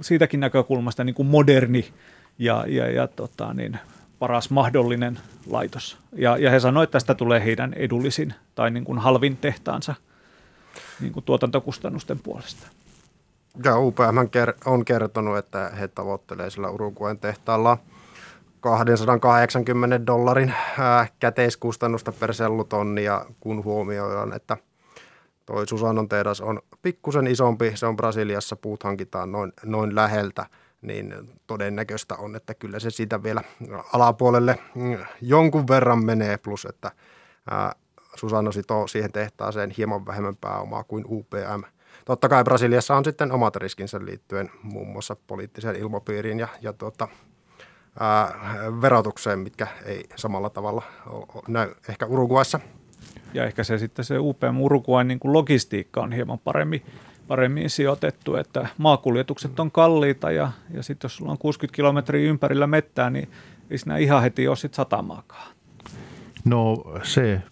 siitäkin 0.00 0.40
näkökulmasta 0.40 1.04
niin 1.04 1.14
kuin 1.14 1.28
moderni 1.28 1.84
ja, 2.38 2.64
ja, 2.68 2.90
ja 2.90 3.08
tota, 3.08 3.54
niin, 3.54 3.78
paras 4.18 4.50
mahdollinen 4.50 5.18
laitos. 5.46 5.98
Ja, 6.12 6.36
ja 6.36 6.50
he 6.50 6.60
sanoivat, 6.60 6.88
että 6.88 6.92
tästä 6.92 7.14
tulee 7.14 7.44
heidän 7.44 7.74
edullisin 7.74 8.34
tai 8.54 8.70
niin 8.70 8.84
kuin 8.84 8.98
halvin 8.98 9.36
tehtaansa 9.36 9.94
niin 11.00 11.12
kuin 11.12 11.24
tuotantokustannusten 11.24 12.18
puolesta. 12.18 12.66
Ja 13.64 13.78
UPM 13.78 14.18
on 14.64 14.84
kertonut, 14.84 15.38
että 15.38 15.70
he 15.80 15.88
tavoittelevat 15.88 16.52
sillä 16.52 16.70
Uruguayn 16.70 17.18
tehtaalla 17.18 17.78
280 18.60 20.06
dollarin 20.06 20.54
käteiskustannusta 21.18 22.12
per 22.12 22.34
sellutonni 22.34 23.04
ja 23.04 23.26
kun 23.40 23.64
huomioidaan, 23.64 24.32
että 24.32 24.56
toi 25.46 25.68
Susanon 25.68 26.08
tehdas 26.08 26.40
on 26.40 26.60
pikkusen 26.82 27.26
isompi, 27.26 27.72
se 27.74 27.86
on 27.86 27.96
Brasiliassa, 27.96 28.56
puut 28.56 28.82
hankitaan 28.82 29.32
noin, 29.32 29.52
noin 29.64 29.94
läheltä– 29.94 30.46
niin 30.82 31.14
todennäköistä 31.46 32.14
on, 32.14 32.36
että 32.36 32.54
kyllä 32.54 32.78
se 32.78 32.90
siitä 32.90 33.22
vielä 33.22 33.42
alapuolelle 33.92 34.58
mm, 34.74 34.98
jonkun 35.20 35.68
verran 35.68 36.04
menee, 36.04 36.36
plus 36.36 36.64
että 36.64 36.90
Susano 38.16 38.52
sitoo 38.52 38.86
siihen 38.86 39.12
tehtaaseen 39.12 39.70
hieman 39.70 40.06
vähemmän 40.06 40.36
pääomaa 40.36 40.84
kuin 40.84 41.04
UPM. 41.08 41.62
Totta 42.04 42.28
kai 42.28 42.44
Brasiliassa 42.44 42.96
on 42.96 43.04
sitten 43.04 43.32
omat 43.32 43.56
riskinsä 43.56 44.04
liittyen 44.04 44.50
muun 44.62 44.88
muassa 44.88 45.16
poliittiseen 45.26 45.76
ilmapiiriin 45.76 46.38
ja, 46.38 46.48
ja 46.60 46.72
tuota, 46.72 47.08
ää, 48.00 48.34
verotukseen, 48.80 49.38
mitkä 49.38 49.66
ei 49.84 50.04
samalla 50.16 50.50
tavalla 50.50 50.82
näy 51.48 51.74
ehkä 51.88 52.06
Uruguayssa. 52.06 52.60
Ja 53.34 53.44
ehkä 53.44 53.64
se 53.64 53.78
sitten 53.78 54.04
se 54.04 54.18
UPM 54.18 54.60
Uruguayn 54.60 55.08
niin 55.08 55.20
kuin 55.20 55.32
logistiikka 55.32 56.00
on 56.00 56.12
hieman 56.12 56.38
paremmin 56.38 56.82
paremmin 57.32 57.70
sijoitettu, 57.70 58.36
että 58.36 58.68
maakuljetukset 58.78 59.60
on 59.60 59.70
kalliita 59.70 60.30
ja, 60.30 60.50
ja 60.70 60.82
sitten 60.82 61.08
jos 61.08 61.16
sulla 61.16 61.32
on 61.32 61.38
60 61.38 61.76
kilometriä 61.76 62.28
ympärillä 62.28 62.66
mettää, 62.66 63.10
niin 63.10 63.30
ei 63.70 63.78
siinä 63.78 63.96
ihan 63.96 64.22
heti 64.22 64.48
ole 64.48 64.56
sitten 64.56 64.76
satamaakaan. 64.76 65.54
No 66.44 66.84
se 67.02 67.42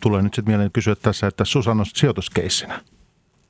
tulee 0.00 0.22
nyt 0.22 0.34
sitten 0.34 0.52
mieleen 0.52 0.72
kysyä 0.72 0.94
tässä, 0.94 1.26
että 1.26 1.44
Susanna 1.44 1.84
sijoituskeissinä. 1.84 2.80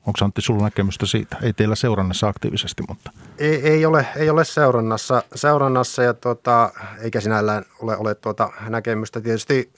Onko 0.05 0.19
Antti 0.21 0.41
sulla 0.41 0.63
näkemystä 0.63 1.05
siitä? 1.05 1.37
Ei 1.41 1.53
teillä 1.53 1.75
seurannassa 1.75 2.27
aktiivisesti, 2.27 2.83
mutta... 2.89 3.11
Ei, 3.37 3.67
ei, 3.69 3.85
ole, 3.85 4.07
ei 4.15 4.29
ole 4.29 4.45
seurannassa, 4.45 5.23
seurannassa 5.35 6.03
ja 6.03 6.13
tuota, 6.13 6.71
eikä 7.01 7.21
sinällään 7.21 7.65
ole, 7.79 7.97
ole 7.97 8.15
tuota 8.15 8.49
näkemystä. 8.69 9.21
Tietysti 9.21 9.71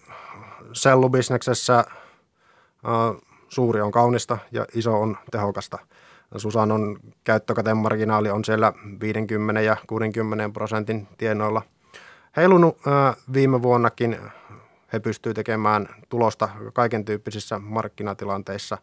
sellubisneksessä 0.73 1.79
äh, 1.79 3.28
suuri 3.49 3.81
on 3.81 3.91
kaunista 3.91 4.37
ja 4.51 4.65
iso 4.75 5.01
on 5.01 5.17
tehokasta. 5.31 5.77
Susanon 6.37 6.99
käyttökatemarginaali 7.23 8.29
on 8.29 8.45
siellä 8.45 8.73
50 9.01 9.61
ja 9.61 9.77
60 9.87 10.49
prosentin 10.53 11.07
tienoilla 11.17 11.61
heilunut 12.37 12.77
viime 13.33 13.61
vuonnakin. 13.61 14.17
He 14.93 14.99
pystyvät 14.99 15.35
tekemään 15.35 15.89
tulosta 16.09 16.49
kaiken 16.73 17.05
tyyppisissä 17.05 17.59
markkinatilanteissa. 17.59 18.77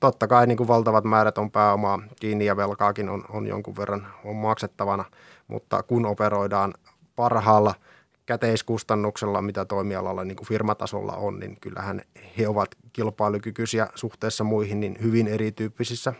Totta 0.00 0.26
kai 0.26 0.46
niin 0.46 0.56
kuin 0.56 0.68
valtavat 0.68 1.04
määrät 1.04 1.38
on 1.38 1.50
pääomaa 1.50 2.02
kiinni 2.20 2.46
ja 2.46 2.56
velkaakin 2.56 3.08
on, 3.08 3.24
on 3.28 3.46
jonkun 3.46 3.76
verran 3.76 4.06
on 4.24 4.36
maksettavana, 4.36 5.04
mutta 5.48 5.82
kun 5.82 6.06
operoidaan 6.06 6.74
parhaalla– 7.16 7.74
käteiskustannuksella, 8.26 9.42
mitä 9.42 9.64
toimialalla 9.64 10.24
niin 10.24 10.36
kuin 10.36 10.46
firmatasolla 10.46 11.12
on, 11.12 11.40
niin 11.40 11.56
kyllähän 11.60 12.02
he 12.38 12.48
ovat 12.48 12.68
kilpailukykyisiä 12.92 13.86
suhteessa 13.94 14.44
muihin 14.44 14.80
niin 14.80 14.96
hyvin 15.02 15.28
erityyppisissä 15.28 16.12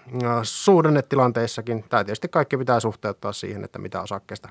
suhdannetilanteissakin. 0.43 1.85
Tämä 1.89 2.05
tietysti 2.05 2.29
kaikki 2.29 2.57
pitää 2.57 2.81
suhteuttaa 2.81 3.33
siihen, 3.33 3.65
että 3.65 3.79
mitä 3.79 4.03
osakkeesta 4.03 4.49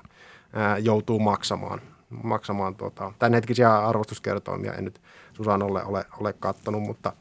joutuu 0.82 1.18
maksamaan. 1.18 1.80
maksamaan 2.22 2.74
tuota, 2.74 3.12
tämänhetkisiä 3.18 3.78
arvostuskertoimia 3.78 4.72
en 4.72 4.84
nyt 4.84 5.00
Susanolle 5.32 5.84
ole, 5.84 6.04
ole 6.20 6.32
kattonut, 6.32 6.82
mutta 6.82 7.12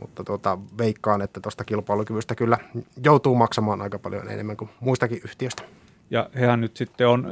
mutta 0.00 0.24
tuota, 0.24 0.58
veikkaan, 0.78 1.22
että 1.22 1.40
tuosta 1.40 1.64
kilpailukyvystä 1.64 2.34
kyllä 2.34 2.58
joutuu 3.04 3.34
maksamaan 3.34 3.82
aika 3.82 3.98
paljon 3.98 4.30
enemmän 4.30 4.56
kuin 4.56 4.70
muistakin 4.80 5.20
yhtiöistä. 5.24 5.62
Ja 6.12 6.30
hehän 6.34 6.60
nyt 6.60 6.76
sitten 6.76 7.08
on 7.08 7.28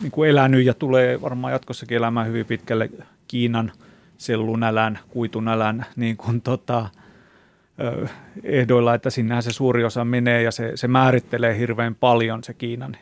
niin 0.00 0.10
kuin 0.10 0.30
elänyt 0.30 0.64
ja 0.64 0.74
tulee 0.74 1.20
varmaan 1.20 1.52
jatkossakin 1.52 1.96
elämään 1.96 2.26
hyvin 2.26 2.46
pitkälle 2.46 2.90
Kiinan 3.28 3.72
sellunälän, 4.16 4.98
kuitunälän 5.08 5.86
niin 5.96 6.16
kuin 6.16 6.40
tota, 6.40 6.88
ehdoilla, 8.42 8.94
että 8.94 9.10
sinnehän 9.10 9.42
se 9.42 9.52
suuri 9.52 9.84
osa 9.84 10.04
menee 10.04 10.42
ja 10.42 10.50
se, 10.50 10.72
se 10.74 10.88
määrittelee 10.88 11.58
hirveän 11.58 11.94
paljon 11.94 12.44
se 12.44 12.54
Kiinan 12.54 12.96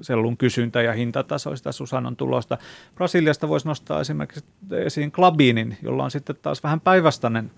sellun 0.00 0.36
kysyntä 0.36 0.82
ja 0.82 0.92
hintataso 0.92 1.56
sitä 1.56 1.72
Susanon 1.72 2.16
tulosta. 2.16 2.58
Brasiliasta 2.94 3.48
voisi 3.48 3.68
nostaa 3.68 4.00
esimerkiksi 4.00 4.44
esiin 4.72 5.12
Klabinin, 5.12 5.76
jolla 5.82 6.04
on 6.04 6.10
sitten 6.10 6.36
taas 6.42 6.62
vähän 6.62 6.80
päinvastainen 6.80 7.50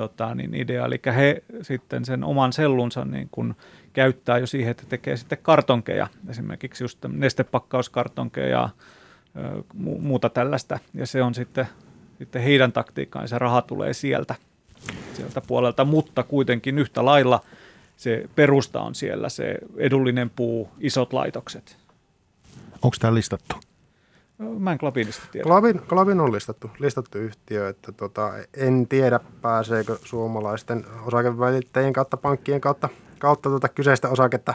tota, 0.00 0.34
niin 0.34 0.54
idea. 0.54 0.86
Eli 0.86 1.00
he 1.16 1.42
sitten 1.62 2.04
sen 2.04 2.24
oman 2.24 2.52
sellunsa 2.52 3.04
niin 3.04 3.28
kun 3.30 3.54
käyttää 3.92 4.38
jo 4.38 4.46
siihen, 4.46 4.70
että 4.70 4.84
tekee 4.88 5.16
sitten 5.16 5.38
kartonkeja, 5.42 6.06
esimerkiksi 6.28 6.84
just 6.84 6.98
nestepakkauskartonkeja 7.08 8.48
ja 8.48 8.68
muuta 9.74 10.28
tällaista. 10.28 10.78
Ja 10.94 11.06
se 11.06 11.22
on 11.22 11.34
sitten, 11.34 11.66
sitten 12.18 12.42
heidän 12.42 12.72
taktiikkaan, 12.72 13.22
ja 13.22 13.28
se 13.28 13.38
raha 13.38 13.62
tulee 13.62 13.92
sieltä, 13.92 14.34
sieltä 15.12 15.40
puolelta, 15.40 15.84
mutta 15.84 16.22
kuitenkin 16.22 16.78
yhtä 16.78 17.04
lailla– 17.04 17.40
se 17.96 18.28
perusta 18.34 18.80
on 18.80 18.94
siellä, 18.94 19.28
se 19.28 19.58
edullinen 19.76 20.30
puu, 20.30 20.68
isot 20.80 21.12
laitokset. 21.12 21.76
Onko 22.82 22.96
tämä 23.00 23.14
listattu? 23.14 23.56
Mä 24.38 24.72
en 24.72 24.78
Klabinista 24.78 25.26
tiedä. 25.32 25.44
Klabin, 25.44 25.82
Klabin 25.88 26.20
on 26.20 26.32
listattu, 26.32 26.70
listattu 26.78 27.18
yhtiö, 27.18 27.68
että 27.68 27.92
tota, 27.92 28.32
en 28.56 28.88
tiedä 28.88 29.20
pääseekö 29.42 29.98
suomalaisten 30.04 30.86
osakevälittäjien 31.06 31.92
kautta, 31.92 32.16
pankkien 32.16 32.60
kautta, 32.60 32.88
kautta 33.18 33.48
tuota 33.48 33.68
kyseistä 33.68 34.08
osaketta 34.08 34.54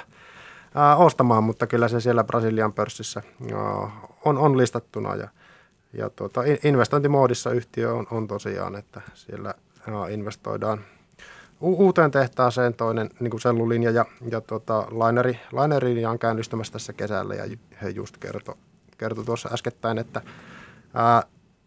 ää, 0.76 0.96
ostamaan, 0.96 1.44
mutta 1.44 1.68
kyllä 1.68 1.88
se 1.88 2.00
siellä 2.00 2.24
Brasilian 2.24 2.74
pörssissä 2.74 3.22
ää, 3.54 3.92
on, 4.26 4.38
on 4.38 4.58
listattuna 4.58 5.16
ja, 5.16 5.28
ja 5.94 6.10
tuota, 6.10 6.42
investointimoodissa 6.64 7.52
yhtiö 7.52 7.94
on, 7.94 8.08
on 8.12 8.28
tosiaan, 8.28 8.76
että 8.76 9.02
siellä 9.14 9.54
ää, 9.88 10.08
investoidaan– 10.10 10.82
uuteen 11.62 12.12
tehtaaseen 12.12 12.74
toinen 12.74 13.10
niin 13.20 13.32
kuin 13.32 13.42
sellulinja 13.42 13.92
ja, 13.92 14.06
ja 14.32 14.42
tota, 14.42 14.88
laineri, 14.92 15.40
lainerilinja 15.52 16.10
on 16.10 16.20
käynnistymässä 16.20 16.74
tässä 16.74 16.94
kesällä 16.94 17.36
ja 17.36 17.58
he 17.82 17.90
just 17.90 18.18
kertoi 18.18 18.56
kerto 19.02 19.24
tuossa 19.24 19.50
äskettäin, 19.54 19.98
että 19.98 20.22
ää, 20.94 21.24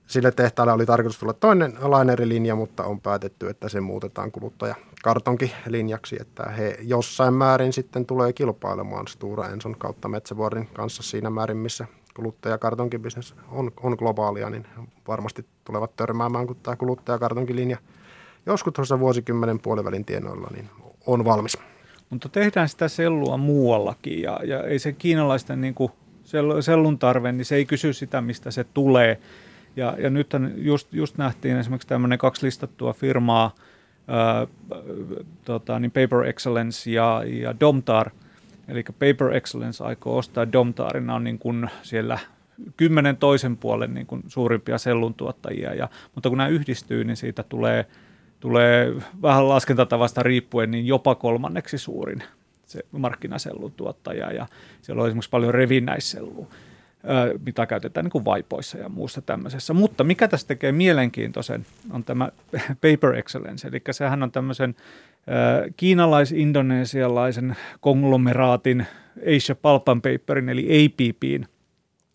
sille 0.07 0.32
tehtaalle 0.32 0.72
oli 0.72 0.87
tarkoitus 0.87 1.18
tulla 1.18 1.32
toinen 1.32 1.72
lainerilinja, 1.80 2.55
mutta 2.55 2.85
on 2.85 3.01
päätetty, 3.01 3.49
että 3.49 3.68
se 3.68 3.80
muutetaan 3.80 4.32
kuluttajakartonkilinjaksi, 4.32 6.16
että 6.20 6.45
he 6.45 6.78
jossain 6.82 7.35
määrin 7.35 7.72
sitten 7.72 8.07
tulee 8.07 8.32
kilpailemaan 8.32 9.09
Stura 9.09 9.49
Enson 9.49 9.76
kautta 9.78 10.09
Metsävuorin 10.09 10.66
kanssa 10.66 11.03
siinä 11.03 11.30
määrin, 11.30 11.57
missä 11.57 11.87
kuluttajakartonkibisnes 12.16 13.35
on, 13.51 13.72
on 13.82 13.97
globaalia, 13.99 14.51
niin 14.51 14.66
varmasti 15.09 15.47
tulevat 15.64 15.97
törmäämään, 15.97 16.47
kun 16.47 16.57
tämä 16.62 16.76
kuluttajakartonkilinja– 16.76 17.78
joskus 18.47 18.72
tuossa 18.72 19.01
vuosikymmenen 19.01 19.61
puolivälin 19.61 20.05
tienoilla 20.05 20.49
niin 20.55 20.70
on 21.07 21.24
valmis. 21.24 21.59
Mutta 22.11 22.28
tehdään 22.28 22.68
sitä 22.68 22.89
sellua 22.89 23.37
muuallakin 23.37 24.22
ja, 24.22 24.41
ja 24.45 24.62
ei 24.62 24.78
se 24.78 24.93
kiinalaisten 24.93 25.61
niin 25.61 25.74
kuin 25.74 25.93
sellun 26.61 26.99
tarve, 26.99 27.32
niin 27.32 27.45
se 27.45 27.57
ei 27.57 27.64
kysy 27.64 27.93
sitä, 27.93 28.20
mistä 28.20 28.51
se 28.51 28.64
tulee. 28.64 29.20
Ja, 29.76 29.97
ja 29.99 30.11
nyt 30.11 30.30
just, 30.57 30.95
just 30.95 31.18
nähtiin 31.18 31.57
esimerkiksi 31.57 31.89
tämmöinen 31.89 32.18
kaksi 32.18 32.47
listattua 32.47 32.93
firmaa, 32.93 33.55
ää, 34.09 34.47
tota, 35.45 35.78
niin 35.78 35.91
Paper 35.91 36.24
Excellence 36.24 36.91
ja, 36.91 37.22
ja 37.26 37.61
Domtar. 37.61 38.11
Eli 38.68 38.82
Paper 38.82 39.32
Excellence 39.32 39.85
aikoo 39.85 40.18
ostaa 40.18 40.53
Domtarina 40.53 41.14
on 41.14 41.24
niin 41.24 41.39
kuin 41.39 41.70
siellä 41.82 42.18
kymmenen 42.76 43.16
toisen 43.16 43.57
puolen 43.57 43.95
niin 43.95 44.07
kuin 44.07 44.22
suurimpia 44.26 44.78
selluntuottajia. 44.78 45.74
Ja, 45.74 45.89
mutta 46.14 46.28
kun 46.28 46.39
nämä 46.39 46.49
yhdistyy, 46.49 47.05
niin 47.05 47.16
siitä 47.16 47.43
tulee– 47.43 47.87
tulee 48.45 48.93
vähän 49.22 49.49
laskentatavasta 49.49 50.22
riippuen 50.22 50.70
niin 50.70 50.87
jopa 50.87 51.14
kolmanneksi 51.14 51.78
suurin 51.78 52.22
se 52.67 52.85
markkinasellun 52.93 53.73
tuottaja 53.73 54.33
ja 54.33 54.47
siellä 54.83 55.03
on 55.03 55.09
esimerkiksi 55.09 55.31
paljon 55.31 55.55
revinnäissellua 55.55 56.47
mitä 57.47 57.67
käytetään 57.67 58.05
niin 58.05 58.11
kuin 58.11 58.25
vaipoissa 58.25 58.79
ja 58.79 58.89
muussa 58.89 59.23
tämmöisessä. 59.23 59.75
Mutta 59.75 60.05
mikä 60.05 60.29
tässä 60.29 60.47
tekee 60.47 60.73
mielenkiintoisen 60.73 61.67
on 61.91 62.05
tämä 62.05 62.29
Paper 62.69 63.15
Excellence, 63.15 63.69
eli 63.69 63.83
sehän 63.91 64.23
on 64.23 64.33
tämmöisen 64.33 64.75
kiinalais-indonesialaisen 65.77 67.57
konglomeraatin 67.81 68.87
Asia 69.37 69.55
Pulp 69.55 69.89
and 69.89 70.01
Paperin 70.01 70.49
eli 70.49 70.87
APPin 70.87 71.49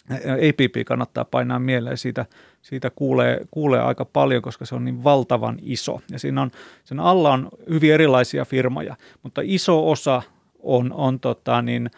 APP 0.10 0.86
kannattaa 0.86 1.26
painaa 1.26 1.60
mieleen, 1.60 1.98
siitä, 1.98 2.26
siitä 2.62 2.90
kuulee, 2.90 3.42
kuulee 3.52 3.82
aika 3.82 4.06
paljon, 4.06 4.42
koska 4.42 4.66
se 4.66 4.76
on 4.76 4.86
niin 4.86 5.04
valtavan 5.04 5.58
iso. 5.62 6.02
Ja 6.12 6.20
siinä 6.20 6.42
on, 6.42 6.52
sen 6.84 7.00
alla 7.00 7.34
on 7.34 7.50
hyvin 7.70 7.94
erilaisia 7.94 8.46
firmoja, 8.46 8.96
mutta 9.24 9.42
iso 9.44 9.92
osa 9.92 10.22
on, 10.60 10.94
on 10.94 11.20
tota 11.20 11.62
niin, 11.62 11.90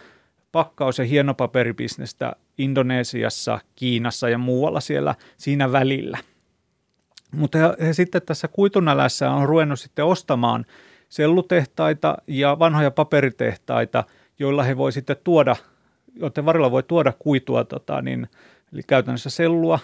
pakkaus- 0.51 0.99
ja 0.99 1.05
hienopaperibisnestä 1.05 2.33
Indonesiassa, 2.57 3.59
Kiinassa 3.75 4.29
ja 4.29 4.37
muualla 4.37 4.79
siellä 4.79 5.15
siinä 5.37 5.71
välillä. 5.71 6.17
Mutta 7.31 7.57
he, 7.57 7.87
he 7.87 7.93
sitten 7.93 8.21
tässä 8.21 8.47
kuitunälässä 8.47 9.31
on 9.31 9.49
ruvennut 9.49 9.79
sitten 9.79 10.05
ostamaan 10.05 10.65
sellutehtaita 11.09 12.17
ja 12.27 12.59
vanhoja 12.59 12.91
paperitehtaita, 12.91 14.03
joilla 14.39 14.63
he 14.63 14.77
voi 14.77 14.91
sitten 14.91 15.17
tuoda– 15.23 15.55
joiden 16.15 16.45
varrella 16.45 16.71
voi 16.71 16.83
tuoda 16.83 17.13
kuitua, 17.19 17.63
tota, 17.63 18.01
niin, 18.01 18.27
eli 18.73 18.81
käytännössä 18.87 19.29
sellua, 19.29 19.79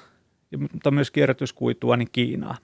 mutta 0.74 0.92
myös 0.92 1.12
kierrätyskuitua, 1.12 1.98
niin 1.98 2.10
Kiinaa. 2.12 2.58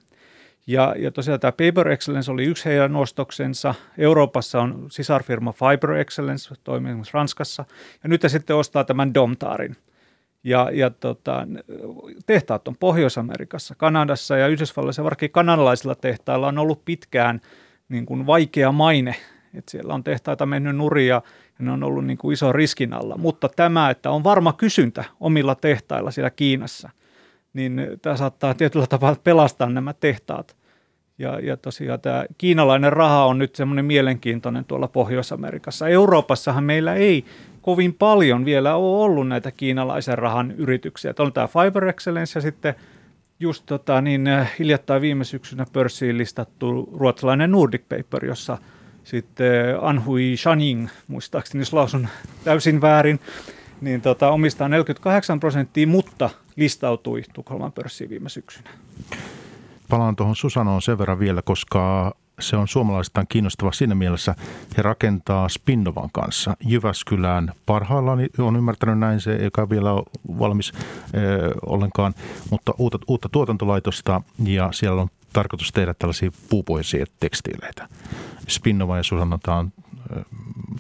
Ja, 0.67 0.95
ja 0.97 1.11
tosiaan 1.11 1.39
tämä 1.39 1.51
Paper 1.51 1.87
Excellence 1.87 2.31
oli 2.31 2.45
yksi 2.45 2.65
heidän 2.65 2.95
ostoksensa. 2.95 3.75
Euroopassa 3.97 4.61
on 4.61 4.85
sisarfirma 4.91 5.53
Fiber 5.53 5.91
Excellence, 5.91 6.55
toimii 6.63 6.89
esimerkiksi 6.89 7.13
Ranskassa. 7.13 7.65
Ja 8.03 8.09
nyt 8.09 8.23
he 8.23 8.29
sitten 8.29 8.55
ostaa 8.55 8.83
tämän 8.83 9.13
Domtarin. 9.13 9.75
Ja, 10.43 10.69
ja 10.73 10.89
tota, 10.89 11.47
tehtaat 12.25 12.67
on 12.67 12.75
Pohjois-Amerikassa, 12.79 13.75
Kanadassa 13.75 14.37
ja 14.37 14.47
Yhdysvalloissa, 14.47 15.03
varsinkin 15.03 15.31
kanadalaisilla 15.31 15.95
tehtailla 15.95 16.47
on 16.47 16.57
ollut 16.57 16.85
pitkään 16.85 17.41
niin 17.89 18.05
kuin 18.05 18.25
vaikea 18.25 18.71
maine. 18.71 19.15
että 19.53 19.71
siellä 19.71 19.93
on 19.93 20.03
tehtaita 20.03 20.45
mennyt 20.45 20.75
nurin 20.75 21.07
ja 21.07 21.21
ja 21.59 21.65
ne 21.65 21.71
on 21.71 21.83
ollut 21.83 22.05
niin 22.05 22.17
kuin 22.17 22.33
iso 22.33 22.51
riskin 22.51 22.93
alla. 22.93 23.17
Mutta 23.17 23.49
tämä, 23.49 23.89
että 23.89 24.11
on 24.11 24.23
varma 24.23 24.53
kysyntä 24.53 25.03
omilla 25.19 25.55
tehtailla 25.55 26.11
siellä 26.11 26.29
Kiinassa, 26.29 26.89
niin 27.53 27.81
tämä 28.01 28.17
saattaa 28.17 28.53
tietyllä 28.53 28.87
tavalla 28.87 29.19
pelastaa 29.23 29.69
nämä 29.69 29.93
tehtaat. 29.93 30.55
Ja, 31.17 31.39
ja 31.39 31.57
tosiaan 31.57 32.01
tämä 32.01 32.25
kiinalainen 32.37 32.93
raha 32.93 33.25
on 33.25 33.37
nyt 33.37 33.55
semmoinen 33.55 33.85
mielenkiintoinen 33.85 34.65
tuolla 34.65 34.87
Pohjois-Amerikassa. 34.87 35.87
Euroopassahan 35.87 36.63
meillä 36.63 36.93
ei 36.93 37.25
kovin 37.61 37.93
paljon 37.93 38.45
vielä 38.45 38.75
ole 38.75 39.03
ollut 39.03 39.27
näitä 39.27 39.51
kiinalaisen 39.51 40.17
rahan 40.17 40.51
yrityksiä. 40.51 41.13
On 41.19 41.33
tämä 41.33 41.47
Fiber 41.47 41.85
Excellence 41.85 42.37
ja 42.37 42.41
sitten 42.41 42.75
just 43.39 43.63
tota, 43.65 44.01
niin, 44.01 44.27
äh, 44.27 44.51
hiljattain 44.59 45.01
viime 45.01 45.23
syksynä 45.23 45.65
pörssiin 45.73 46.17
listattu 46.17 46.89
ruotsalainen 46.97 47.51
Nordic 47.51 47.81
Paper, 47.89 48.25
jossa– 48.25 48.57
sitten 49.03 49.77
Anhui 49.81 50.33
Shaning, 50.37 50.87
muistaakseni 51.07 51.61
jos 51.61 51.73
lausun 51.73 52.07
täysin 52.43 52.81
väärin, 52.81 53.19
niin 53.81 54.01
tota, 54.01 54.29
omistaa 54.29 54.69
48 54.69 55.39
prosenttia, 55.39 55.87
mutta 55.87 56.29
listautui 56.55 57.23
Tukholman 57.33 57.71
pörssiin 57.71 58.09
viime 58.09 58.29
syksynä. 58.29 58.69
Palaan 59.89 60.15
tuohon 60.15 60.35
Susanoon 60.35 60.81
sen 60.81 60.97
verran 60.97 61.19
vielä, 61.19 61.41
koska 61.41 62.13
se 62.39 62.55
on 62.55 62.67
suomalaistaan 62.67 63.27
kiinnostava 63.29 63.71
siinä 63.71 63.95
mielessä. 63.95 64.35
He 64.77 64.81
rakentaa 64.81 65.49
Spinnovan 65.49 66.09
kanssa 66.13 66.57
Jyväskylään. 66.65 67.51
Parhaillaan 67.65 68.19
on 68.37 68.55
ymmärtänyt 68.55 68.99
näin 68.99 69.21
se, 69.21 69.35
vielä 69.69 69.93
ole 69.93 70.03
valmis 70.39 70.73
äh, 70.75 70.81
ollenkaan, 71.65 72.13
mutta 72.49 72.73
uutta, 72.77 72.99
uutta 73.07 73.29
tuotantolaitosta 73.29 74.21
ja 74.43 74.71
siellä 74.71 75.01
on 75.01 75.07
tarkoitus 75.33 75.71
tehdä 75.71 75.93
tällaisia 75.93 76.31
puupohjaisia 76.49 77.05
tekstiileitä. 77.19 77.87
Spinnova 78.49 78.97
ja 78.97 79.03
Susanna, 79.03 79.39
tämä 79.43 79.57
on 79.57 79.71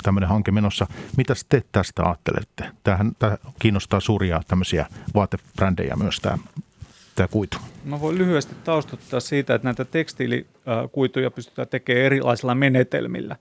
tämmöinen 0.03 0.29
hanke 0.29 0.51
menossa. 0.51 0.87
Mitä 1.17 1.33
te 1.49 1.61
tästä 1.71 2.03
ajattelette? 2.03 2.65
Tämähän 2.83 3.11
tämä 3.19 3.37
kiinnostaa 3.59 3.99
suuria 3.99 4.41
tämmöisiä 4.47 4.85
vaatebrändejä 5.13 5.95
myös 5.95 6.19
tämä, 6.19 6.37
tämä 7.15 7.27
kuitu. 7.27 7.57
Mä 7.85 8.01
voin 8.01 8.17
lyhyesti 8.17 8.55
taustuttaa 8.63 9.19
siitä, 9.19 9.55
että 9.55 9.67
näitä 9.67 9.85
tekstiilikuituja 9.85 11.31
pystytään 11.31 11.67
tekemään 11.67 12.05
erilaisilla 12.05 12.55
menetelmillä. 12.55 13.35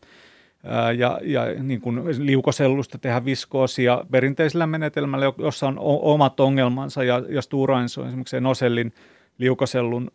Ja, 0.96 1.20
ja 1.22 1.62
niin 1.62 1.80
kuin 1.80 2.26
liukosellusta 2.26 2.98
tehdään 2.98 3.24
viskoosia 3.24 4.04
perinteisellä 4.10 4.66
menetelmällä, 4.66 5.32
jossa 5.38 5.68
on 5.68 5.76
omat 5.78 6.40
ongelmansa. 6.40 7.04
Ja, 7.04 7.22
ja 7.28 7.42
Stura 7.42 7.80
Enso 7.80 8.06
esimerkiksi 8.06 8.40
Nosellin 8.40 8.92
liukosellun 9.38 10.10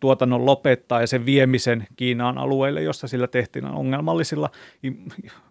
tuotannon 0.00 0.46
lopettaa 0.46 1.00
ja 1.00 1.06
sen 1.06 1.26
viemisen 1.26 1.86
Kiinaan 1.96 2.38
alueelle, 2.38 2.82
jossa 2.82 3.08
sillä 3.08 3.26
tehtiin 3.26 3.64
ongelmallisilla 3.64 4.50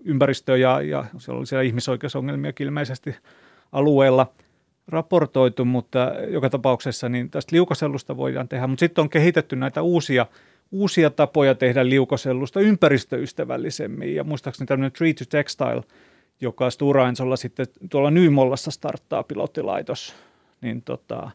ympäristö- 0.04 0.58
ja, 0.58 0.82
ja 0.82 1.06
siellä 1.18 1.38
oli 1.38 1.46
siellä 1.46 1.64
ihmisoikeusongelmia 1.64 2.54
ilmeisesti 2.60 3.16
alueella 3.72 4.28
raportoitu, 4.88 5.66
mutta 5.66 6.14
joka 6.28 6.50
tapauksessa 6.50 7.10
niin 7.10 7.30
tästä 7.30 7.56
liukosellusta 7.56 8.18
voidaan 8.18 8.48
tehdä, 8.48 8.68
mutta 8.68 8.80
sitten 8.80 9.02
on 9.02 9.10
kehitetty 9.10 9.56
näitä 9.56 9.82
uusia, 9.82 10.26
uusia 10.72 11.10
tapoja 11.10 11.56
tehdä 11.56 11.90
liukosellusta 11.90 12.60
ympäristöystävällisemmin. 12.60 14.16
Ja 14.16 14.24
muistaakseni 14.24 14.68
tämmöinen 14.68 14.92
Tree 14.92 15.14
to 15.14 15.24
Textile, 15.30 15.84
joka 16.42 16.70
Stura 16.70 17.10
Ensolla 17.10 17.36
sitten 17.36 17.66
tuolla 17.90 18.12
Nymollassa 18.12 18.72
starttaa 18.72 19.24
pilottilaitos, 19.24 20.16
niin 20.62 20.82
tota, 20.82 21.32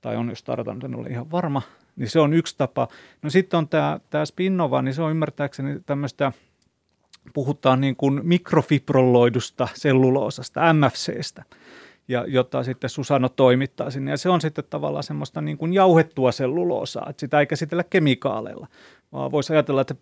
tai 0.00 0.16
on 0.16 0.28
jo 0.28 0.34
startannut, 0.34 0.84
en 0.84 0.94
ole 0.94 1.08
ihan 1.08 1.30
varma, 1.30 1.62
niin 1.96 2.10
se 2.10 2.20
on 2.20 2.34
yksi 2.34 2.54
tapa. 2.58 2.88
No 3.22 3.30
sitten 3.30 3.58
on 3.58 3.68
tämä, 3.68 4.00
tämä 4.10 4.24
Spinnova, 4.24 4.82
niin 4.82 4.94
se 4.94 5.02
on 5.02 5.10
ymmärtääkseni 5.10 5.80
tämmöistä, 5.86 6.32
puhutaan 7.34 7.80
niin 7.80 7.96
kuin 7.96 8.20
mikrofibrolloidusta 8.22 9.68
selluloosasta, 9.74 10.60
MFCstä, 10.74 11.44
ja 12.08 12.24
jota 12.28 12.62
sitten 12.62 12.90
Susano 12.90 13.28
toimittaa 13.28 13.90
sinne. 13.90 14.10
Ja 14.10 14.16
se 14.16 14.28
on 14.28 14.40
sitten 14.40 14.64
tavallaan 14.70 15.04
semmoista 15.04 15.40
niin 15.40 15.58
kuin 15.58 15.72
jauhettua 15.72 16.32
selluloosaa, 16.32 17.06
että 17.10 17.20
sitä 17.20 17.40
ei 17.40 17.46
käsitellä 17.46 17.84
kemikaaleilla, 17.84 18.66
vaan 19.12 19.30
voisi 19.30 19.52
ajatella, 19.52 19.80
että 19.80 19.94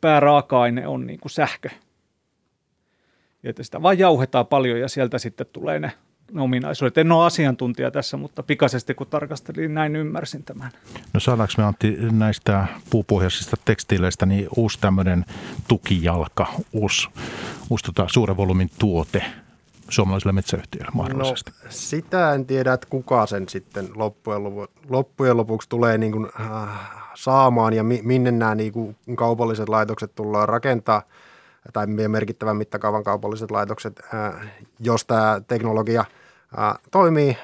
pääraaka-aine 0.00 0.86
on 0.86 1.06
niin 1.06 1.20
kuin 1.20 1.30
sähkö. 1.30 1.68
Ja 3.42 3.50
että 3.50 3.62
sitä 3.62 3.82
vaan 3.82 3.98
jauhetaan 3.98 4.46
paljon 4.46 4.80
ja 4.80 4.88
sieltä 4.88 5.18
sitten 5.18 5.46
tulee 5.52 5.78
ne 5.78 5.92
ominaisuudet. 6.38 6.98
En 6.98 7.12
ole 7.12 7.26
asiantuntija 7.26 7.90
tässä, 7.90 8.16
mutta 8.16 8.42
pikaisesti 8.42 8.94
kun 8.94 9.06
tarkastelin, 9.06 9.60
niin 9.60 9.74
näin 9.74 9.96
ymmärsin 9.96 10.42
tämän. 10.42 10.70
No 11.12 11.20
saadaanko 11.20 11.52
me 11.58 11.64
Antti 11.64 11.96
näistä 12.10 12.66
puupohjaisista 12.90 13.56
tekstiileistä 13.64 14.26
niin 14.26 14.48
uusi 14.56 14.78
tämmöinen 14.80 15.24
tukijalka, 15.68 16.46
uusi, 16.72 17.08
uusi 17.70 17.84
tota, 17.84 18.06
suuren 18.10 18.36
volyymin 18.36 18.70
tuote 18.78 19.24
suomalaisille 19.88 20.32
metsäyhtiöille 20.32 20.90
mahdollisesti? 20.94 21.50
No, 21.50 21.70
sitä 21.70 22.34
en 22.34 22.46
tiedä, 22.46 22.72
että 22.72 22.86
kuka 22.90 23.26
sen 23.26 23.48
sitten 23.48 23.88
loppujen, 23.94 24.44
lopu, 24.44 24.66
loppujen 24.88 25.36
lopuksi 25.36 25.68
tulee 25.68 25.98
niin 25.98 26.12
kuin, 26.12 26.28
äh, 26.40 26.68
saamaan 27.14 27.72
ja 27.72 27.82
mi, 27.82 28.00
minne 28.02 28.30
nämä 28.30 28.54
niin 28.54 28.72
kuin 28.72 28.96
kaupalliset 29.16 29.68
laitokset 29.68 30.14
tullaan 30.14 30.48
rakentaa 30.48 31.02
tai 31.72 31.86
merkittävän 31.86 32.56
mittakaavan 32.56 33.04
kaupalliset 33.04 33.50
laitokset, 33.50 34.00
äh, 34.14 34.50
jos 34.80 35.04
tämä 35.04 35.40
teknologia– 35.48 36.04
toimii 36.90 37.36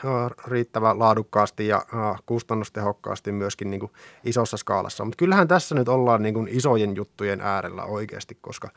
riittävän 0.46 0.98
laadukkaasti 0.98 1.66
ja 1.66 1.82
kustannustehokkaasti 2.26 3.32
myöskin 3.32 3.70
niin 3.70 3.80
kuin 3.80 3.92
isossa 4.24 4.56
skaalassa. 4.56 5.04
Mutta 5.04 5.16
kyllähän 5.16 5.48
tässä 5.48 5.74
nyt 5.74 5.88
ollaan 5.88 6.22
niin 6.22 6.34
kuin 6.34 6.48
isojen 6.48 6.96
juttujen 6.96 7.40
äärellä 7.40 7.84
oikeasti, 7.84 8.38
koska 8.40 8.70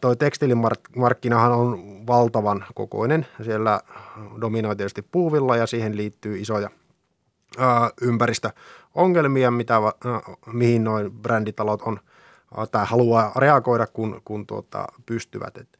tuo 0.00 0.14
tekstiilimarkkinahan 0.14 1.52
on 1.52 1.78
valtavan 2.06 2.64
kokoinen. 2.74 3.26
Siellä 3.44 3.80
dominoi 4.40 4.76
tietysti 4.76 5.02
puuvilla 5.02 5.56
ja 5.56 5.66
siihen 5.66 5.96
liittyy 5.96 6.38
isoja 6.38 6.70
ympäristöongelmia, 8.00 9.50
mitä, 9.50 9.80
mihin 10.52 10.84
noin 10.84 11.12
bränditalot 11.12 11.82
on 11.82 12.00
tai 12.70 12.86
haluaa 12.86 13.32
reagoida, 13.36 13.86
kun, 13.86 14.20
kun 14.24 14.46
tuota, 14.46 14.86
pystyvät. 15.06 15.56
Et, 15.56 15.78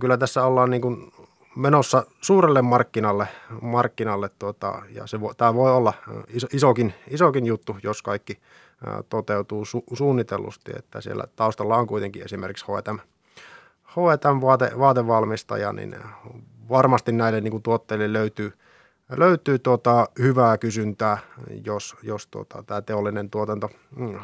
kyllä 0.00 0.16
tässä 0.16 0.44
ollaan 0.44 0.70
niin 0.70 0.82
kuin 0.82 1.12
menossa 1.56 2.06
suurelle 2.20 2.62
markkinalle, 2.62 3.28
markkinalle 3.62 4.30
tuota, 4.38 4.82
ja 4.90 5.06
se 5.06 5.18
tämä 5.36 5.54
voi 5.54 5.72
olla 5.72 5.92
iso, 6.28 6.46
isokin, 6.52 6.94
isokin 7.10 7.46
juttu, 7.46 7.76
jos 7.82 8.02
kaikki 8.02 8.38
toteutuu 9.08 9.64
su, 9.64 9.84
suunnitellusti, 9.92 10.72
että 10.76 11.00
siellä 11.00 11.24
taustalla 11.36 11.76
on 11.76 11.86
kuitenkin 11.86 12.24
esimerkiksi 12.24 12.64
H&M, 12.64 12.98
H&M 13.82 14.40
vaate, 14.40 14.72
vaatevalmistaja, 14.78 15.72
niin 15.72 15.96
varmasti 16.68 17.12
näille 17.12 17.40
niin 17.40 17.50
kuin 17.50 17.62
tuotteille 17.62 18.12
löytyy, 18.12 18.52
löytyy 19.16 19.58
tuota, 19.58 20.08
hyvää 20.18 20.58
kysyntää, 20.58 21.18
jos, 21.64 21.96
jos 22.02 22.26
tuota, 22.26 22.62
tämä 22.62 22.82
teollinen 22.82 23.30
tuotanto 23.30 23.70
mm, 23.96 24.18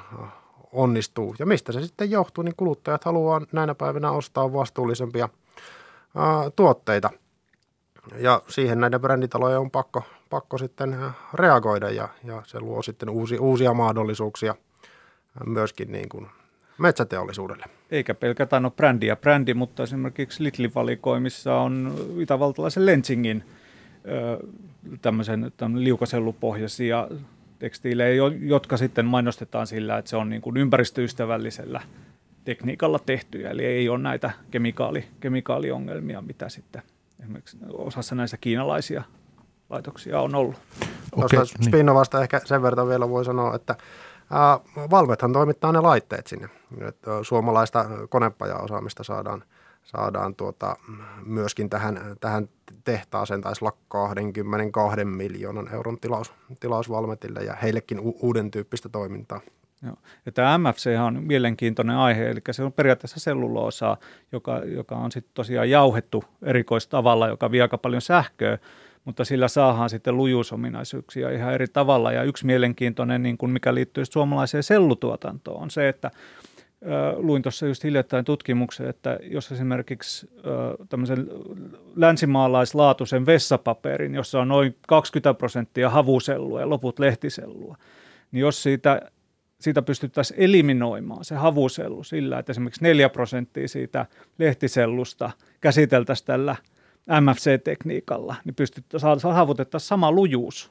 onnistuu. 0.73 1.35
Ja 1.39 1.47
mistä 1.47 1.73
se 1.73 1.83
sitten 1.83 2.11
johtuu, 2.11 2.45
niin 2.45 2.57
kuluttajat 2.57 3.05
haluaa 3.05 3.41
näinä 3.53 3.75
päivinä 3.75 4.11
ostaa 4.11 4.53
vastuullisempia 4.53 5.29
tuotteita– 6.57 7.11
ja 8.19 8.43
siihen 8.49 8.81
näiden 8.81 9.01
bränditalojen 9.01 9.59
on 9.59 9.71
pakko, 9.71 10.03
pakko 10.31 10.59
sitten 10.59 10.95
äh, 10.95 11.15
reagoida 11.35 11.91
ja, 11.91 12.09
ja 12.25 12.43
se 12.47 12.61
luo 12.61 12.83
sitten 12.83 13.11
uusi, 13.11 13.39
uusia 13.39 13.75
mahdollisuuksia 13.75 14.51
äh, 14.51 15.47
myöskin 15.47 15.93
niin 15.93 16.09
kuin 16.09 16.27
metsäteollisuudelle. 16.79 17.65
Eikä 17.91 18.15
pelkästään 18.15 18.65
ole 18.65 18.73
brändi 18.77 19.07
ja 19.07 19.17
brändi, 19.17 19.55
mutta 19.55 19.83
esimerkiksi 19.83 20.45
Lidlin 20.45 20.75
valikoimissa 20.75 21.55
on 21.55 21.95
itävaltalaisen 22.19 22.87
Lensingin 22.87 23.45
tämmöisen 25.03 25.53
liukasellupohjaisia 25.75 27.09
tekstiilejä, 27.59 28.23
jotka 28.41 28.77
sitten 28.77 29.07
mainostetaan 29.07 29.67
sillä, 29.67 29.99
että 29.99 30.09
se 30.09 30.17
on 30.17 30.31
niin 30.31 30.43
kuin 30.43 30.57
ympäristöystävällisellä 30.57 31.81
tekniikalla 32.45 32.99
tehtyjä, 32.99 33.51
eli 33.51 33.65
ei 33.65 33.89
ole 33.89 33.99
näitä 33.99 34.31
kemikaali, 34.51 35.05
kemikaaliongelmia, 35.21 36.23
mitä 36.23 36.49
sitten 36.49 36.83
esimerkiksi 37.23 37.59
osassa 37.73 38.15
näistä 38.15 38.37
kiinalaisia 38.37 39.03
laitoksia 39.71 40.21
on 40.21 40.35
ollut. 40.35 40.57
Okay, 41.13 41.29
Tuosta 41.39 41.59
niin. 41.59 41.69
Spinnovasta 41.69 42.23
ehkä 42.23 42.41
sen 42.45 42.63
verran 42.63 42.89
vielä 42.89 43.09
voi 43.09 43.25
sanoa, 43.25 43.55
että 43.55 43.77
ää, 44.31 44.61
Valvethan 44.91 45.33
toimittaa 45.33 45.73
ne 45.73 45.81
laitteet 45.81 46.27
sinne. 46.27 46.49
Että 46.81 47.11
suomalaista 47.23 47.85
konepajaosaamista 48.09 49.05
saadaan, 49.05 49.45
saadaan 49.83 50.35
tuota, 50.35 50.77
myöskin 51.27 51.71
tähän, 51.71 52.17
tähän 52.21 52.49
tehtaaseen, 52.85 53.41
taisi 53.41 53.65
olla 53.65 53.77
22 53.89 55.05
miljoonan 55.05 55.75
euron 55.75 56.01
tilaus, 56.01 56.33
tilaus 56.61 56.91
Valmetille 56.91 57.41
ja 57.41 57.55
heillekin 57.55 58.01
u- 58.01 58.19
uuden 58.21 58.51
tyyppistä 58.51 58.89
toimintaa. 58.89 59.41
Joo. 59.87 59.97
Ja 60.27 60.33
tämä 60.33 60.59
MFC 60.59 60.91
on 61.07 61.23
mielenkiintoinen 61.23 61.97
aihe, 61.97 62.31
eli 62.31 62.41
se 62.51 62.63
on 62.63 62.73
periaatteessa 62.73 63.21
selluloosaa, 63.21 63.97
joka, 64.33 64.59
joka 64.59 64.97
on 64.97 65.13
sitten 65.13 65.35
tosiaan 65.35 65.71
jauhettu 65.71 66.25
erikoistavalla, 66.43 67.29
joka 67.29 67.51
vie 67.51 67.63
aika 67.63 67.79
paljon 67.79 68.03
sähköä, 68.03 68.59
mutta 69.05 69.25
sillä 69.25 69.49
saadaan 69.49 69.91
sitten 69.91 70.17
lujuusominaisuuksia 70.17 71.31
ihan 71.31 71.55
eri 71.55 71.67
tavalla. 71.73 72.13
Ja 72.13 72.23
yksi 72.23 72.47
mielenkiintoinen, 72.47 73.23
niin 73.23 73.39
kuin 73.39 73.53
mikä 73.53 73.75
liittyy 73.75 74.05
suomalaiseen 74.05 74.63
sellutuotantoon, 74.63 75.63
on 75.63 75.71
se, 75.71 75.89
että 75.89 76.11
luin 77.17 77.43
tuossa 77.43 77.67
just 77.67 77.85
hiljattain 77.85 78.25
tutkimuksen, 78.25 78.89
että 78.89 79.19
jos 79.23 79.53
esimerkiksi 79.53 80.31
tämmöisen 80.89 81.27
länsimaalaislaatuisen 81.97 83.27
vessapaperin, 83.27 84.15
jossa 84.15 84.41
on 84.41 84.49
noin 84.49 84.77
20 84.89 85.35
prosenttia 85.35 85.91
havusellua 85.91 86.61
ja 86.61 86.71
loput 86.71 86.99
lehtisellua, 86.99 87.77
niin 88.33 88.41
jos 88.41 88.63
siitä 88.63 89.01
siitä 89.63 89.83
pystyttäisiin 89.83 90.41
eliminoimaan 90.41 91.25
se 91.25 91.35
havusellu 91.35 92.05
sillä, 92.05 92.39
että 92.39 92.53
esimerkiksi 92.53 92.83
4 92.83 93.09
prosenttia 93.09 93.69
siitä 93.69 94.07
lehtisellusta 94.39 95.31
käsiteltäisiin 95.61 96.27
tällä 96.27 96.57
MFC-tekniikalla, 97.21 98.35
niin 98.45 98.55
pystyttäisiin 98.55 99.21
saavutettaisiin 99.21 99.89
sama 99.89 100.13
lujuus. 100.13 100.71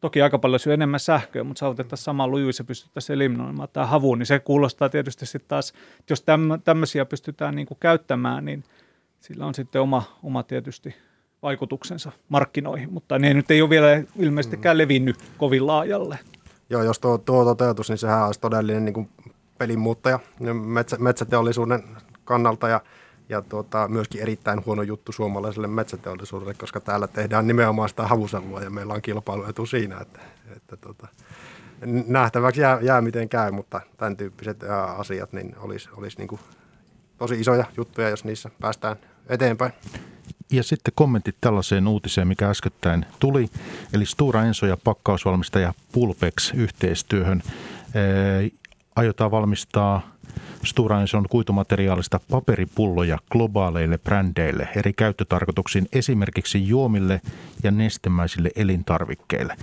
Toki 0.00 0.22
aika 0.22 0.38
paljon 0.38 0.60
syö 0.60 0.74
enemmän 0.74 1.00
sähköä, 1.00 1.44
mutta 1.44 1.60
saavutettaisiin 1.60 2.04
sama 2.04 2.28
lujuus 2.28 2.58
ja 2.58 2.64
pystyttäisiin 2.64 3.14
eliminoimaan 3.14 3.68
tämä 3.72 3.86
havu, 3.86 4.14
niin 4.14 4.26
se 4.26 4.38
kuulostaa 4.38 4.88
tietysti 4.88 5.26
sitten 5.26 5.48
taas, 5.48 5.72
että 6.00 6.12
jos 6.12 6.24
tämmöisiä 6.64 7.04
pystytään 7.04 7.54
niin 7.54 7.66
kuin 7.66 7.78
käyttämään, 7.80 8.44
niin 8.44 8.64
sillä 9.20 9.46
on 9.46 9.54
sitten 9.54 9.82
oma, 9.82 10.18
oma 10.22 10.42
tietysti 10.42 10.94
vaikutuksensa 11.42 12.12
markkinoihin, 12.28 12.92
mutta 12.92 13.18
ne 13.18 13.34
nyt 13.34 13.50
ei 13.50 13.62
ole 13.62 13.70
vielä 13.70 14.02
ilmeisestikään 14.18 14.78
levinnyt 14.78 15.16
kovin 15.38 15.66
laajalle. 15.66 16.18
Joo, 16.70 16.82
jos 16.82 16.98
tuo, 16.98 17.18
tuo 17.18 17.44
toteutus, 17.44 17.88
niin 17.88 17.98
sehän 17.98 18.26
olisi 18.26 18.40
todellinen 18.40 18.84
niin 18.84 18.94
kuin 18.94 19.10
pelin 19.58 19.78
muuttaja 19.78 20.18
metsä, 20.64 20.96
metsäteollisuuden 20.98 21.82
kannalta 22.24 22.68
ja, 22.68 22.80
ja 23.28 23.42
tuota, 23.42 23.88
myöskin 23.88 24.20
erittäin 24.20 24.66
huono 24.66 24.82
juttu 24.82 25.12
suomalaiselle 25.12 25.66
metsäteollisuudelle, 25.66 26.54
koska 26.54 26.80
täällä 26.80 27.08
tehdään 27.08 27.46
nimenomaan 27.46 27.88
sitä 27.88 28.06
havuselua 28.06 28.60
ja 28.60 28.70
meillä 28.70 28.94
on 28.94 29.02
kilpailuetu 29.02 29.66
siinä, 29.66 30.00
että, 30.00 30.20
että 30.56 30.76
tuota, 30.76 31.08
nähtäväksi 32.06 32.60
jää, 32.60 32.78
jää 32.82 33.00
miten 33.00 33.28
käy, 33.28 33.50
mutta 33.50 33.80
tämän 33.96 34.16
tyyppiset 34.16 34.62
asiat 34.96 35.32
niin 35.32 35.56
olisi, 35.58 35.88
olisi 35.96 36.18
niin 36.18 36.28
kuin 36.28 36.40
tosi 37.18 37.40
isoja 37.40 37.64
juttuja, 37.76 38.08
jos 38.08 38.24
niissä 38.24 38.50
päästään 38.60 38.96
eteenpäin. 39.28 39.72
Ja 40.52 40.62
sitten 40.62 40.92
kommentit 40.96 41.36
tällaiseen 41.40 41.88
uutiseen, 41.88 42.28
mikä 42.28 42.50
äskettäin 42.50 43.06
tuli, 43.18 43.48
eli 43.92 44.06
Stura 44.06 44.44
Enso 44.44 44.66
ja 44.66 44.76
pakkausvalmistaja 44.84 45.74
Pulpex 45.92 46.54
yhteistyöhön. 46.54 47.42
Ää, 47.46 48.02
aiotaan 48.96 49.30
valmistaa 49.30 50.14
Stura 50.64 51.00
Enson 51.00 51.26
kuitumateriaalista 51.30 52.20
paperipulloja 52.30 53.18
globaaleille 53.30 53.98
brändeille 53.98 54.68
eri 54.76 54.92
käyttötarkoituksiin, 54.92 55.88
esimerkiksi 55.92 56.68
juomille 56.68 57.20
ja 57.62 57.70
nestemäisille 57.70 58.50
elintarvikkeille. 58.56 59.56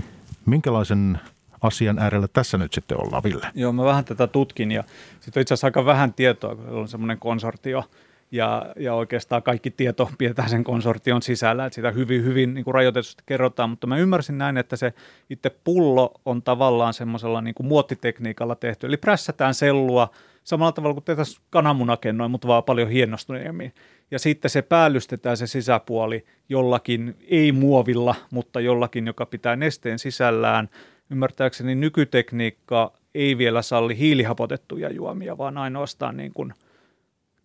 Minkälaisen 0.45 1.19
asian 1.61 1.99
äärellä 1.99 2.27
tässä 2.27 2.57
nyt 2.57 2.73
sitten 2.73 3.01
ollaan, 3.01 3.23
Ville? 3.23 3.47
Joo, 3.53 3.71
mä 3.71 3.83
vähän 3.83 4.05
tätä 4.05 4.27
tutkin 4.27 4.71
ja 4.71 4.83
sitten 5.19 5.39
on 5.39 5.41
itse 5.41 5.53
asiassa 5.53 5.67
aika 5.67 5.85
vähän 5.85 6.13
tietoa, 6.13 6.55
kun 6.55 6.67
on 6.67 6.87
semmoinen 6.87 7.19
konsortio, 7.19 7.83
ja, 8.31 8.65
ja 8.79 8.93
oikeastaan 8.93 9.43
kaikki 9.43 9.71
tieto 9.71 10.09
pidetään 10.17 10.49
sen 10.49 10.63
konsortion 10.63 11.21
sisällä, 11.21 11.65
että 11.65 11.75
sitä 11.75 11.91
hyvin, 11.91 12.23
hyvin 12.23 12.53
niin 12.53 12.63
kuin 12.63 12.73
rajoitetusti 12.73 13.23
kerrotaan, 13.25 13.69
mutta 13.69 13.87
mä 13.87 13.97
ymmärsin 13.97 14.37
näin, 14.37 14.57
että 14.57 14.75
se 14.75 14.93
itse 15.29 15.51
pullo 15.63 16.13
on 16.25 16.41
tavallaan 16.41 16.93
semmoisella 16.93 17.41
niin 17.41 17.55
kuin 17.55 17.67
muottitekniikalla 17.67 18.55
tehty, 18.55 18.87
eli 18.87 18.97
prässätään 18.97 19.53
sellua 19.53 20.09
samalla 20.43 20.71
tavalla 20.71 20.93
kuin 20.93 21.03
tehtäisiin 21.03 21.41
kananmunakennoin, 21.49 22.31
mutta 22.31 22.47
vaan 22.47 22.63
paljon 22.63 22.89
hienostuneemmin. 22.89 23.73
Ja 24.11 24.19
sitten 24.19 24.51
se 24.51 24.61
päällystetään 24.61 25.37
se 25.37 25.47
sisäpuoli 25.47 26.25
jollakin, 26.49 27.15
ei 27.27 27.51
muovilla, 27.51 28.15
mutta 28.31 28.59
jollakin, 28.59 29.07
joka 29.07 29.25
pitää 29.25 29.55
nesteen 29.55 29.99
sisällään. 29.99 30.69
Ymmärtääkseni 31.09 31.75
nykytekniikka 31.75 32.93
ei 33.15 33.37
vielä 33.37 33.61
salli 33.61 33.97
hiilihapotettuja 33.97 34.89
juomia, 34.89 35.37
vaan 35.37 35.57
ainoastaan 35.57 36.17
niin 36.17 36.33
kuin– 36.33 36.53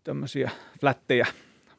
tämmöisiä 0.07 0.51
flättejä. 0.81 1.27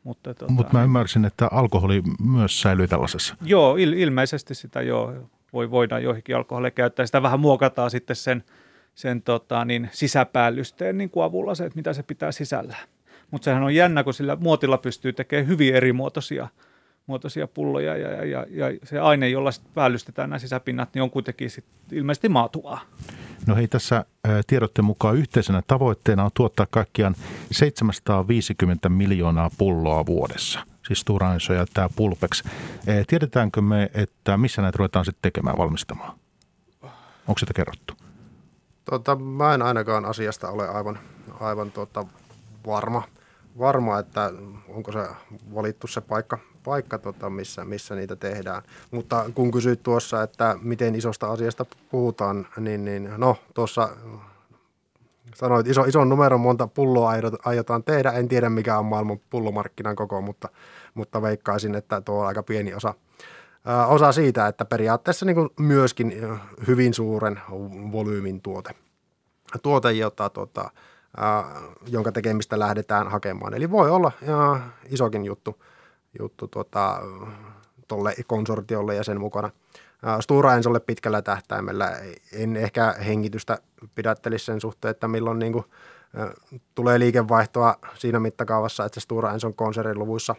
Mutta 0.03 0.34
tota, 0.34 0.51
Mut 0.51 0.73
mä 0.73 0.84
ymmärsin, 0.84 1.25
että 1.25 1.47
alkoholi 1.51 2.03
myös 2.19 2.61
säilyy 2.61 2.88
tällaisessa. 2.88 3.36
Joo, 3.41 3.75
il, 3.75 3.93
ilmeisesti 3.93 4.55
sitä 4.55 4.82
joo, 4.82 5.13
voi, 5.53 5.71
voidaan 5.71 6.03
joihinkin 6.03 6.36
alkoholeja 6.36 6.71
käyttää. 6.71 7.05
Sitä 7.05 7.21
vähän 7.21 7.39
muokataan 7.39 7.91
sitten 7.91 8.15
sen, 8.15 8.43
sen 8.95 9.21
tota, 9.21 9.65
niin 9.65 9.89
sisäpäällysteen 9.91 10.97
niin 10.97 11.09
kuin 11.09 11.23
avulla 11.23 11.55
se, 11.55 11.65
että 11.65 11.78
mitä 11.78 11.93
se 11.93 12.03
pitää 12.03 12.32
sisällään. 12.32 12.88
Mutta 13.32 13.45
sehän 13.45 13.63
on 13.63 13.75
jännä, 13.75 14.03
kun 14.03 14.13
sillä 14.13 14.36
muotilla 14.36 14.78
pystyy 14.78 15.13
tekemään 15.13 15.47
hyvin 15.47 15.75
eri 15.75 15.93
muotoisia, 15.93 16.47
muotoisia 17.08 17.47
pulloja 17.47 17.97
ja, 17.97 18.10
ja, 18.10 18.26
ja, 18.26 18.45
ja 18.49 18.80
se 18.84 18.99
aine, 18.99 19.30
jolla 19.30 19.49
päällystetään 19.74 20.30
nämä 20.30 20.39
sisäpinnat, 20.39 20.93
niin 20.93 21.03
on 21.03 21.10
kuitenkin 21.10 21.49
sit 21.49 21.66
ilmeisesti 21.91 22.30
maatuvaa. 22.30 22.82
No 23.47 23.55
hei, 23.55 23.68
tässä 23.68 24.05
tiedotteen 24.47 24.86
mukaan 24.86 25.16
yhteisenä 25.16 25.62
tavoitteena 25.68 26.26
on 26.26 26.32
tuottaa 26.34 26.68
kaikkiaan 26.70 27.16
750 27.51 28.89
miljoonaa 28.89 29.49
pulloa 29.58 30.05
vuodessa. 30.05 30.60
Siis 30.88 30.99
Stora 30.99 31.34
ja 31.34 31.66
tämä 31.74 31.89
Pulpex. 31.95 32.43
Tiedetäänkö 33.08 33.62
me, 33.62 33.91
että 33.93 34.38
missä 34.38 34.62
näitä 34.62 34.78
ruvetaan 34.78 35.05
sitten 35.05 35.22
tekemään, 35.22 35.58
valmistamaan? 35.58 36.18
Onko 37.28 37.39
sitä 37.39 37.53
kerrottu? 37.53 37.93
Tota, 38.86 39.16
mä 39.16 39.53
en 39.53 39.62
ainakaan 39.62 40.05
asiasta 40.05 40.49
ole 40.49 40.70
aivan, 40.70 40.99
aivan 41.39 41.72
tota, 41.72 42.05
varma, 42.68 43.03
varma, 43.60 43.99
että 43.99 44.32
onko 44.70 44.91
se 44.91 44.99
valittu 45.55 45.88
se 45.88 46.01
paikka, 46.01 46.38
paikka 46.64 46.97
tota, 46.97 47.30
missä, 47.30 47.66
missä 47.66 47.95
niitä 47.95 48.16
tehdään. 48.16 48.62
Mutta 48.91 49.26
kun 49.36 49.51
kysyit 49.51 49.84
tuossa, 49.84 50.24
että 50.24 50.55
miten 50.62 50.95
isosta 50.95 51.32
asiasta 51.32 51.66
puhutaan, 51.91 52.47
niin, 52.58 52.86
niin 52.86 53.10
no 53.18 53.38
tuossa 53.53 53.89
sanoit, 55.36 55.68
iso, 55.68 55.84
ison 55.84 56.10
numeron 56.10 56.39
monta 56.39 56.68
pulloa 56.68 57.12
aiotaan 57.45 57.84
tehdä. 57.84 58.12
En 58.12 58.28
tiedä, 58.28 58.49
mikä 58.49 58.78
on 58.78 58.86
maailman 58.86 59.20
pullomarkkinan 59.30 59.95
koko, 59.95 60.22
mutta, 60.22 60.49
mutta 60.93 61.22
veikkaisin, 61.22 61.76
että 61.76 62.01
tuo 62.01 62.22
on 62.22 62.28
aika 62.28 62.43
pieni 62.43 62.74
osa, 62.74 62.93
osa 63.88 64.12
siitä, 64.12 64.47
että 64.47 64.66
periaatteessa 64.66 65.26
niin 65.26 65.36
kuin 65.36 65.49
myöskin 65.60 66.14
hyvin 66.68 66.93
suuren 66.93 67.39
volyymin 67.91 68.41
tuote. 68.41 68.70
Tuote, 69.64 69.91
jota 69.91 70.32
ää, 70.58 70.70
jonka 71.88 72.12
tekemistä 72.12 72.60
lähdetään 72.60 73.08
hakemaan. 73.08 73.53
Eli 73.53 73.72
voi 73.72 73.91
olla 73.91 74.12
isokin 74.89 75.26
juttu 75.26 75.64
juttu 76.20 76.47
tuota, 76.47 77.01
tolle 77.88 78.16
konsortiolle 78.28 78.95
ja 78.95 79.03
sen 79.03 79.20
mukana. 79.20 79.49
Stura 80.20 80.53
Ensolle 80.53 80.80
pitkällä 80.80 81.22
tähtäimellä 81.22 81.97
en 82.34 82.55
ehkä 82.55 82.95
hengitystä 83.05 83.58
pidättelisi 83.95 84.45
sen 84.45 84.62
suhteen, 84.62 84.89
että 84.91 85.08
milloin 85.08 85.39
niin 85.39 85.53
kuin, 85.53 85.66
tulee 86.76 86.99
liikevaihtoa 86.99 87.76
siinä 87.93 88.20
mittakaavassa, 88.20 88.86
että 88.86 88.99
se 88.99 89.03
Stura 89.03 89.34
Enson 89.34 89.53
konsernin 89.53 89.99
luvuissa 89.99 90.36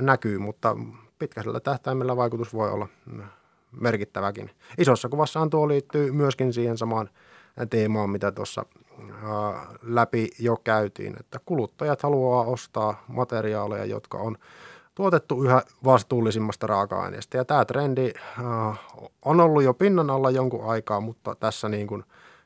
näkyy, 0.00 0.38
mutta 0.38 0.76
pitkällä 1.18 1.60
tähtäimellä 1.60 2.16
vaikutus 2.16 2.54
voi 2.54 2.70
olla 2.70 2.88
merkittäväkin. 3.80 4.50
Isossa 4.78 5.08
kuvassahan 5.08 5.50
tuo 5.50 5.68
liittyy 5.68 6.12
myöskin 6.12 6.52
siihen 6.52 6.78
samaan 6.78 7.10
teemaan, 7.70 8.10
mitä 8.10 8.32
tuossa 8.32 8.66
läpi 9.82 10.30
jo 10.38 10.56
käytiin, 10.56 11.16
että 11.20 11.40
kuluttajat 11.46 12.02
haluaa 12.02 12.44
ostaa 12.44 13.04
materiaaleja, 13.08 13.84
jotka 13.84 14.18
on 14.18 14.36
tuotettu 14.94 15.44
yhä 15.44 15.62
vastuullisimmasta 15.84 16.66
raaka-aineesta. 16.66 17.36
Ja 17.36 17.44
tämä 17.44 17.64
trendi 17.64 18.12
on 19.22 19.40
ollut 19.40 19.62
jo 19.62 19.74
pinnan 19.74 20.10
alla 20.10 20.30
jonkun 20.30 20.70
aikaa, 20.70 21.00
mutta 21.00 21.34
tässä 21.34 21.68
niin 21.68 21.86
kuin 21.86 22.04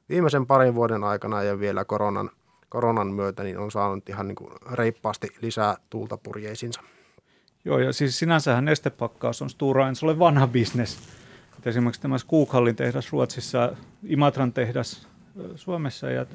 viimeisen 0.08 0.46
parin 0.46 0.74
vuoden 0.74 1.04
aikana 1.04 1.42
ja 1.42 1.60
vielä 1.60 1.84
koronan, 1.84 2.30
koronan 2.68 3.06
myötä 3.06 3.42
niin 3.42 3.58
on 3.58 3.70
saanut 3.70 4.08
ihan 4.08 4.28
niin 4.28 4.36
kuin 4.36 4.50
reippaasti 4.72 5.28
lisää 5.40 5.76
tuulta 5.90 6.16
purjeisinsa. 6.16 6.80
Joo, 7.64 7.78
ja 7.78 7.92
siis 7.92 8.18
sinänsähän 8.18 8.64
nestepakkaus 8.64 9.42
on 9.42 9.50
Stura 9.50 9.88
Ensolle 9.88 10.18
vanha 10.18 10.46
bisnes. 10.46 10.98
Esimerkiksi 11.64 12.00
tämä 12.00 12.18
Skookhallin 12.18 12.76
tehdas 12.76 13.12
Ruotsissa, 13.12 13.72
Imatran 14.04 14.52
tehdas 14.52 15.08
Suomessa 15.56 16.10
ja, 16.10 16.26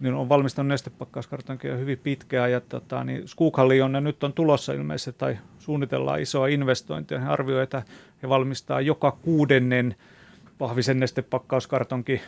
niin 0.00 0.14
on 0.14 0.28
valmistanut 0.28 0.68
nestepakkauskartonkia 0.68 1.76
hyvin 1.76 1.98
pitkään 1.98 2.52
ja 2.52 2.60
tota, 2.60 3.04
niin 3.04 3.28
Skookhalli 3.28 3.82
on 3.82 3.92
nyt 4.00 4.24
on 4.24 4.32
tulossa 4.32 4.72
ilmeisesti 4.72 5.18
tai 5.18 5.38
suunnitellaan 5.58 6.20
isoa 6.20 6.46
investointia. 6.46 7.20
He 7.20 7.28
arvioivat, 7.28 7.62
että 7.62 7.82
he 8.22 8.28
valmistaa 8.28 8.80
joka 8.80 9.10
kuudennen 9.10 9.94
vahvisen 10.60 11.00
nestepakkauskartonki 11.00 12.20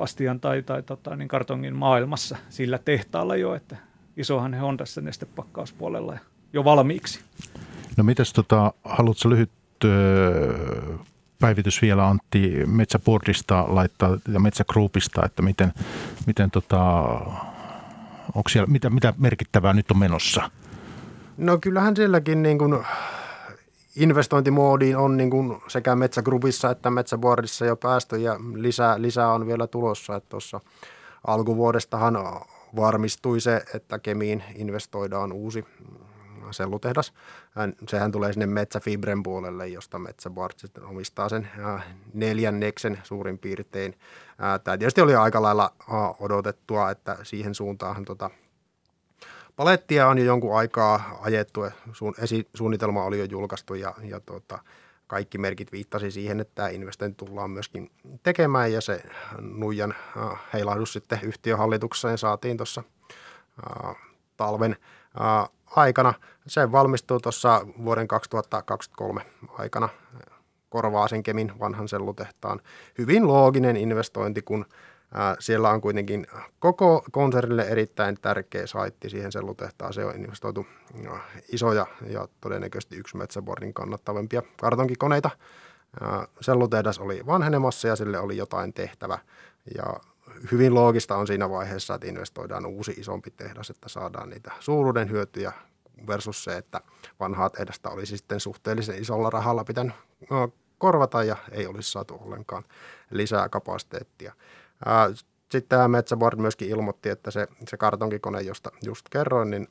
astian 0.00 0.40
tai, 0.40 0.62
tai 0.62 0.82
tota, 0.82 1.16
niin 1.16 1.28
kartongin 1.28 1.76
maailmassa 1.76 2.36
sillä 2.48 2.78
tehtaalla 2.78 3.36
jo, 3.36 3.54
että 3.54 3.76
isohan 4.16 4.54
he 4.54 4.62
on 4.62 4.76
tässä 4.76 5.00
nestepakkauspuolella 5.00 6.18
jo 6.52 6.64
valmiiksi. 6.64 7.20
No 7.96 8.04
mitäs 8.04 8.32
tota, 8.32 8.72
haluatko 8.84 9.30
lyhyt 9.30 9.50
päivitys 11.42 11.82
vielä 11.82 12.08
Antti 12.08 12.62
Metsäboardista 12.66 13.64
laittaa 13.68 14.18
ja 14.32 14.40
Metsägroupista, 14.40 15.26
että 15.26 15.42
miten, 15.42 15.72
miten 16.26 16.50
tota, 16.50 16.80
onko 18.34 18.48
siellä, 18.48 18.66
mitä, 18.66 18.90
mitä 18.90 19.14
merkittävää 19.18 19.72
nyt 19.72 19.90
on 19.90 19.98
menossa? 19.98 20.50
No 21.36 21.58
kyllähän 21.58 21.96
sielläkin 21.96 22.42
niin 22.42 22.58
kuin 22.58 22.84
investointimoodiin 23.96 24.96
on 24.96 25.16
niin 25.16 25.30
kuin 25.30 25.62
sekä 25.68 25.96
Metsägroupissa 25.96 26.70
että 26.70 26.90
Metsäboardissa 26.90 27.64
jo 27.64 27.76
päästy 27.76 28.16
ja 28.16 28.36
lisää, 28.54 29.02
lisää 29.02 29.32
on 29.32 29.46
vielä 29.46 29.66
tulossa. 29.66 30.16
Että 30.16 30.28
tuossa 30.28 30.60
alkuvuodestahan 31.26 32.18
varmistui 32.76 33.40
se, 33.40 33.64
että 33.74 33.98
Kemiin 33.98 34.42
investoidaan 34.54 35.32
uusi 35.32 35.64
sellutehdas. 36.52 37.12
Sehän 37.88 38.12
tulee 38.12 38.32
sinne 38.32 38.46
Metsäfibren 38.46 39.22
puolelle, 39.22 39.68
josta 39.68 39.98
Metsäbart 39.98 40.56
omistaa 40.82 41.28
sen 41.28 41.48
neljänneksen 42.14 42.98
suurin 43.02 43.38
piirtein. 43.38 43.98
Tämä 44.64 44.78
tietysti 44.78 45.00
oli 45.00 45.14
aika 45.14 45.42
lailla 45.42 45.72
odotettua, 46.18 46.90
että 46.90 47.18
siihen 47.22 47.54
suuntaan 47.54 48.04
tota, 48.04 48.30
palettia 49.56 50.08
on 50.08 50.18
jo 50.18 50.24
jonkun 50.24 50.58
aikaa 50.58 51.18
ajettu. 51.20 51.60
Suunnitelma 52.54 53.04
oli 53.04 53.18
jo 53.18 53.24
julkaistu 53.24 53.74
ja, 53.74 53.94
ja 54.02 54.20
tota, 54.20 54.58
kaikki 55.06 55.38
merkit 55.38 55.72
viittasi 55.72 56.10
siihen, 56.10 56.40
että 56.40 56.54
tämä 56.54 56.68
investointi 56.68 57.26
tullaan 57.26 57.50
myöskin 57.50 57.90
tekemään 58.22 58.72
ja 58.72 58.80
se 58.80 59.02
nuijan 59.40 59.94
heilahdus 60.52 60.92
sitten 60.92 61.18
yhtiöhallitukseen 61.22 62.18
saatiin 62.18 62.56
tuossa 62.56 62.82
talven 64.36 64.76
aikana. 65.76 66.14
Se 66.46 66.72
valmistuu 66.72 67.20
tuossa 67.20 67.66
vuoden 67.84 68.08
2023 68.08 69.26
aikana. 69.58 69.88
Korvaa 70.70 71.08
sen 71.08 71.22
Kemin 71.22 71.52
vanhan 71.60 71.88
sellutehtaan. 71.88 72.60
Hyvin 72.98 73.28
looginen 73.28 73.76
investointi, 73.76 74.42
kun 74.42 74.66
siellä 75.38 75.70
on 75.70 75.80
kuitenkin 75.80 76.26
koko 76.58 77.04
konsernille 77.10 77.62
erittäin 77.62 78.16
tärkeä 78.22 78.66
saitti 78.66 79.10
siihen 79.10 79.32
sellutehtaan. 79.32 79.92
Se 79.92 80.04
on 80.04 80.14
investoitu 80.14 80.66
isoja 81.52 81.86
ja 82.06 82.28
todennäköisesti 82.40 82.96
yksi 82.96 83.16
Metsäboardin 83.16 83.74
kannattavimpia 83.74 84.42
kartonkikoneita. 84.60 85.30
Sellutehdas 86.40 86.98
oli 86.98 87.26
vanhenemassa 87.26 87.88
ja 87.88 87.96
sille 87.96 88.18
oli 88.18 88.36
jotain 88.36 88.72
tehtävä. 88.72 89.18
Ja 89.76 89.96
hyvin 90.52 90.74
loogista 90.74 91.16
on 91.16 91.26
siinä 91.26 91.50
vaiheessa, 91.50 91.94
että 91.94 92.06
investoidaan 92.06 92.66
uusi 92.66 92.94
isompi 92.98 93.30
tehdas, 93.30 93.70
että 93.70 93.88
saadaan 93.88 94.30
niitä 94.30 94.52
suuruuden 94.60 95.10
hyötyjä 95.10 95.52
versus 96.06 96.44
se, 96.44 96.56
että 96.56 96.80
vanhaa 97.20 97.50
tehdasta 97.50 97.90
olisi 97.90 98.16
sitten 98.16 98.40
suhteellisen 98.40 99.02
isolla 99.02 99.30
rahalla 99.30 99.64
pitänyt 99.64 99.94
korvata 100.78 101.24
ja 101.24 101.36
ei 101.50 101.66
olisi 101.66 101.92
saatu 101.92 102.18
ollenkaan 102.24 102.64
lisää 103.10 103.48
kapasiteettia. 103.48 104.32
Sitten 105.52 105.68
tämä 105.68 105.88
Metsäboard 105.88 106.38
myöskin 106.38 106.68
ilmoitti, 106.68 107.08
että 107.08 107.30
se, 107.30 107.48
se 107.68 107.76
kartonkikone, 107.76 108.40
josta 108.40 108.70
just 108.84 109.08
kerroin, 109.08 109.50
niin 109.50 109.68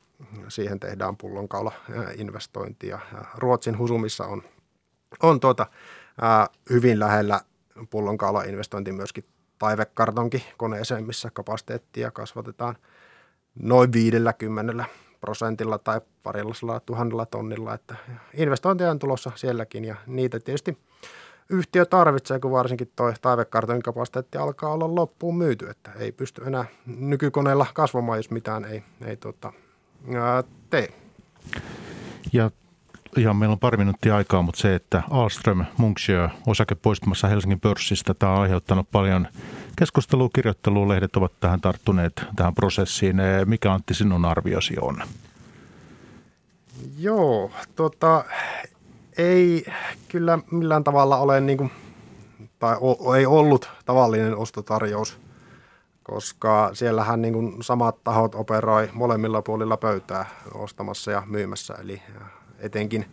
siihen 0.48 0.80
tehdään 0.80 1.16
pullonkaula 1.16 1.72
investointia. 2.16 2.98
Ruotsin 3.34 3.78
Husumissa 3.78 4.26
on, 4.26 4.42
on 5.22 5.40
tuota, 5.40 5.66
hyvin 6.70 7.00
lähellä 7.00 7.40
pullonkaala-investointi 7.90 8.92
myöskin 8.92 9.24
taivekartonki 9.62 10.44
koneeseen, 10.56 11.06
missä 11.06 11.30
kapasiteettia 11.32 12.10
kasvatetaan 12.10 12.76
noin 13.54 13.92
50 13.92 14.84
prosentilla 15.20 15.78
tai 15.78 16.00
parilla 16.22 16.80
tuhannella 16.80 17.26
tonnilla. 17.26 17.74
Että 17.74 17.96
investointeja 18.34 18.90
on 18.90 18.98
tulossa 18.98 19.32
sielläkin 19.34 19.84
ja 19.84 19.96
niitä 20.06 20.40
tietysti 20.40 20.78
yhtiö 21.50 21.86
tarvitsee, 21.86 22.38
kun 22.40 22.50
varsinkin 22.50 22.92
tuo 22.96 23.12
taivekartonin 23.22 23.82
kapasiteetti 23.82 24.38
alkaa 24.38 24.72
olla 24.72 24.94
loppuun 24.94 25.38
myyty, 25.38 25.68
että 25.70 25.90
ei 25.98 26.12
pysty 26.12 26.42
enää 26.46 26.64
nykykoneella 26.86 27.66
kasvamaan, 27.74 28.18
jos 28.18 28.30
mitään 28.30 28.64
ei, 28.64 28.82
ei 29.06 29.16
tuota, 29.16 29.52
ää, 30.14 30.44
tee. 30.70 30.88
Ja 32.32 32.50
ihan 33.16 33.36
meillä 33.36 33.52
on 33.52 33.58
pari 33.58 33.76
minuuttia 33.76 34.16
aikaa, 34.16 34.42
mutta 34.42 34.60
se, 34.60 34.74
että 34.74 35.02
Alström 35.10 35.64
Munksjö 35.76 36.28
osake 36.46 36.74
poistumassa 36.74 37.28
Helsingin 37.28 37.60
pörssistä, 37.60 38.14
tämä 38.14 38.32
on 38.32 38.40
aiheuttanut 38.40 38.88
paljon 38.92 39.28
keskustelua, 39.78 40.28
kirjoittelua, 40.34 40.88
lehdet 40.88 41.16
ovat 41.16 41.32
tähän 41.40 41.60
tarttuneet 41.60 42.24
tähän 42.36 42.54
prosessiin. 42.54 43.16
Mikä 43.44 43.72
Antti 43.72 43.94
sinun 43.94 44.24
arviosi 44.24 44.74
on? 44.80 45.02
Joo, 46.98 47.50
tota, 47.76 48.24
ei 49.18 49.64
kyllä 50.08 50.38
millään 50.50 50.84
tavalla 50.84 51.16
ole 51.16 51.40
niin 51.40 51.58
kuin, 51.58 51.70
tai 52.58 52.76
o, 52.80 53.14
ei 53.14 53.26
ollut 53.26 53.70
tavallinen 53.84 54.36
ostotarjous, 54.36 55.18
koska 56.02 56.70
siellähän 56.72 57.22
niin 57.22 57.34
kuin 57.34 57.62
samat 57.62 58.04
tahot 58.04 58.34
operoi 58.34 58.90
molemmilla 58.92 59.42
puolilla 59.42 59.76
pöytää 59.76 60.26
ostamassa 60.54 61.10
ja 61.10 61.22
myymässä, 61.26 61.74
eli 61.74 62.02
etenkin 62.62 63.04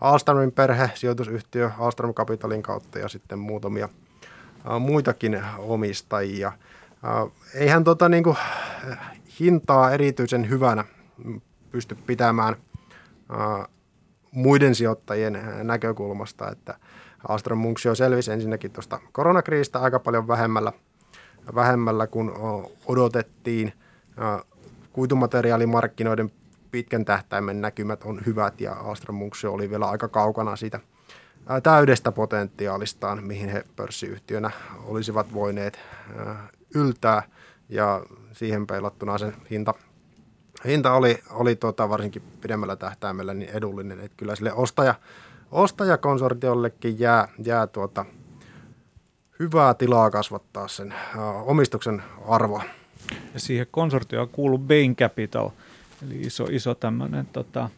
Alstromin 0.00 0.52
perhe, 0.52 0.90
sijoitusyhtiö 0.94 1.70
Alstrom 1.78 2.14
Capitalin 2.14 2.62
kautta 2.62 2.98
ja 2.98 3.08
sitten 3.08 3.38
muutamia 3.38 3.88
muitakin 4.80 5.42
omistajia. 5.58 6.52
Eihän 7.54 7.84
tota 7.84 8.08
niin 8.08 8.24
kuin, 8.24 8.36
hintaa 9.40 9.90
erityisen 9.90 10.48
hyvänä 10.48 10.84
pysty 11.70 11.94
pitämään 11.94 12.56
muiden 14.30 14.74
sijoittajien 14.74 15.42
näkökulmasta, 15.62 16.50
että 16.50 16.74
Astron 17.28 17.58
Munksio 17.58 17.94
selvisi 17.94 18.32
ensinnäkin 18.32 18.70
tuosta 18.70 19.00
koronakriisistä 19.12 19.78
aika 19.80 19.98
paljon 19.98 20.28
vähemmällä, 20.28 20.72
vähemmällä 21.54 22.06
kuin 22.06 22.30
odotettiin. 22.86 23.72
Kuitumateriaalimarkkinoiden 24.92 26.30
pitkän 26.74 27.04
tähtäimen 27.04 27.60
näkymät 27.60 28.04
on 28.04 28.20
hyvät 28.26 28.60
ja 28.60 28.72
Astron 28.72 29.14
Munksio 29.14 29.52
oli 29.52 29.70
vielä 29.70 29.90
aika 29.90 30.08
kaukana 30.08 30.56
siitä 30.56 30.80
täydestä 31.62 32.12
potentiaalistaan, 32.12 33.24
mihin 33.24 33.48
he 33.48 33.64
pörssiyhtiönä 33.76 34.50
olisivat 34.84 35.34
voineet 35.34 35.78
yltää 36.74 37.22
ja 37.68 38.02
siihen 38.32 38.66
peilattuna 38.66 39.18
sen 39.18 39.34
hinta 39.50 39.74
hinta 40.64 40.92
oli, 40.92 41.18
oli 41.30 41.56
tota, 41.56 41.88
varsinkin 41.88 42.22
pidemmällä 42.40 42.76
tähtäimellä 42.76 43.34
niin 43.34 43.50
edullinen, 43.50 44.00
että 44.00 44.16
kyllä 44.16 44.36
sille 44.36 44.52
ostaja, 44.52 44.94
ostajakonsortiollekin 45.50 46.98
jää, 46.98 47.28
jää 47.44 47.66
tuota, 47.66 48.04
hyvää 49.38 49.74
tilaa 49.74 50.10
kasvattaa 50.10 50.68
sen 50.68 50.94
omistuksen 51.44 52.02
arvoa. 52.28 52.62
Ja 53.34 53.40
siihen 53.40 53.66
konsortioon 53.70 54.28
kuuluu 54.28 54.58
Bain 54.58 54.96
Capital, 54.96 55.50
eli 56.02 56.20
iso, 56.20 56.44
iso 56.50 56.74
tämmöinen 56.74 57.26
tota, 57.32 57.68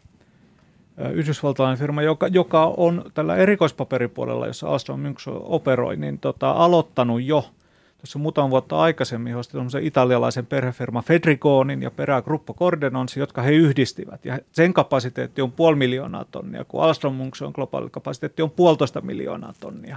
yhdysvaltalainen 1.13 1.79
firma, 1.79 2.03
joka, 2.03 2.29
joka 2.29 2.75
on 2.77 3.05
tällä 3.15 3.37
erikoispaperipuolella, 3.37 4.47
jossa 4.47 4.69
Alstom 4.69 5.01
operoi, 5.29 5.97
niin 5.97 6.19
tota, 6.19 6.51
aloittanut 6.51 7.23
jo– 7.23 7.45
tuossa 7.99 8.19
muutaman 8.19 8.51
vuotta 8.51 8.81
aikaisemmin 8.81 9.37
osti 9.37 9.59
italialaisen 9.83 10.47
perhefirma 10.47 11.03
Fedrigonin 11.03 11.83
ja 11.83 11.91
perää 11.91 12.23
Gruppo 12.23 12.55
Cordenonsi, 12.55 13.21
jotka 13.21 13.43
he 13.43 13.51
yhdistivät. 13.51 14.25
Ja 14.25 14.39
sen 14.53 14.73
kapasiteetti 14.73 15.43
on 15.43 15.53
puoli 15.53 15.77
miljoonaa 15.77 16.25
tonnia, 16.25 16.65
kun 16.65 16.83
Alstrom 16.83 17.15
Munkson 17.15 17.53
globaali 17.55 17.91
kapasiteetti 17.91 18.43
on 18.43 18.51
puolitoista 18.51 19.01
miljoonaa 19.01 19.53
tonnia. 19.61 19.97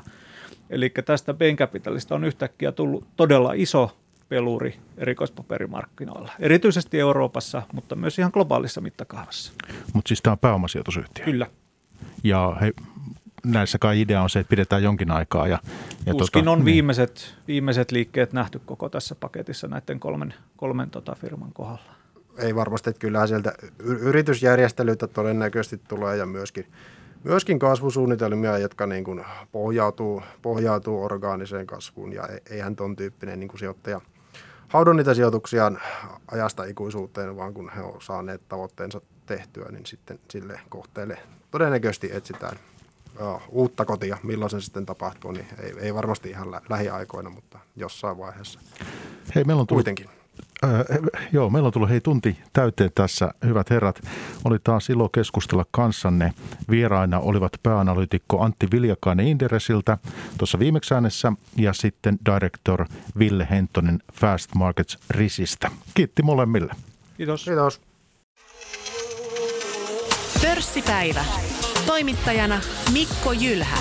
Eli 0.70 0.90
tästä 1.06 1.34
Bain 1.34 1.58
Capitalista 1.58 2.16
on 2.16 2.24
yhtäkkiä 2.24 2.72
tullut 2.72 3.08
todella 3.16 3.54
iso 3.54 3.92
peluri 4.30 4.80
erikoispaperimarkkinoilla, 4.98 6.32
erityisesti 6.40 7.00
Euroopassa, 7.00 7.62
mutta 7.74 7.96
myös 7.96 8.20
ihan 8.20 8.32
globaalissa 8.34 8.82
mittakaavassa. 8.82 9.54
Mutta 9.94 10.08
siis 10.08 10.22
tämä 10.22 10.32
on 10.32 10.40
pääomasijoitusyhtiö? 10.40 11.26
Kyllä. 11.26 11.48
Ja 12.24 12.58
he 12.62 12.74
näissä 13.46 13.78
kai 13.80 14.02
idea 14.02 14.22
on 14.22 14.30
se, 14.30 14.40
että 14.40 14.50
pidetään 14.50 14.84
jonkin 14.84 15.12
aikaa. 15.12 15.48
Ja, 15.48 15.60
ja 16.06 16.14
Tuskin 16.14 16.44
tota, 16.44 16.52
on 16.52 16.58
niin. 16.58 16.66
viimeiset, 16.66 17.36
viimeiset 17.48 17.92
liikkeet 17.92 18.34
nähty 18.34 18.62
koko 18.66 18.90
tässä 18.90 19.16
paketissa 19.16 19.68
näiden 19.68 20.00
kolmen, 20.00 20.34
kolmen 20.58 20.90
tota 20.90 21.16
firman 21.16 21.54
kohdalla. 21.54 21.92
Ei 22.38 22.56
varmasti, 22.56 22.90
että 22.90 23.00
kyllähän 23.00 23.28
sieltä 23.28 23.54
yritysjärjestelyitä 23.80 25.08
todennäköisesti 25.08 25.82
tulee 25.88 26.18
ja 26.18 26.26
myöskin, 26.26 26.66
myöskin 27.24 27.60
kasvusuunnitelmia, 27.60 28.58
jotka 28.58 28.86
niin 28.86 29.04
kuin 29.04 29.26
pohjautuu, 29.52 30.24
pohjautuu 30.42 31.04
orgaaniseen 31.04 31.68
kasvuun 31.68 32.14
ja 32.14 32.28
e-, 32.28 32.56
eihän 32.56 32.76
ton 32.76 32.96
tyyppinen 32.96 33.40
niin 33.40 33.48
kuin 33.48 33.60
sijoittaja 33.60 34.02
haudu 34.70 34.94
niitä 34.94 35.14
sijoituksia 35.14 35.72
ajasta 36.32 36.64
ikuisuuteen, 36.64 37.38
vaan 37.38 37.54
kun 37.54 37.72
he 37.76 37.82
ovat 37.82 38.02
saaneet 38.02 38.42
tavoitteensa 38.50 39.02
tehtyä, 39.26 39.70
niin 39.72 39.86
sitten 39.86 40.20
sille 40.30 40.60
kohteelle 40.70 41.18
todennäköisesti 41.52 42.10
etsitään 42.14 42.58
joo, 43.20 43.42
uutta 43.50 43.86
kotia, 43.86 44.18
milloin 44.24 44.50
se 44.50 44.62
sitten 44.62 44.86
tapahtuu, 44.86 45.32
niin 45.32 45.46
ei, 45.64 45.74
ei 45.80 45.94
varmasti 45.94 46.30
ihan 46.30 46.52
lä- 46.52 46.62
lähiaikoina, 46.70 47.30
mutta 47.30 47.60
jossain 47.76 48.18
vaiheessa. 48.18 48.60
Hei, 49.36 49.44
meillä 49.44 49.62
on 49.62 49.68
tullut, 49.68 49.86
Kuitenkin. 49.86 50.19
Äh, 50.64 50.72
joo, 51.32 51.50
meillä 51.50 51.68
on 51.68 51.74
tullut 51.74 51.90
hei 51.90 52.02
tunti 52.02 52.38
täyteen 52.54 52.92
tässä. 52.96 53.32
Hyvät 53.46 53.70
herrat, 53.70 54.02
oli 54.46 54.58
taas 54.64 54.90
ilo 54.90 55.10
keskustella 55.10 55.66
kanssanne. 55.72 56.34
Vieraina 56.70 57.20
olivat 57.20 57.52
pääanalytikko 57.64 58.42
Antti 58.44 58.68
Viljakainen 58.72 59.28
Inderesiltä 59.28 59.98
tuossa 60.38 60.60
viimeksi 60.60 60.94
äänessä 60.94 61.34
ja 61.58 61.74
sitten 61.74 62.20
director 62.34 62.86
Ville 63.20 63.48
Hentonen 63.50 64.00
Fast 64.14 64.56
Markets 64.56 64.98
Risistä. 65.10 65.72
Kiitti 65.94 66.24
molemmille. 66.24 66.74
Kiitos. 67.18 67.44
Kiitos. 67.44 67.82
Pörssipäivä. 70.42 71.26
Toimittajana 71.86 72.62
Mikko 72.94 73.32
Jylhä. 73.32 73.78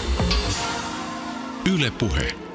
Yle 1.75 1.91
Puhe. 1.91 2.48